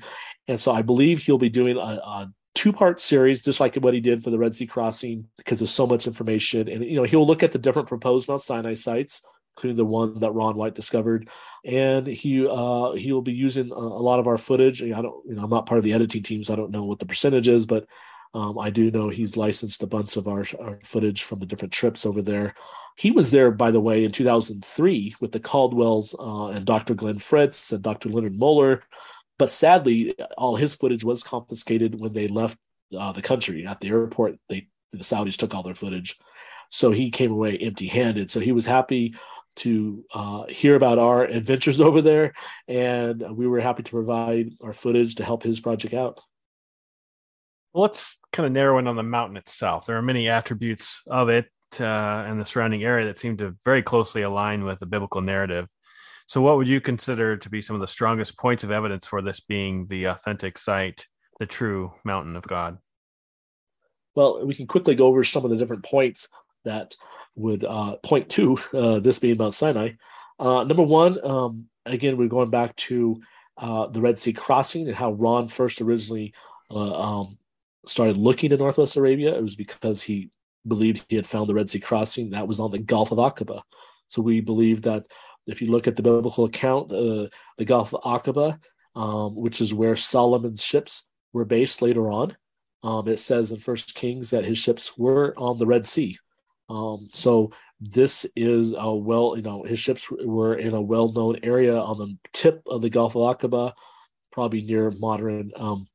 and 0.47 0.61
so 0.61 0.73
I 0.73 0.83
believe 0.83 1.19
he'll 1.19 1.37
be 1.37 1.49
doing 1.49 1.77
a, 1.77 1.81
a 1.81 2.33
two 2.55 2.73
part 2.73 3.01
series, 3.01 3.43
just 3.43 3.59
like 3.59 3.75
what 3.75 3.95
he 3.95 4.01
did 4.01 4.23
for 4.23 4.31
the 4.31 4.39
Red 4.39 4.55
Sea 4.55 4.67
crossing, 4.67 5.27
because 5.37 5.59
there's 5.59 5.73
so 5.73 5.87
much 5.87 6.07
information. 6.07 6.69
And 6.69 6.85
you 6.85 6.95
know 6.95 7.03
he'll 7.03 7.27
look 7.27 7.43
at 7.43 7.51
the 7.51 7.59
different 7.59 7.89
proposed 7.89 8.29
Mount 8.29 8.43
Sinai 8.43 8.75
sites 8.75 9.23
including 9.57 9.77
the 9.77 9.85
one 9.85 10.21
that 10.21 10.33
Ron 10.33 10.57
Wyatt 10.57 10.75
discovered. 10.75 11.29
And 11.65 12.07
he 12.07 12.47
uh, 12.47 12.93
he 12.93 13.13
will 13.13 13.23
be 13.23 13.33
using 13.33 13.71
a, 13.71 13.75
a, 13.75 14.03
lot 14.03 14.19
of 14.19 14.27
our 14.27 14.39
footage. 14.39 14.83
I 14.83 15.03
don't, 15.03 15.27
you 15.27 15.35
know, 15.35 15.45
I'm 15.45 15.51
not 15.51 15.67
part 15.67 15.79
of 15.79 15.85
the 15.85 15.93
editing 15.93 16.23
team, 16.23 16.43
so 16.43 16.53
I 16.53 16.57
don't 16.57 16.71
know 16.71 16.85
what 16.85 16.99
the 16.99 17.07
percentage 17.07 17.49
is, 17.49 17.67
but 17.67 17.87
um, 18.33 18.59
I 18.59 18.71
do 18.71 18.91
know 18.91 19.09
he's 19.09 19.37
licensed 19.37 19.83
a 19.83 19.87
bunch 19.87 20.17
of 20.17 20.29
our, 20.29 20.45
our 20.61 20.79
footage 20.85 21.23
from 21.23 21.41
the 21.41 21.47
different 21.47 21.73
trips 21.73 22.07
over 22.07 22.23
there. 22.23 22.55
He 22.97 23.11
was 23.11 23.31
there, 23.31 23.51
by 23.51 23.71
the 23.71 23.81
way, 23.81 24.05
in 24.05 24.13
2003 24.13 25.17
with 25.21 25.33
the 25.33 25.41
Caldwells 25.41 26.15
uh, 26.19 26.49
and 26.49 26.65
Dr. 26.65 26.95
Glenn 26.95 27.19
Fritz 27.19 27.73
and 27.73 27.83
Dr. 27.83 28.09
Lennart 28.09 28.37
Möller. 28.37 28.83
But 29.39 29.51
sadly, 29.51 30.15
all 30.37 30.57
his 30.57 30.75
footage 30.75 31.03
was 31.03 31.23
confiscated 31.23 31.99
when 31.99 32.13
they 32.13 32.29
left 32.29 32.59
uh, 32.97 33.13
the 33.13 33.23
country 33.23 33.67
at 33.67 33.81
the 33.81 33.89
airport. 33.89 34.37
They 34.49 34.69
the 34.93 34.99
Saudis 34.99 35.37
took 35.37 35.55
all 35.55 35.63
their 35.63 35.75
footage, 35.75 36.19
so 36.69 36.91
he 36.91 37.11
came 37.11 37.31
away 37.31 37.57
empty-handed. 37.57 38.29
So 38.31 38.41
he 38.41 38.51
was 38.51 38.67
happy 38.67 39.15
to 39.61 40.05
uh, 40.13 40.45
hear 40.47 40.75
about 40.75 40.99
our 40.99 41.25
adventures 41.25 41.81
over 41.81 42.03
there, 42.03 42.33
and 42.69 43.25
we 43.37 43.47
were 43.47 43.61
happy 43.61 43.83
to 43.83 43.91
provide 43.91 44.51
our 44.63 44.73
footage 44.73 45.17
to 45.17 45.25
help 45.25 45.43
his 45.43 45.61
project 45.61 45.95
out. 45.95 46.21
Well, 47.73 47.83
let's 47.83 48.19
kind 48.33 48.47
of 48.47 48.53
narrow 48.53 48.79
in 48.79 48.89
on 48.89 48.97
the 48.97 49.03
mountain 49.03 49.37
itself. 49.37 49.87
There 49.87 49.97
are 49.97 50.03
many 50.03 50.29
attributes 50.29 51.03
of 51.09 51.29
it 51.29 51.47
uh, 51.79 52.25
and 52.27 52.41
the 52.41 52.45
surrounding 52.45 52.83
area 52.83 53.07
that 53.07 53.19
seem 53.19 53.37
to 53.37 53.55
very 53.65 53.83
closely 53.83 54.23
align 54.23 54.65
with 54.65 54.81
the 54.81 54.87
biblical 54.87 55.21
narrative. 55.21 55.69
So, 56.27 56.41
what 56.41 56.57
would 56.57 56.69
you 56.69 56.81
consider 56.81 57.37
to 57.37 57.51
be 57.51 57.63
some 57.63 57.75
of 57.75 57.81
the 57.81 57.87
strongest 57.87 58.39
points 58.39 58.65
of 58.65 58.71
evidence 58.71 59.07
for 59.07 59.23
this 59.23 59.41
being 59.41 59.87
the 59.87 60.05
authentic 60.05 60.59
site, 60.59 61.07
the 61.39 61.47
true 61.47 61.93
mountain 62.05 62.37
of 62.37 62.43
God? 62.43 62.79
Well, 64.15 64.45
we 64.45 64.55
can 64.55 64.67
quickly 64.67 64.95
go 64.95 65.07
over 65.07 65.23
some 65.23 65.45
of 65.45 65.51
the 65.51 65.57
different 65.57 65.85
points 65.85 66.29
that 66.65 66.95
would 67.35 67.65
uh, 67.65 67.97
point 68.03 68.29
to 68.31 68.57
uh, 68.75 69.01
this 69.01 69.19
being 69.19 69.39
Mount 69.39 69.55
Sinai. 69.55 69.91
Uh, 70.39 70.65
number 70.65 70.83
one, 70.83 71.25
um, 71.25 71.67
again, 71.87 72.17
we're 72.17 72.29
going 72.29 72.51
back 72.51 72.75
to 72.77 73.21
uh, 73.59 73.87
the 73.87 74.01
Red 74.01 74.19
Sea 74.19 74.33
crossing 74.33 74.89
and 74.89 74.97
how 74.97 75.13
Ron 75.13 75.49
first 75.49 75.81
originally 75.81 76.33
uh, 76.71 77.21
um, 77.21 77.39
started 77.87 78.17
looking 78.17 78.53
at 78.53 78.59
Northwest 78.59 78.97
Arabia. 78.97 79.31
It 79.31 79.43
was 79.43 79.57
because 79.57 80.03
he 80.03 80.31
believed 80.67 81.05
he 81.09 81.17
had 81.17 81.27
found 81.27 81.47
the 81.47 81.55
Red 81.55 81.71
Sea 81.71 81.81
crossing 81.81 82.31
that 82.31 82.49
was 82.49 82.61
on 82.61 82.71
the 82.71 82.79
Gulf 82.79 83.13
of 83.13 83.19
Aqaba. 83.19 83.63
So 84.09 84.23
we 84.23 84.41
believe 84.41 84.83
that 84.83 85.07
if 85.47 85.61
you 85.61 85.71
look 85.71 85.87
at 85.87 85.97
the 85.97 86.03
biblical 86.03 86.45
account, 86.45 86.93
uh, 86.93 87.27
the 87.59 87.65
Gulf 87.65 87.95
of 87.95 88.03
Aqaba, 88.03 88.59
um, 88.95 89.35
which 89.35 89.61
is 89.61 89.75
where 89.75 89.97
Solomon's 89.97 90.63
ships 90.63 91.07
were 91.33 91.45
based 91.45 91.83
later 91.83 92.11
on, 92.11 92.37
um, 92.83 93.07
it 93.09 93.19
says 93.19 93.53
in 93.53 93.59
First 93.59 93.95
Kings 93.95 94.31
that 94.31 94.45
his 94.45 94.59
ships 94.59 94.97
were 94.97 95.35
on 95.37 95.59
the 95.59 95.67
Red 95.67 95.87
Sea. 95.87 96.19
Um, 96.71 97.09
so 97.13 97.51
this 97.81 98.27
is 98.37 98.75
a 98.77 98.95
well, 98.95 99.35
you 99.37 99.43
know, 99.43 99.65
his 99.65 99.79
ships 99.79 100.09
were 100.11 100.55
in 100.55 100.75
a 100.75 100.81
well-known 100.81 101.41
area 101.43 101.79
on 101.79 101.99
the 101.99 102.17
tip 102.33 102.63
of 102.67 102.81
the 102.81 102.91
Gulf 102.91 103.17
of 103.17 103.23
Aqaba, 103.23 103.73
probably 104.31 104.63
near 104.63 104.91
modern 104.93 105.51
um, 105.57 105.87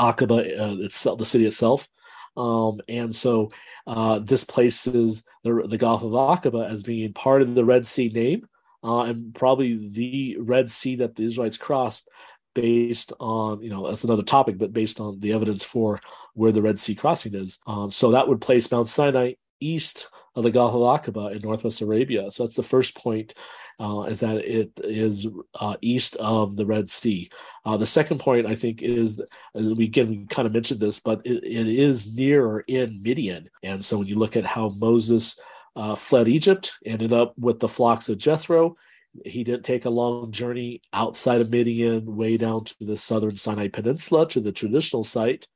Aqaba 0.00 0.58
uh, 0.58 0.82
itself, 0.84 1.18
the 1.18 1.24
city 1.24 1.46
itself. 1.46 1.88
Um, 2.36 2.80
and 2.88 3.14
so 3.14 3.50
uh, 3.86 4.20
this 4.20 4.44
places 4.44 5.24
the, 5.42 5.64
the 5.66 5.78
Gulf 5.78 6.04
of 6.04 6.12
Aqaba 6.12 6.70
as 6.70 6.82
being 6.82 7.12
part 7.12 7.42
of 7.42 7.54
the 7.54 7.64
Red 7.64 7.86
Sea 7.86 8.08
name, 8.08 8.46
uh, 8.84 9.02
and 9.02 9.34
probably 9.34 9.88
the 9.88 10.36
Red 10.38 10.70
Sea 10.70 10.96
that 10.96 11.16
the 11.16 11.24
Israelites 11.24 11.58
crossed 11.58 12.08
based 12.54 13.12
on 13.20 13.62
you 13.62 13.70
know 13.70 13.88
that's 13.88 14.02
another 14.02 14.24
topic 14.24 14.58
but 14.58 14.72
based 14.72 15.00
on 15.00 15.20
the 15.20 15.32
evidence 15.32 15.62
for 15.62 16.00
where 16.34 16.50
the 16.50 16.60
red 16.60 16.80
sea 16.80 16.96
crossing 16.96 17.32
is 17.32 17.60
um, 17.68 17.92
so 17.92 18.10
that 18.10 18.26
would 18.26 18.40
place 18.40 18.70
mount 18.72 18.88
sinai 18.88 19.32
east 19.60 20.08
of 20.34 20.44
the 20.44 20.50
Gulf 20.50 20.74
of 20.74 20.80
Aqaba 20.80 21.32
in 21.32 21.42
Northwest 21.42 21.80
Arabia. 21.80 22.30
So 22.30 22.44
that's 22.44 22.56
the 22.56 22.62
first 22.62 22.96
point, 22.96 23.34
uh, 23.78 24.02
is 24.02 24.20
that 24.20 24.36
it 24.36 24.72
is 24.82 25.26
uh, 25.54 25.76
east 25.80 26.16
of 26.16 26.56
the 26.56 26.66
Red 26.66 26.88
Sea. 26.88 27.30
Uh, 27.64 27.76
the 27.76 27.86
second 27.86 28.20
point, 28.20 28.46
I 28.46 28.54
think, 28.54 28.82
is 28.82 29.20
we 29.54 29.84
again 29.84 30.26
kind 30.28 30.46
of 30.46 30.52
mentioned 30.52 30.80
this, 30.80 31.00
but 31.00 31.20
it, 31.24 31.44
it 31.44 31.68
is 31.68 32.14
near 32.14 32.44
or 32.44 32.60
in 32.66 33.02
Midian. 33.02 33.50
And 33.62 33.84
so 33.84 33.98
when 33.98 34.06
you 34.06 34.16
look 34.16 34.36
at 34.36 34.46
how 34.46 34.70
Moses 34.80 35.38
uh, 35.76 35.94
fled 35.94 36.28
Egypt, 36.28 36.74
ended 36.84 37.12
up 37.12 37.34
with 37.38 37.58
the 37.60 37.68
flocks 37.68 38.08
of 38.08 38.18
Jethro, 38.18 38.76
he 39.24 39.42
didn't 39.42 39.64
take 39.64 39.84
a 39.84 39.90
long 39.90 40.30
journey 40.30 40.82
outside 40.92 41.40
of 41.40 41.50
Midian, 41.50 42.16
way 42.16 42.36
down 42.36 42.64
to 42.64 42.74
the 42.80 42.96
southern 42.96 43.36
Sinai 43.36 43.68
Peninsula 43.68 44.28
to 44.28 44.40
the 44.40 44.52
traditional 44.52 45.02
site. 45.02 45.48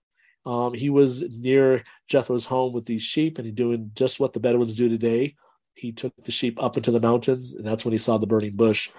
Um, 0.47 0.75
he 0.75 0.91
was 0.91 1.23
near 1.23 1.85
Jethro's 2.09 2.45
home 2.45 2.73
with 2.73 2.87
these 2.87 3.03
sheep, 3.03 3.39
and 3.39 3.47
he 3.47 3.53
doing 3.53 3.91
just 3.95 4.21
what 4.21 4.33
the 4.33 4.41
Bedouins 4.41 4.77
do 4.77 4.89
today. 4.89 5.37
He 5.75 5.93
took 5.93 6.13
the 6.25 6.33
sheep 6.33 6.63
up 6.63 6.77
into 6.77 6.91
the 6.91 7.01
mountains, 7.01 7.55
and 7.55 7.67
that's 7.67 7.85
when 7.85 7.93
he 7.93 7.99
saw 7.99 8.19
the 8.19 8.27
burning 8.27 8.57
bush 8.57 8.91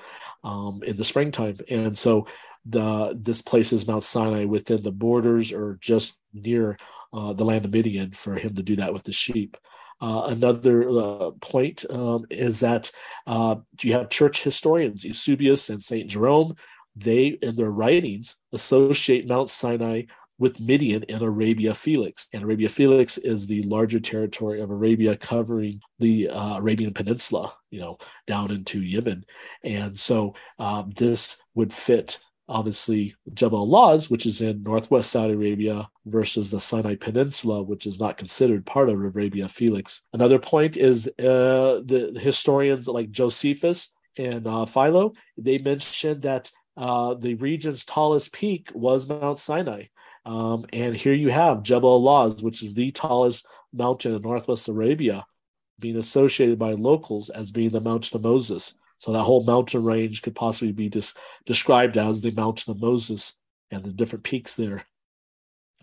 um, 0.44 0.82
in 0.84 0.98
the 0.98 1.06
springtime. 1.06 1.58
And 1.70 1.98
so, 1.98 2.28
the 2.66 3.16
this 3.20 3.44
places 3.44 3.88
Mount 3.88 4.04
Sinai 4.04 4.46
within 4.46 4.82
the 4.82 4.92
borders 4.92 5.54
or 5.54 5.78
just 5.82 6.20
near 6.34 6.78
uh, 7.14 7.34
the 7.34 7.46
land 7.46 7.64
of 7.64 7.72
Midian 7.72 8.12
for 8.12 8.36
him 8.36 8.56
to 8.56 8.64
do 8.64 8.76
that 8.78 8.92
with 8.92 9.04
the 9.04 9.12
sheep. 9.12 9.56
Uh, 10.02 10.24
another 10.28 10.90
uh, 10.90 11.32
point 11.40 11.86
um, 11.90 12.26
is 12.30 12.60
that 12.60 12.92
uh, 13.28 13.56
you 13.82 13.94
have 13.94 14.10
church 14.10 14.44
historians, 14.44 15.06
Eusebius 15.06 15.70
and 15.70 15.82
Saint 15.82 16.10
Jerome. 16.10 16.56
They, 16.98 17.28
in 17.28 17.56
their 17.56 17.72
writings, 17.72 18.36
associate 18.52 19.28
Mount 19.28 19.50
Sinai 19.50 20.04
with 20.38 20.60
Midian 20.60 21.06
and 21.08 21.22
Arabia 21.22 21.74
Felix. 21.74 22.28
And 22.34 22.44
Arabia 22.44 22.70
Felix 22.70 23.18
is 23.18 23.48
the 23.48 23.62
larger 23.64 24.00
territory 24.00 24.62
of 24.62 24.70
Arabia 24.70 25.16
covering 25.16 25.82
the 26.00 26.30
uh, 26.30 26.58
Arabian 26.58 26.94
Peninsula, 26.94 27.54
you 27.70 27.80
know, 27.80 27.98
down 28.28 28.52
into 28.52 28.82
Yemen. 28.82 29.26
And 29.64 29.98
so 29.98 30.36
um, 30.60 30.92
this 30.96 31.42
would 31.54 31.72
fit 31.72 32.20
obviously 32.48 33.16
Jebel 33.34 33.68
Lawz, 33.68 34.10
which 34.10 34.26
is 34.26 34.42
in 34.42 34.62
northwest 34.62 35.12
Saudi 35.12 35.34
Arabia, 35.34 35.90
versus 36.06 36.52
the 36.52 36.60
Sinai 36.60 36.96
Peninsula, 36.96 37.64
which 37.64 37.88
is 37.88 38.00
not 38.00 38.18
considered 38.18 38.66
part 38.66 38.90
of 38.90 38.96
Arabia 38.96 39.48
Felix. 39.48 40.04
Another 40.14 40.38
point 40.38 40.78
is 40.78 41.08
uh, 41.20 41.82
the 41.84 42.16
historians 42.20 42.88
like 42.88 43.10
Josephus 43.10 43.92
and 44.18 44.48
uh, 44.48 44.66
Philo, 44.66 45.14
they 45.38 45.58
mentioned 45.58 46.22
that 46.22 46.52
uh, 46.78 47.16
the 47.16 47.36
region's 47.36 47.84
tallest 47.84 48.32
peak 48.32 48.70
was 48.74 49.08
Mount 49.08 49.40
Sinai. 49.40 49.86
Um, 50.26 50.66
and 50.74 50.96
here 50.96 51.14
you 51.14 51.30
have 51.30 51.64
Jebel 51.64 52.02
Lawz, 52.02 52.42
which 52.42 52.64
is 52.64 52.74
the 52.74 52.92
tallest 52.92 53.46
mountain 53.72 54.14
in 54.16 54.22
Northwest 54.22 54.68
Arabia, 54.68 55.26
being 55.80 55.98
associated 55.98 56.58
by 56.58 56.74
locals 56.74 57.30
as 57.30 57.52
being 57.52 57.70
the 57.70 57.82
Mountain 57.82 58.18
of 58.18 58.24
Moses. 58.24 58.74
So 58.98 59.12
that 59.12 59.24
whole 59.24 59.44
mountain 59.44 59.84
range 59.84 60.22
could 60.22 60.36
possibly 60.36 60.72
be 60.72 60.90
dis- 60.90 61.14
described 61.46 61.98
as 61.98 62.22
the 62.22 62.32
Mountain 62.32 62.72
of 62.72 62.82
Moses 62.82 63.34
and 63.70 63.84
the 63.84 63.92
different 63.92 64.24
peaks 64.24 64.56
there. 64.56 64.86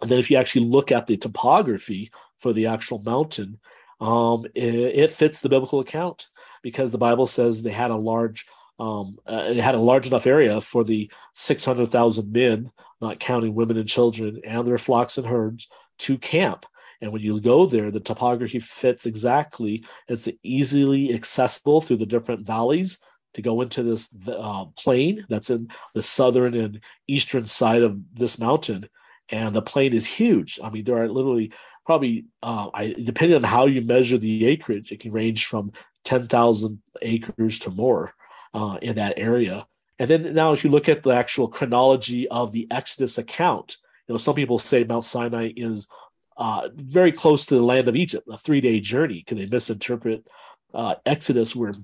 And 0.00 0.10
then 0.10 0.18
if 0.18 0.30
you 0.30 0.36
actually 0.36 0.64
look 0.64 0.90
at 0.90 1.06
the 1.06 1.16
topography 1.16 2.10
for 2.38 2.52
the 2.52 2.66
actual 2.66 3.00
mountain, 3.02 3.60
um, 4.00 4.46
it, 4.54 4.74
it, 4.74 5.10
fits 5.10 5.38
the 5.38 5.48
biblical 5.48 5.78
account 5.78 6.28
because 6.62 6.90
the 6.90 6.98
Bible 6.98 7.26
says 7.26 7.62
they 7.62 7.70
had 7.70 7.92
a 7.92 7.96
large 7.96 8.46
um, 8.78 9.18
uh, 9.26 9.44
it 9.46 9.56
had 9.56 9.74
a 9.74 9.80
large 9.80 10.06
enough 10.06 10.26
area 10.26 10.60
for 10.60 10.84
the 10.84 11.10
600,000 11.34 12.32
men, 12.32 12.70
not 13.00 13.20
counting 13.20 13.54
women 13.54 13.76
and 13.76 13.88
children, 13.88 14.40
and 14.44 14.66
their 14.66 14.78
flocks 14.78 15.18
and 15.18 15.26
herds 15.26 15.68
to 15.98 16.18
camp. 16.18 16.66
And 17.00 17.12
when 17.12 17.22
you 17.22 17.40
go 17.40 17.66
there, 17.66 17.90
the 17.90 18.00
topography 18.00 18.60
fits 18.60 19.06
exactly. 19.06 19.84
It's 20.08 20.28
easily 20.42 21.12
accessible 21.12 21.80
through 21.80 21.96
the 21.98 22.06
different 22.06 22.46
valleys 22.46 22.98
to 23.34 23.42
go 23.42 23.60
into 23.60 23.82
this 23.82 24.08
uh, 24.28 24.66
plain 24.76 25.26
that's 25.28 25.50
in 25.50 25.68
the 25.94 26.02
southern 26.02 26.54
and 26.54 26.80
eastern 27.08 27.46
side 27.46 27.82
of 27.82 27.98
this 28.14 28.38
mountain. 28.38 28.88
And 29.28 29.54
the 29.54 29.62
plain 29.62 29.92
is 29.92 30.06
huge. 30.06 30.60
I 30.62 30.70
mean, 30.70 30.84
there 30.84 31.02
are 31.02 31.08
literally 31.08 31.52
probably, 31.84 32.26
uh, 32.42 32.68
I, 32.72 32.92
depending 32.92 33.36
on 33.36 33.42
how 33.42 33.66
you 33.66 33.82
measure 33.82 34.18
the 34.18 34.46
acreage, 34.46 34.92
it 34.92 35.00
can 35.00 35.12
range 35.12 35.46
from 35.46 35.72
10,000 36.04 36.82
acres 37.00 37.58
to 37.60 37.70
more 37.70 38.14
uh, 38.54 38.78
in 38.82 38.96
that 38.96 39.14
area. 39.16 39.66
And 39.98 40.08
then 40.08 40.34
now, 40.34 40.52
if 40.52 40.64
you 40.64 40.70
look 40.70 40.88
at 40.88 41.02
the 41.02 41.10
actual 41.10 41.48
chronology 41.48 42.26
of 42.28 42.52
the 42.52 42.66
Exodus 42.70 43.18
account, 43.18 43.76
you 44.08 44.14
know, 44.14 44.18
some 44.18 44.34
people 44.34 44.58
say 44.58 44.84
Mount 44.84 45.04
Sinai 45.04 45.52
is 45.56 45.88
uh, 46.36 46.68
very 46.74 47.12
close 47.12 47.46
to 47.46 47.54
the 47.54 47.62
land 47.62 47.88
of 47.88 47.96
Egypt, 47.96 48.26
a 48.30 48.38
three 48.38 48.60
day 48.60 48.80
journey, 48.80 49.18
because 49.24 49.38
they 49.38 49.46
misinterpret 49.46 50.26
uh, 50.74 50.96
Exodus, 51.06 51.54
where 51.54 51.74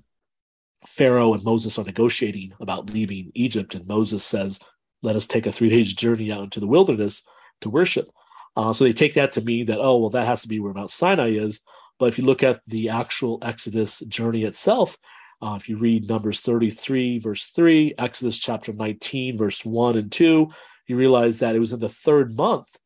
Pharaoh 0.87 1.35
and 1.35 1.45
Moses 1.45 1.79
are 1.79 1.85
negotiating 1.85 2.55
about 2.61 2.91
leaving 2.91 3.31
Egypt. 3.35 3.75
And 3.75 3.87
Moses 3.87 4.25
says, 4.25 4.59
let 5.03 5.17
us 5.17 5.27
take 5.27 5.47
a 5.47 5.53
three 5.53 5.69
days 5.69 5.93
journey 5.93 6.33
out 6.33 6.43
into 6.45 6.61
the 6.61 6.67
wilderness 6.67 7.23
to 7.61 7.71
worship. 7.71 8.09
Uh, 8.57 8.73
so 8.73 8.85
they 8.85 8.93
take 8.93 9.15
that 9.15 9.33
to 9.33 9.41
mean 9.41 9.67
that, 9.67 9.79
oh, 9.81 9.99
well, 9.99 10.11
that 10.11 10.27
has 10.27 10.43
to 10.43 10.49
be 10.49 10.59
where 10.59 10.73
Mount 10.73 10.91
Sinai 10.91 11.29
is. 11.29 11.61
But 11.99 12.07
if 12.07 12.19
you 12.19 12.25
look 12.25 12.43
at 12.43 12.65
the 12.65 12.89
actual 12.89 13.39
Exodus 13.43 14.01
journey 14.01 14.45
itself, 14.45 14.97
uh, 15.41 15.55
if 15.57 15.69
you 15.69 15.77
read 15.77 16.09
Numbers 16.09 16.41
33, 16.41 17.19
verse 17.21 17.47
3, 17.47 17.95
Exodus 17.99 18.39
chapter 18.39 18.73
19, 18.73 19.39
verse 19.39 19.65
1 19.65 19.97
and 19.97 20.11
2, 20.11 20.49
you 20.87 20.97
realize 20.97 21.39
that 21.39 21.55
it 21.55 21.61
was 21.61 21.73
in 21.73 21.81
the 21.81 21.89
third 21.89 22.37
month 22.37 22.77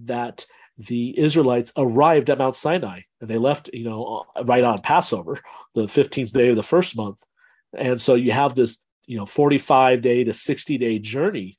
that 0.00 0.46
the 0.78 1.18
Israelites 1.18 1.72
arrived 1.76 2.30
at 2.30 2.38
Mount 2.38 2.56
Sinai 2.56 3.00
and 3.20 3.28
they 3.28 3.36
left, 3.36 3.68
you 3.74 3.84
know, 3.84 4.24
uh, 4.34 4.44
right 4.44 4.64
on 4.64 4.80
Passover, 4.80 5.38
the 5.74 5.82
15th 5.82 6.32
day 6.32 6.48
of 6.48 6.56
the 6.56 6.62
first 6.62 6.96
month. 6.96 7.18
And 7.76 8.00
so 8.00 8.14
you 8.14 8.32
have 8.32 8.54
this, 8.54 8.78
you 9.04 9.18
know, 9.18 9.26
45 9.26 10.00
day 10.00 10.24
to 10.24 10.32
60 10.32 10.78
day 10.78 10.98
journey 10.98 11.58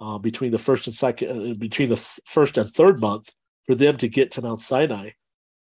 uh, 0.00 0.18
between 0.18 0.52
the 0.52 0.58
first 0.58 0.86
and 0.86 0.94
second, 0.94 1.30
uh, 1.30 1.54
between 1.54 1.88
the 1.88 1.96
first 1.96 2.56
and 2.58 2.70
third 2.70 3.00
month 3.00 3.34
for 3.66 3.74
them 3.74 3.96
to 3.96 4.08
get 4.08 4.32
to 4.32 4.42
Mount 4.42 4.62
Sinai. 4.62 5.10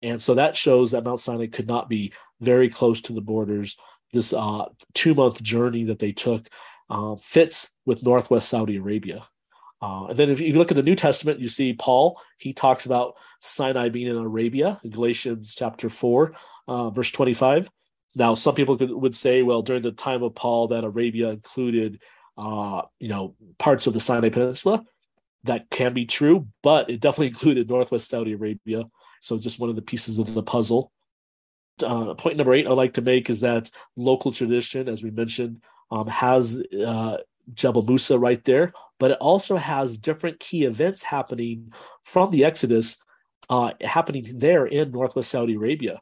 And 0.03 0.23
so 0.23 0.35
that 0.35 0.55
shows 0.55 0.91
that 0.93 1.05
Mount 1.05 1.21
Sinai 1.21 1.47
could 1.47 1.67
not 1.67 1.89
be 1.89 2.13
very 2.41 2.69
close 2.69 3.01
to 3.03 3.13
the 3.13 3.21
borders. 3.21 3.77
This 4.13 4.33
uh, 4.33 4.67
two 4.95 5.15
month 5.15 5.43
journey 5.43 5.85
that 5.85 5.99
they 5.99 6.13
took 6.13 6.49
uh, 6.91 7.17
fits 7.17 7.71
with 7.85 8.03
Northwest 8.03 8.49
Saudi 8.49 8.77
Arabia. 8.77 9.23
Uh, 9.81 10.07
and 10.07 10.19
then 10.19 10.31
if 10.31 10.41
you 10.41 10.55
look 10.55 10.71
at 10.71 10.77
the 10.77 10.83
New 10.83 10.97
Testament, 10.97 11.41
you 11.41 11.49
see 11.49 11.73
Paul, 11.73 12.21
he 12.39 12.53
talks 12.53 12.87
about 12.87 13.15
Sinai 13.41 13.89
being 13.89 14.09
in 14.09 14.17
Arabia 14.17 14.81
in 14.83 14.91
Galatians 14.91 15.55
chapter 15.55 15.89
4, 15.89 16.35
uh, 16.67 16.91
verse 16.91 17.11
25. 17.11 17.71
Now, 18.17 18.35
some 18.35 18.55
people 18.55 18.77
could, 18.77 18.91
would 18.91 19.15
say, 19.15 19.43
well, 19.43 19.63
during 19.63 19.83
the 19.83 19.93
time 19.93 20.23
of 20.23 20.35
Paul, 20.35 20.69
that 20.69 20.83
Arabia 20.83 21.31
included, 21.31 22.01
uh, 22.37 22.83
you 22.99 23.09
know, 23.09 23.37
parts 23.59 23.87
of 23.87 23.93
the 23.93 24.01
Sinai 24.01 24.31
Peninsula. 24.31 24.85
That 25.45 25.71
can 25.71 25.95
be 25.95 26.05
true, 26.05 26.49
but 26.63 26.91
it 26.91 27.01
definitely 27.01 27.27
included 27.35 27.69
Northwest 27.69 28.11
Saudi 28.11 28.33
Arabia. 28.33 28.85
So 29.21 29.39
just 29.39 29.61
one 29.61 29.71
of 29.71 29.77
the 29.77 29.83
pieces 29.83 30.19
of 30.19 30.35
the 30.35 30.43
puzzle. 30.43 30.91
Uh, 31.83 32.15
point 32.15 32.37
number 32.37 32.55
eight 32.55 32.67
I'd 32.67 32.73
like 32.73 32.95
to 32.95 33.03
make 33.03 33.31
is 33.31 33.41
that 33.41 33.71
local 33.97 34.33
tradition, 34.33 34.89
as 34.89 35.03
we 35.03 35.11
mentioned, 35.11 35.61
um, 35.91 36.07
has 36.07 36.63
uh, 36.85 37.19
Jebel 37.55 37.83
Musa 37.83 38.19
right 38.19 38.43
there, 38.45 38.73
but 38.99 39.13
it 39.13 39.19
also 39.19 39.57
has 39.57 39.97
different 39.97 40.41
key 40.41 40.65
events 40.65 41.03
happening 41.03 41.73
from 42.03 42.31
the 42.31 42.45
Exodus 42.45 43.03
uh, 43.51 43.73
happening 43.81 44.27
there 44.35 44.67
in 44.67 44.91
Northwest 44.91 45.31
Saudi 45.31 45.55
Arabia. 45.55 46.01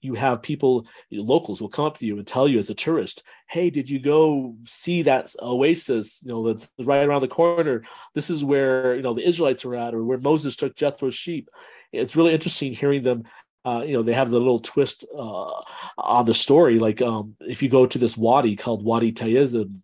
You 0.00 0.14
have 0.14 0.42
people, 0.42 0.86
locals 1.10 1.62
will 1.62 1.70
come 1.70 1.86
up 1.86 1.96
to 1.98 2.06
you 2.06 2.18
and 2.18 2.26
tell 2.26 2.46
you 2.46 2.58
as 2.58 2.68
a 2.68 2.74
tourist, 2.74 3.22
"Hey, 3.48 3.70
did 3.70 3.88
you 3.88 3.98
go 3.98 4.54
see 4.66 5.02
that 5.02 5.34
oasis? 5.40 6.22
You 6.22 6.28
know, 6.28 6.52
that's 6.52 6.68
right 6.78 7.06
around 7.06 7.22
the 7.22 7.28
corner. 7.28 7.84
This 8.14 8.28
is 8.28 8.44
where 8.44 8.94
you 8.96 9.02
know 9.02 9.14
the 9.14 9.26
Israelites 9.26 9.64
were 9.64 9.76
at, 9.76 9.94
or 9.94 10.04
where 10.04 10.18
Moses 10.18 10.56
took 10.56 10.76
Jethro's 10.76 11.14
sheep." 11.14 11.48
It's 11.90 12.16
really 12.16 12.34
interesting 12.34 12.72
hearing 12.72 13.02
them 13.02 13.24
uh, 13.64 13.82
you 13.86 13.94
know, 13.94 14.02
they 14.02 14.12
have 14.12 14.30
the 14.30 14.38
little 14.38 14.60
twist 14.60 15.04
uh, 15.16 15.52
on 15.98 16.24
the 16.26 16.34
story. 16.34 16.78
Like 16.78 17.00
um, 17.00 17.36
if 17.40 17.62
you 17.62 17.68
go 17.68 17.86
to 17.86 17.98
this 17.98 18.16
wadi 18.16 18.56
called 18.56 18.84
Wadi 18.84 19.12
Tayizim, 19.12 19.80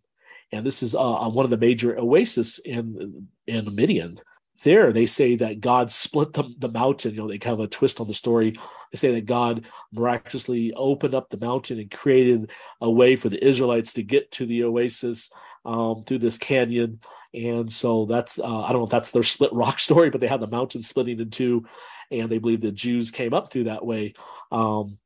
and 0.52 0.66
this 0.66 0.82
is 0.82 0.94
uh, 0.94 1.28
one 1.28 1.44
of 1.44 1.50
the 1.50 1.56
major 1.56 1.98
oases 1.98 2.60
in 2.64 3.28
in 3.46 3.74
Midian. 3.74 4.20
There, 4.62 4.92
they 4.92 5.06
say 5.06 5.36
that 5.36 5.60
God 5.60 5.90
split 5.90 6.34
the, 6.34 6.44
the 6.58 6.68
mountain. 6.68 7.14
You 7.14 7.22
know, 7.22 7.28
they 7.28 7.38
kind 7.38 7.54
of 7.54 7.60
a 7.60 7.66
twist 7.66 7.98
on 7.98 8.08
the 8.08 8.14
story. 8.14 8.50
They 8.92 8.96
say 8.96 9.14
that 9.14 9.24
God 9.24 9.66
miraculously 9.90 10.74
opened 10.74 11.14
up 11.14 11.30
the 11.30 11.38
mountain 11.38 11.78
and 11.78 11.90
created 11.90 12.50
a 12.82 12.90
way 12.90 13.16
for 13.16 13.30
the 13.30 13.42
Israelites 13.42 13.94
to 13.94 14.02
get 14.02 14.30
to 14.32 14.44
the 14.44 14.64
oasis 14.64 15.30
um, 15.64 16.02
through 16.02 16.18
this 16.18 16.36
canyon. 16.36 17.00
And 17.32 17.72
so 17.72 18.06
that's 18.06 18.38
uh, 18.38 18.62
I 18.62 18.72
don't 18.72 18.80
know 18.80 18.84
if 18.84 18.90
that's 18.90 19.12
their 19.12 19.22
split 19.22 19.52
rock 19.52 19.78
story, 19.88 20.10
but 20.10 20.20
they 20.20 20.26
have 20.26 20.40
the 20.40 20.46
mountain 20.46 20.82
splitting 20.82 21.20
in 21.20 21.30
two, 21.30 21.64
and 22.10 22.28
they 22.28 22.38
believe 22.38 22.60
the 22.60 22.72
Jews 22.72 23.10
came 23.10 23.34
up 23.34 23.50
through 23.50 23.64
that 23.64 23.84
way. 23.84 24.14
Um, 24.50 24.98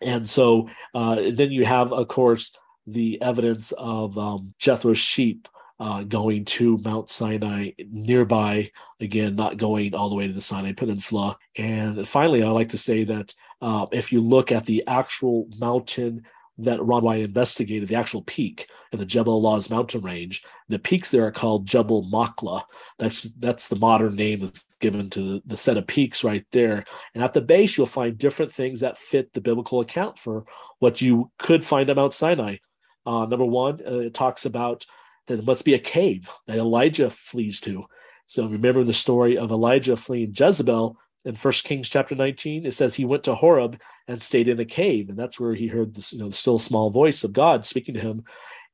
and 0.00 0.28
so 0.28 0.68
uh, 0.94 1.16
then 1.32 1.52
you 1.52 1.64
have, 1.64 1.92
of 1.92 2.08
course, 2.08 2.52
the 2.86 3.20
evidence 3.22 3.72
of 3.72 4.18
um, 4.18 4.54
Jethro's 4.58 4.98
sheep 4.98 5.48
uh, 5.78 6.02
going 6.04 6.44
to 6.44 6.78
Mount 6.84 7.10
Sinai 7.10 7.70
nearby, 7.90 8.70
again, 9.00 9.34
not 9.34 9.56
going 9.56 9.94
all 9.94 10.08
the 10.08 10.14
way 10.14 10.26
to 10.26 10.32
the 10.32 10.40
Sinai 10.40 10.72
Peninsula. 10.72 11.36
And 11.56 12.06
finally, 12.06 12.42
I 12.42 12.50
like 12.50 12.68
to 12.70 12.78
say 12.78 13.04
that 13.04 13.34
uh, 13.60 13.86
if 13.92 14.12
you 14.12 14.20
look 14.20 14.52
at 14.52 14.64
the 14.64 14.84
actual 14.86 15.48
mountain 15.58 16.22
that 16.58 16.82
Ron 16.84 17.02
Wyatt 17.02 17.24
investigated, 17.24 17.88
the 17.88 17.94
actual 17.94 18.22
peak 18.22 18.68
in 18.92 18.98
the 18.98 19.06
Jebel 19.06 19.34
al-Lawz 19.34 19.70
mountain 19.70 20.02
range. 20.02 20.42
The 20.68 20.78
peaks 20.78 21.10
there 21.10 21.26
are 21.26 21.32
called 21.32 21.66
Jebel 21.66 22.10
Makla. 22.10 22.62
That's 22.98 23.22
that's 23.38 23.68
the 23.68 23.76
modern 23.76 24.16
name 24.16 24.40
that's 24.40 24.76
given 24.76 25.08
to 25.10 25.20
the, 25.20 25.42
the 25.46 25.56
set 25.56 25.78
of 25.78 25.86
peaks 25.86 26.24
right 26.24 26.44
there. 26.52 26.84
And 27.14 27.24
at 27.24 27.32
the 27.32 27.40
base, 27.40 27.76
you'll 27.76 27.86
find 27.86 28.18
different 28.18 28.52
things 28.52 28.80
that 28.80 28.98
fit 28.98 29.32
the 29.32 29.40
biblical 29.40 29.80
account 29.80 30.18
for 30.18 30.44
what 30.78 31.00
you 31.00 31.30
could 31.38 31.64
find 31.64 31.88
at 31.88 31.96
Mount 31.96 32.14
Sinai. 32.14 32.56
Uh, 33.06 33.26
number 33.26 33.46
one, 33.46 33.80
uh, 33.86 33.98
it 33.98 34.14
talks 34.14 34.44
about 34.44 34.84
that 35.26 35.36
there 35.36 35.44
must 35.44 35.64
be 35.64 35.74
a 35.74 35.78
cave 35.78 36.30
that 36.46 36.58
Elijah 36.58 37.10
flees 37.10 37.60
to. 37.60 37.84
So 38.26 38.46
remember 38.46 38.84
the 38.84 38.92
story 38.92 39.36
of 39.38 39.50
Elijah 39.50 39.96
fleeing 39.96 40.34
Jezebel 40.36 40.96
in 41.24 41.34
First 41.34 41.64
Kings 41.64 41.88
chapter 41.88 42.14
19. 42.14 42.66
It 42.66 42.74
says 42.74 42.94
he 42.94 43.04
went 43.04 43.24
to 43.24 43.34
Horeb 43.34 43.80
and 44.08 44.20
stayed 44.20 44.48
in 44.48 44.60
a 44.60 44.64
cave, 44.64 45.08
and 45.08 45.18
that's 45.18 45.38
where 45.38 45.54
he 45.54 45.68
heard 45.68 45.94
this, 45.94 46.12
you 46.12 46.18
know, 46.18 46.28
the 46.28 46.34
still 46.34 46.58
small 46.58 46.90
voice 46.90 47.24
of 47.24 47.32
God 47.32 47.64
speaking 47.64 47.94
to 47.94 48.00
him. 48.00 48.24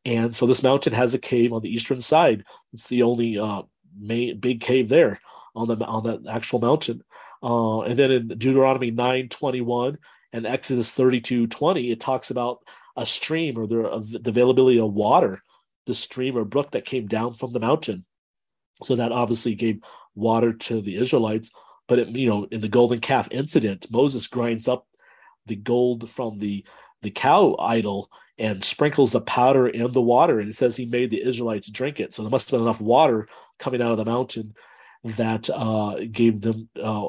And 0.05 0.35
so 0.35 0.47
this 0.47 0.63
mountain 0.63 0.93
has 0.93 1.15
a 1.15 1.19
cave 1.19 1.53
on 1.53 1.63
the 1.63 1.73
eastern 1.73 2.01
side. 2.01 2.45
It's 2.73 2.87
the 2.87 3.03
only 3.03 3.39
uh, 3.39 3.63
main 3.99 4.39
big 4.39 4.61
cave 4.61 4.89
there 4.89 5.21
on 5.55 5.69
the 5.69 5.85
on 5.85 6.05
that 6.05 6.31
actual 6.31 6.61
mountain. 6.61 7.03
Uh, 7.43 7.83
and 7.83 7.99
then 7.99 8.11
in 8.11 8.29
Deuteronomy 8.29 8.91
9 8.91 9.29
21 9.29 9.99
and 10.33 10.47
Exodus 10.47 10.93
32 10.93 11.47
20, 11.47 11.91
it 11.91 12.01
talks 12.01 12.31
about 12.31 12.61
a 12.97 13.05
stream 13.07 13.59
or 13.59 13.67
the, 13.67 14.19
the 14.21 14.31
availability 14.31 14.81
of 14.81 14.93
water, 14.93 15.43
the 15.87 15.95
stream 15.95 16.37
or 16.37 16.45
brook 16.45 16.73
that 16.73 16.85
came 16.85 17.07
down 17.07 17.35
from 17.35 17.53
the 17.53 17.61
mountain. 17.61 18.05
So 18.85 18.97
that 18.97 19.13
obviously 19.13 19.55
gave 19.55 19.81
water 20.15 20.53
to 20.53 20.81
the 20.81 20.97
Israelites. 20.97 21.51
But 21.89 21.99
it, 21.99 22.09
you 22.09 22.29
know, 22.29 22.47
in 22.51 22.61
the 22.61 22.69
golden 22.69 23.01
calf 23.01 23.29
incident, 23.31 23.87
Moses 23.91 24.27
grinds 24.27 24.69
up 24.69 24.87
the 25.47 25.57
gold 25.57 26.09
from 26.09 26.39
the 26.39 26.65
the 27.03 27.11
cow 27.11 27.57
idol 27.59 28.11
and 28.39 28.63
sprinkles 28.63 29.13
the 29.13 29.21
powder 29.21 29.69
in 29.69 29.91
the 29.93 30.03
water, 30.03 30.39
and 30.39 30.49
it 30.49 30.57
says 30.57 30.77
he 30.77 30.87
made 30.87 31.11
the 31.11 31.27
Israelites 31.27 31.71
drink 31.71 31.99
it. 31.99 32.15
So 32.15 32.23
there 32.23 32.31
must 32.31 32.51
have 32.51 32.59
been 32.59 32.67
enough 32.67 32.81
water 32.81 33.29
coming 33.59 33.83
out 33.83 33.91
of 33.93 33.99
the 33.99 34.05
mountain 34.05 34.55
that 35.05 35.49
uh, 35.51 35.97
gave 36.11 36.41
them 36.41 36.69
uh, 36.81 37.09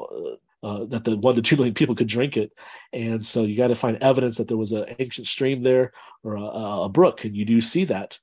uh, 0.62 0.84
that 0.86 1.04
the 1.04 1.16
one 1.16 1.34
to 1.34 1.42
two 1.42 1.56
million 1.56 1.74
people 1.74 1.94
could 1.94 2.08
drink 2.08 2.36
it. 2.36 2.52
And 2.92 3.24
so 3.24 3.44
you 3.44 3.56
got 3.56 3.68
to 3.68 3.74
find 3.74 3.96
evidence 4.00 4.36
that 4.38 4.48
there 4.48 4.56
was 4.56 4.72
an 4.72 4.84
ancient 4.98 5.26
stream 5.26 5.62
there 5.62 5.92
or 6.22 6.36
a, 6.36 6.42
a 6.42 6.88
brook, 6.88 7.24
and 7.24 7.36
you 7.36 7.44
do 7.44 7.60
see 7.60 7.84
that. 7.84 8.18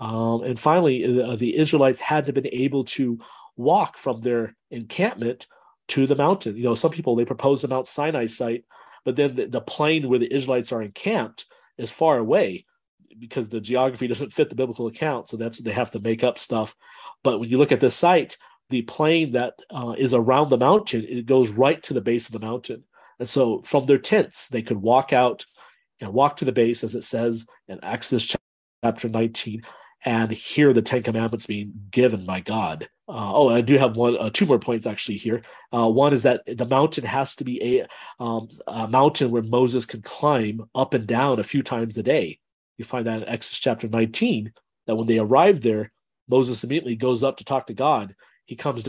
Um, 0.00 0.42
and 0.42 0.58
finally, 0.58 1.22
uh, 1.22 1.36
the 1.36 1.56
Israelites 1.56 2.00
had 2.00 2.26
to 2.26 2.32
been 2.32 2.48
able 2.52 2.84
to 2.84 3.18
walk 3.56 3.98
from 3.98 4.20
their 4.20 4.54
encampment 4.70 5.46
to 5.88 6.06
the 6.06 6.16
mountain. 6.16 6.56
You 6.56 6.64
know, 6.64 6.74
some 6.74 6.90
people 6.90 7.16
they 7.16 7.24
propose 7.24 7.62
the 7.62 7.68
Mount 7.68 7.86
Sinai 7.86 8.26
site, 8.26 8.64
but 9.04 9.16
then 9.16 9.34
the, 9.34 9.46
the 9.46 9.60
plain 9.60 10.08
where 10.08 10.18
the 10.18 10.32
Israelites 10.32 10.72
are 10.72 10.82
encamped 10.82 11.46
is 11.76 11.90
far 11.90 12.18
away 12.18 12.66
because 13.18 13.48
the 13.48 13.60
geography 13.60 14.06
doesn't 14.06 14.32
fit 14.32 14.48
the 14.48 14.54
biblical 14.54 14.86
account. 14.86 15.28
So 15.28 15.36
that's 15.36 15.58
they 15.58 15.72
have 15.72 15.90
to 15.92 16.00
make 16.00 16.22
up 16.22 16.38
stuff. 16.38 16.74
But 17.24 17.40
when 17.40 17.48
you 17.48 17.58
look 17.58 17.72
at 17.72 17.80
this 17.80 17.94
site, 17.94 18.36
the 18.70 18.82
plain 18.82 19.32
that 19.32 19.54
uh, 19.70 19.94
is 19.96 20.14
around 20.14 20.50
the 20.50 20.58
mountain, 20.58 21.04
it 21.08 21.26
goes 21.26 21.50
right 21.50 21.82
to 21.84 21.94
the 21.94 22.00
base 22.00 22.26
of 22.26 22.32
the 22.32 22.46
mountain. 22.46 22.84
And 23.18 23.28
so 23.28 23.62
from 23.62 23.86
their 23.86 23.98
tents, 23.98 24.48
they 24.48 24.62
could 24.62 24.76
walk 24.76 25.12
out 25.12 25.44
and 26.00 26.12
walk 26.12 26.36
to 26.36 26.44
the 26.44 26.52
base, 26.52 26.84
as 26.84 26.94
it 26.94 27.02
says 27.04 27.46
in 27.66 27.82
Exodus 27.82 28.36
chapter 28.84 29.08
19, 29.08 29.62
and 30.04 30.30
hear 30.30 30.72
the 30.72 30.82
Ten 30.82 31.02
Commandments 31.02 31.46
being 31.46 31.72
given 31.90 32.24
by 32.24 32.40
God. 32.40 32.88
Uh, 33.08 33.32
oh, 33.32 33.48
I 33.48 33.62
do 33.62 33.78
have 33.78 33.96
one, 33.96 34.16
uh, 34.18 34.30
two 34.30 34.46
more 34.46 34.58
points 34.58 34.86
actually 34.86 35.16
here. 35.16 35.42
Uh, 35.72 35.88
one 35.88 36.12
is 36.12 36.22
that 36.24 36.42
the 36.46 36.66
mountain 36.66 37.04
has 37.04 37.34
to 37.36 37.44
be 37.44 37.80
a, 37.80 37.86
um, 38.22 38.48
a, 38.66 38.86
mountain 38.86 39.30
where 39.30 39.42
Moses 39.42 39.86
can 39.86 40.02
climb 40.02 40.68
up 40.74 40.94
and 40.94 41.06
down 41.06 41.40
a 41.40 41.44
few 41.44 41.62
times 41.62 41.96
a 41.96 42.02
day. 42.02 42.38
You 42.76 42.84
find 42.84 43.06
that 43.06 43.22
in 43.22 43.28
Exodus 43.28 43.58
chapter 43.58 43.88
19, 43.88 44.52
that 44.86 44.94
when 44.94 45.06
they 45.06 45.18
arrive 45.18 45.62
there, 45.62 45.90
Moses 46.28 46.62
immediately 46.62 46.96
goes 46.96 47.22
up 47.22 47.38
to 47.38 47.44
talk 47.44 47.66
to 47.66 47.74
God 47.74 48.14
he 48.48 48.56
comes 48.56 48.88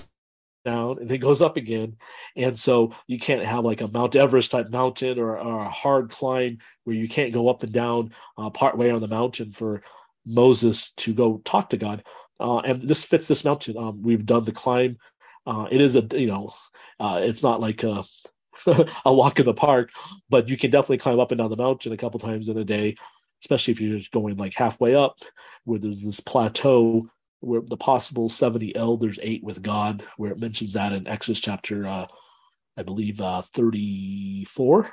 down 0.65 0.97
and 0.99 1.09
then 1.09 1.19
goes 1.19 1.41
up 1.41 1.57
again. 1.57 1.97
And 2.35 2.57
so 2.57 2.93
you 3.07 3.19
can't 3.19 3.45
have 3.45 3.65
like 3.65 3.81
a 3.81 3.89
Mount 3.89 4.15
Everest 4.15 4.51
type 4.51 4.69
mountain 4.69 5.19
or, 5.19 5.37
or 5.37 5.59
a 5.59 5.69
hard 5.69 6.09
climb 6.09 6.59
where 6.85 6.95
you 6.95 7.09
can't 7.09 7.33
go 7.33 7.49
up 7.49 7.61
and 7.61 7.73
down 7.73 8.13
uh, 8.37 8.49
part 8.49 8.77
way 8.77 8.89
on 8.89 9.01
the 9.01 9.07
mountain 9.07 9.51
for 9.51 9.83
Moses 10.25 10.91
to 10.93 11.13
go 11.13 11.41
talk 11.43 11.69
to 11.69 11.77
God. 11.77 12.03
Uh, 12.39 12.59
and 12.59 12.81
this 12.81 13.05
fits 13.05 13.27
this 13.27 13.43
mountain. 13.43 13.77
Um, 13.77 14.01
we've 14.01 14.25
done 14.25 14.43
the 14.43 14.51
climb. 14.51 14.97
Uh, 15.45 15.67
it 15.71 15.81
is 15.81 15.95
a, 15.95 16.07
you 16.11 16.27
know, 16.27 16.49
uh, 16.99 17.19
it's 17.21 17.43
not 17.43 17.59
like 17.59 17.83
a, 17.83 18.03
a 19.05 19.13
walk 19.13 19.39
in 19.39 19.45
the 19.45 19.53
park, 19.53 19.89
but 20.29 20.49
you 20.49 20.57
can 20.57 20.71
definitely 20.71 20.97
climb 20.97 21.19
up 21.19 21.31
and 21.31 21.39
down 21.39 21.49
the 21.49 21.57
mountain 21.57 21.91
a 21.91 21.97
couple 21.97 22.19
times 22.19 22.49
in 22.49 22.57
a 22.57 22.63
day, 22.63 22.95
especially 23.41 23.71
if 23.71 23.81
you're 23.81 23.97
just 23.97 24.11
going 24.11 24.37
like 24.37 24.53
halfway 24.53 24.95
up 24.95 25.17
where 25.65 25.79
there's 25.79 26.01
this 26.01 26.19
plateau 26.19 27.09
where 27.41 27.61
the 27.61 27.77
possible 27.77 28.27
70 28.27 28.75
elders 28.75 29.19
ate 29.21 29.43
with 29.43 29.61
God, 29.61 30.03
where 30.17 30.31
it 30.31 30.39
mentions 30.39 30.73
that 30.73 30.91
in 30.91 31.07
Exodus 31.07 31.39
chapter, 31.39 31.87
uh, 31.87 32.07
I 32.75 32.83
believe, 32.83 33.21
uh, 33.21 33.41
34, 33.41 34.91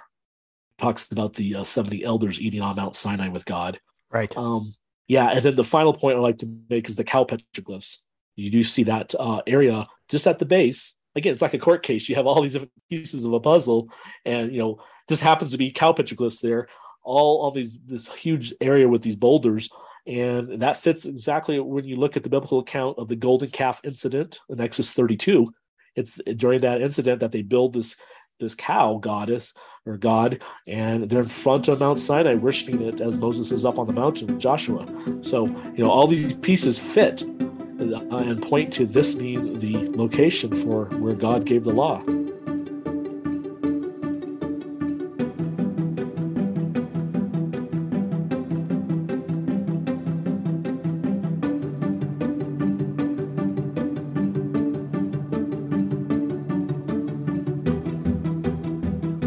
talks 0.79 1.11
about 1.11 1.35
the 1.35 1.57
uh, 1.57 1.65
70 1.65 2.05
elders 2.05 2.41
eating 2.41 2.63
on 2.63 2.77
Mount 2.77 2.95
Sinai 2.95 3.29
with 3.29 3.45
God. 3.45 3.81
Right. 4.11 4.37
Um, 4.37 4.75
yeah, 5.09 5.31
and 5.31 5.43
then 5.43 5.57
the 5.57 5.65
final 5.65 5.93
point 5.93 6.17
I'd 6.17 6.23
like 6.23 6.39
to 6.39 6.59
make 6.69 6.89
is 6.89 6.97
the 6.97 7.05
cow 7.05 7.25
petroglyphs. 7.25 7.99
You 8.35 8.51
do 8.51 8.65
see 8.65 8.83
that 8.85 9.15
uh, 9.19 9.43
area 9.47 9.87
just 10.09 10.27
at 10.27 10.39
the 10.39 10.45
base. 10.45 10.95
Again, 11.15 11.33
it's 11.33 11.43
like 11.43 11.55
a 11.55 11.59
court 11.59 11.83
case. 11.83 12.09
You 12.09 12.17
have 12.17 12.27
all 12.27 12.43
these 12.43 12.53
different 12.53 12.73
pieces 12.91 13.25
of 13.25 13.33
a 13.33 13.41
puzzle, 13.41 13.89
and 14.25 14.53
you 14.53 14.59
know, 14.59 14.83
just 15.09 15.23
happens 15.23 15.53
to 15.53 15.59
be 15.59 15.71
cow 15.71 15.93
petroglyphs 15.93 16.41
there. 16.41 16.69
All 17.03 17.41
all 17.43 17.51
these 17.53 17.79
this 17.87 18.13
huge 18.13 18.53
area 18.61 18.89
with 18.89 19.03
these 19.03 19.17
boulders, 19.17 19.71
and 20.07 20.61
that 20.61 20.77
fits 20.77 21.05
exactly 21.05 21.59
when 21.61 21.85
you 21.85 21.97
look 21.97 22.17
at 22.17 22.23
the 22.23 22.31
biblical 22.31 22.59
account 22.59 22.99
of 22.99 23.09
the 23.09 23.17
golden 23.17 23.49
calf 23.49 23.81
incident 23.85 24.41
in 24.49 24.61
Exodus 24.61 24.93
32. 24.93 25.53
It's 25.95 26.21
during 26.37 26.61
that 26.61 26.83
incident 26.83 27.21
that 27.21 27.33
they 27.33 27.43
build 27.43 27.73
this 27.73 27.97
this 28.39 28.55
cow 28.55 28.99
goddess 28.99 29.53
or 29.85 29.97
god, 29.97 30.43
and 30.67 31.09
they're 31.09 31.23
in 31.23 31.29
front 31.29 31.69
of 31.69 31.81
Mount 31.81 31.99
Sinai 31.99 32.35
worshiping 32.35 32.83
it 32.83 33.01
as 33.01 33.19
Moses 33.19 33.53
is 33.53 33.65
up 33.65 33.79
on 33.79 33.87
the 33.87 33.93
mountain 33.93 34.27
with 34.27 34.39
Joshua. 34.39 34.87
So 35.23 35.47
you 35.47 35.85
know 35.85 35.91
all 35.91 36.07
these 36.07 36.35
pieces 36.35 36.79
fit 36.79 37.23
uh, 37.23 38.17
and 38.17 38.43
point 38.43 38.73
to 38.75 38.87
this 38.87 39.15
being 39.15 39.59
the 39.59 39.89
location 39.91 40.55
for 40.55 40.87
where 40.99 41.15
God 41.15 41.45
gave 41.45 41.65
the 41.65 41.73
law. 41.73 42.01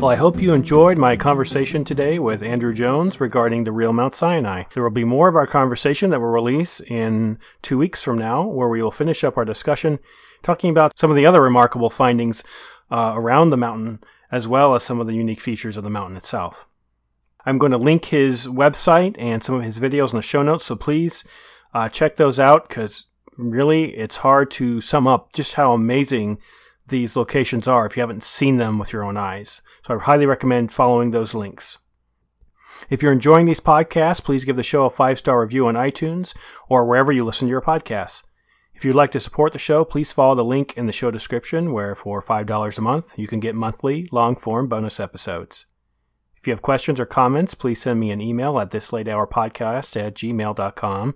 I 0.09 0.15
hope 0.15 0.41
you 0.41 0.53
enjoyed 0.53 0.97
my 0.97 1.15
conversation 1.15 1.85
today 1.85 2.17
with 2.17 2.41
Andrew 2.41 2.73
Jones 2.73 3.21
regarding 3.21 3.63
the 3.63 3.71
real 3.71 3.93
Mount 3.93 4.15
Sinai. 4.15 4.63
There 4.73 4.81
will 4.81 4.89
be 4.89 5.03
more 5.03 5.27
of 5.27 5.35
our 5.35 5.45
conversation 5.45 6.09
that 6.09 6.19
will 6.19 6.29
release 6.29 6.79
in 6.79 7.37
two 7.61 7.77
weeks 7.77 8.01
from 8.01 8.17
now, 8.17 8.41
where 8.41 8.69
we 8.69 8.81
will 8.81 8.89
finish 8.89 9.23
up 9.23 9.37
our 9.37 9.45
discussion 9.45 9.99
talking 10.41 10.71
about 10.71 10.97
some 10.97 11.11
of 11.11 11.15
the 11.15 11.27
other 11.27 11.43
remarkable 11.43 11.91
findings 11.91 12.43
uh, 12.89 13.13
around 13.15 13.51
the 13.51 13.57
mountain, 13.57 13.99
as 14.31 14.47
well 14.47 14.73
as 14.73 14.81
some 14.81 14.99
of 14.99 15.05
the 15.05 15.13
unique 15.13 15.41
features 15.41 15.77
of 15.77 15.83
the 15.83 15.91
mountain 15.91 16.17
itself. 16.17 16.65
I'm 17.45 17.59
going 17.59 17.71
to 17.71 17.77
link 17.77 18.05
his 18.05 18.47
website 18.47 19.15
and 19.19 19.43
some 19.43 19.53
of 19.53 19.63
his 19.63 19.79
videos 19.79 20.09
in 20.09 20.17
the 20.17 20.23
show 20.23 20.41
notes, 20.41 20.65
so 20.65 20.75
please 20.75 21.23
uh, 21.75 21.87
check 21.87 22.15
those 22.15 22.39
out 22.39 22.67
because 22.67 23.05
really 23.37 23.95
it's 23.95 24.17
hard 24.17 24.49
to 24.51 24.81
sum 24.81 25.05
up 25.05 25.33
just 25.33 25.53
how 25.53 25.71
amazing 25.71 26.39
these 26.89 27.15
locations 27.15 27.67
are 27.67 27.85
if 27.85 27.95
you 27.95 28.01
haven't 28.01 28.23
seen 28.23 28.57
them 28.57 28.77
with 28.77 28.93
your 28.93 29.03
own 29.03 29.17
eyes. 29.17 29.61
So 29.85 29.95
I 29.95 29.99
highly 29.99 30.25
recommend 30.25 30.71
following 30.71 31.11
those 31.11 31.33
links. 31.33 31.77
If 32.89 33.01
you're 33.01 33.11
enjoying 33.11 33.45
these 33.45 33.59
podcasts, 33.59 34.23
please 34.23 34.43
give 34.43 34.55
the 34.55 34.63
show 34.63 34.85
a 34.85 34.89
five 34.89 35.19
star 35.19 35.41
review 35.41 35.67
on 35.67 35.75
iTunes 35.75 36.33
or 36.69 36.85
wherever 36.85 37.11
you 37.11 37.25
listen 37.25 37.47
to 37.47 37.51
your 37.51 37.61
podcasts. 37.61 38.23
If 38.73 38.85
you'd 38.85 38.95
like 38.95 39.11
to 39.11 39.19
support 39.19 39.51
the 39.51 39.59
show, 39.59 39.83
please 39.83 40.13
follow 40.13 40.35
the 40.35 40.43
link 40.45 40.73
in 40.77 40.85
the 40.85 40.93
show 40.93 41.11
description 41.11 41.73
where 41.73 41.95
for 41.95 42.21
$5 42.21 42.77
a 42.77 42.81
month 42.81 43.13
you 43.17 43.27
can 43.27 43.41
get 43.41 43.53
monthly 43.53 44.07
long 44.11 44.37
form 44.37 44.69
bonus 44.69 45.01
episodes. 45.01 45.65
If 46.37 46.47
you 46.47 46.51
have 46.53 46.61
questions 46.61 47.01
or 47.01 47.05
comments, 47.05 47.53
please 47.53 47.81
send 47.81 47.99
me 47.99 48.11
an 48.11 48.21
email 48.21 48.57
at 48.57 48.71
thislatehourpodcast 48.71 50.01
at 50.01 50.15
gmail.com 50.15 51.15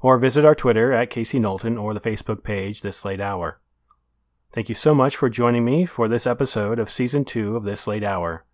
or 0.00 0.18
visit 0.18 0.46
our 0.46 0.54
Twitter 0.54 0.92
at 0.94 1.10
Casey 1.10 1.38
Knowlton 1.38 1.76
or 1.76 1.92
the 1.92 2.00
Facebook 2.00 2.42
page 2.42 2.80
This 2.80 3.04
Late 3.04 3.20
Hour. 3.20 3.60
Thank 4.52 4.68
you 4.68 4.74
so 4.74 4.94
much 4.94 5.16
for 5.16 5.30
joining 5.30 5.64
me 5.64 5.86
for 5.86 6.08
this 6.08 6.26
episode 6.26 6.78
of 6.78 6.90
Season 6.90 7.24
2 7.24 7.56
of 7.56 7.64
This 7.64 7.86
Late 7.86 8.04
Hour. 8.04 8.44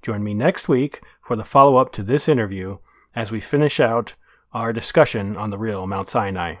Join 0.00 0.22
me 0.22 0.34
next 0.34 0.68
week 0.68 1.00
for 1.20 1.34
the 1.34 1.42
follow 1.42 1.78
up 1.78 1.90
to 1.94 2.04
this 2.04 2.28
interview 2.28 2.78
as 3.16 3.32
we 3.32 3.40
finish 3.40 3.80
out 3.80 4.14
our 4.52 4.72
discussion 4.72 5.36
on 5.36 5.50
the 5.50 5.58
real 5.58 5.84
Mount 5.88 6.08
Sinai. 6.08 6.56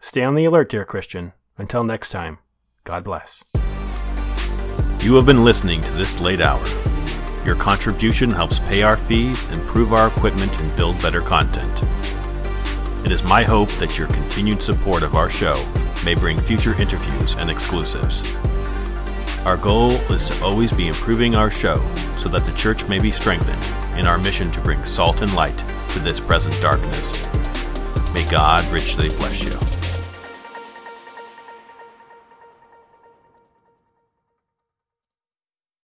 Stay 0.00 0.22
on 0.22 0.32
the 0.32 0.46
alert, 0.46 0.70
dear 0.70 0.86
Christian. 0.86 1.34
Until 1.58 1.84
next 1.84 2.08
time, 2.10 2.38
God 2.84 3.04
bless. 3.04 3.52
You 5.02 5.14
have 5.16 5.26
been 5.26 5.44
listening 5.44 5.82
to 5.82 5.92
This 5.92 6.22
Late 6.22 6.40
Hour. 6.40 6.64
Your 7.44 7.56
contribution 7.56 8.30
helps 8.30 8.58
pay 8.58 8.82
our 8.82 8.96
fees, 8.96 9.50
improve 9.52 9.92
our 9.92 10.08
equipment, 10.08 10.58
and 10.60 10.74
build 10.76 11.00
better 11.02 11.20
content. 11.20 12.17
It 13.08 13.12
is 13.12 13.24
my 13.24 13.42
hope 13.42 13.70
that 13.78 13.96
your 13.96 14.06
continued 14.08 14.62
support 14.62 15.02
of 15.02 15.14
our 15.14 15.30
show 15.30 15.66
may 16.04 16.14
bring 16.14 16.38
future 16.38 16.78
interviews 16.78 17.36
and 17.36 17.48
exclusives. 17.50 18.20
Our 19.46 19.56
goal 19.56 19.92
is 20.12 20.28
to 20.28 20.44
always 20.44 20.74
be 20.74 20.88
improving 20.88 21.34
our 21.34 21.50
show 21.50 21.80
so 22.18 22.28
that 22.28 22.44
the 22.44 22.52
church 22.52 22.86
may 22.86 22.98
be 22.98 23.10
strengthened 23.10 23.98
in 23.98 24.06
our 24.06 24.18
mission 24.18 24.50
to 24.50 24.60
bring 24.60 24.84
salt 24.84 25.22
and 25.22 25.34
light 25.34 25.56
to 25.92 26.00
this 26.00 26.20
present 26.20 26.60
darkness. 26.60 28.12
May 28.12 28.28
God 28.30 28.62
richly 28.70 29.08
bless 29.08 29.42
you. 29.42 29.77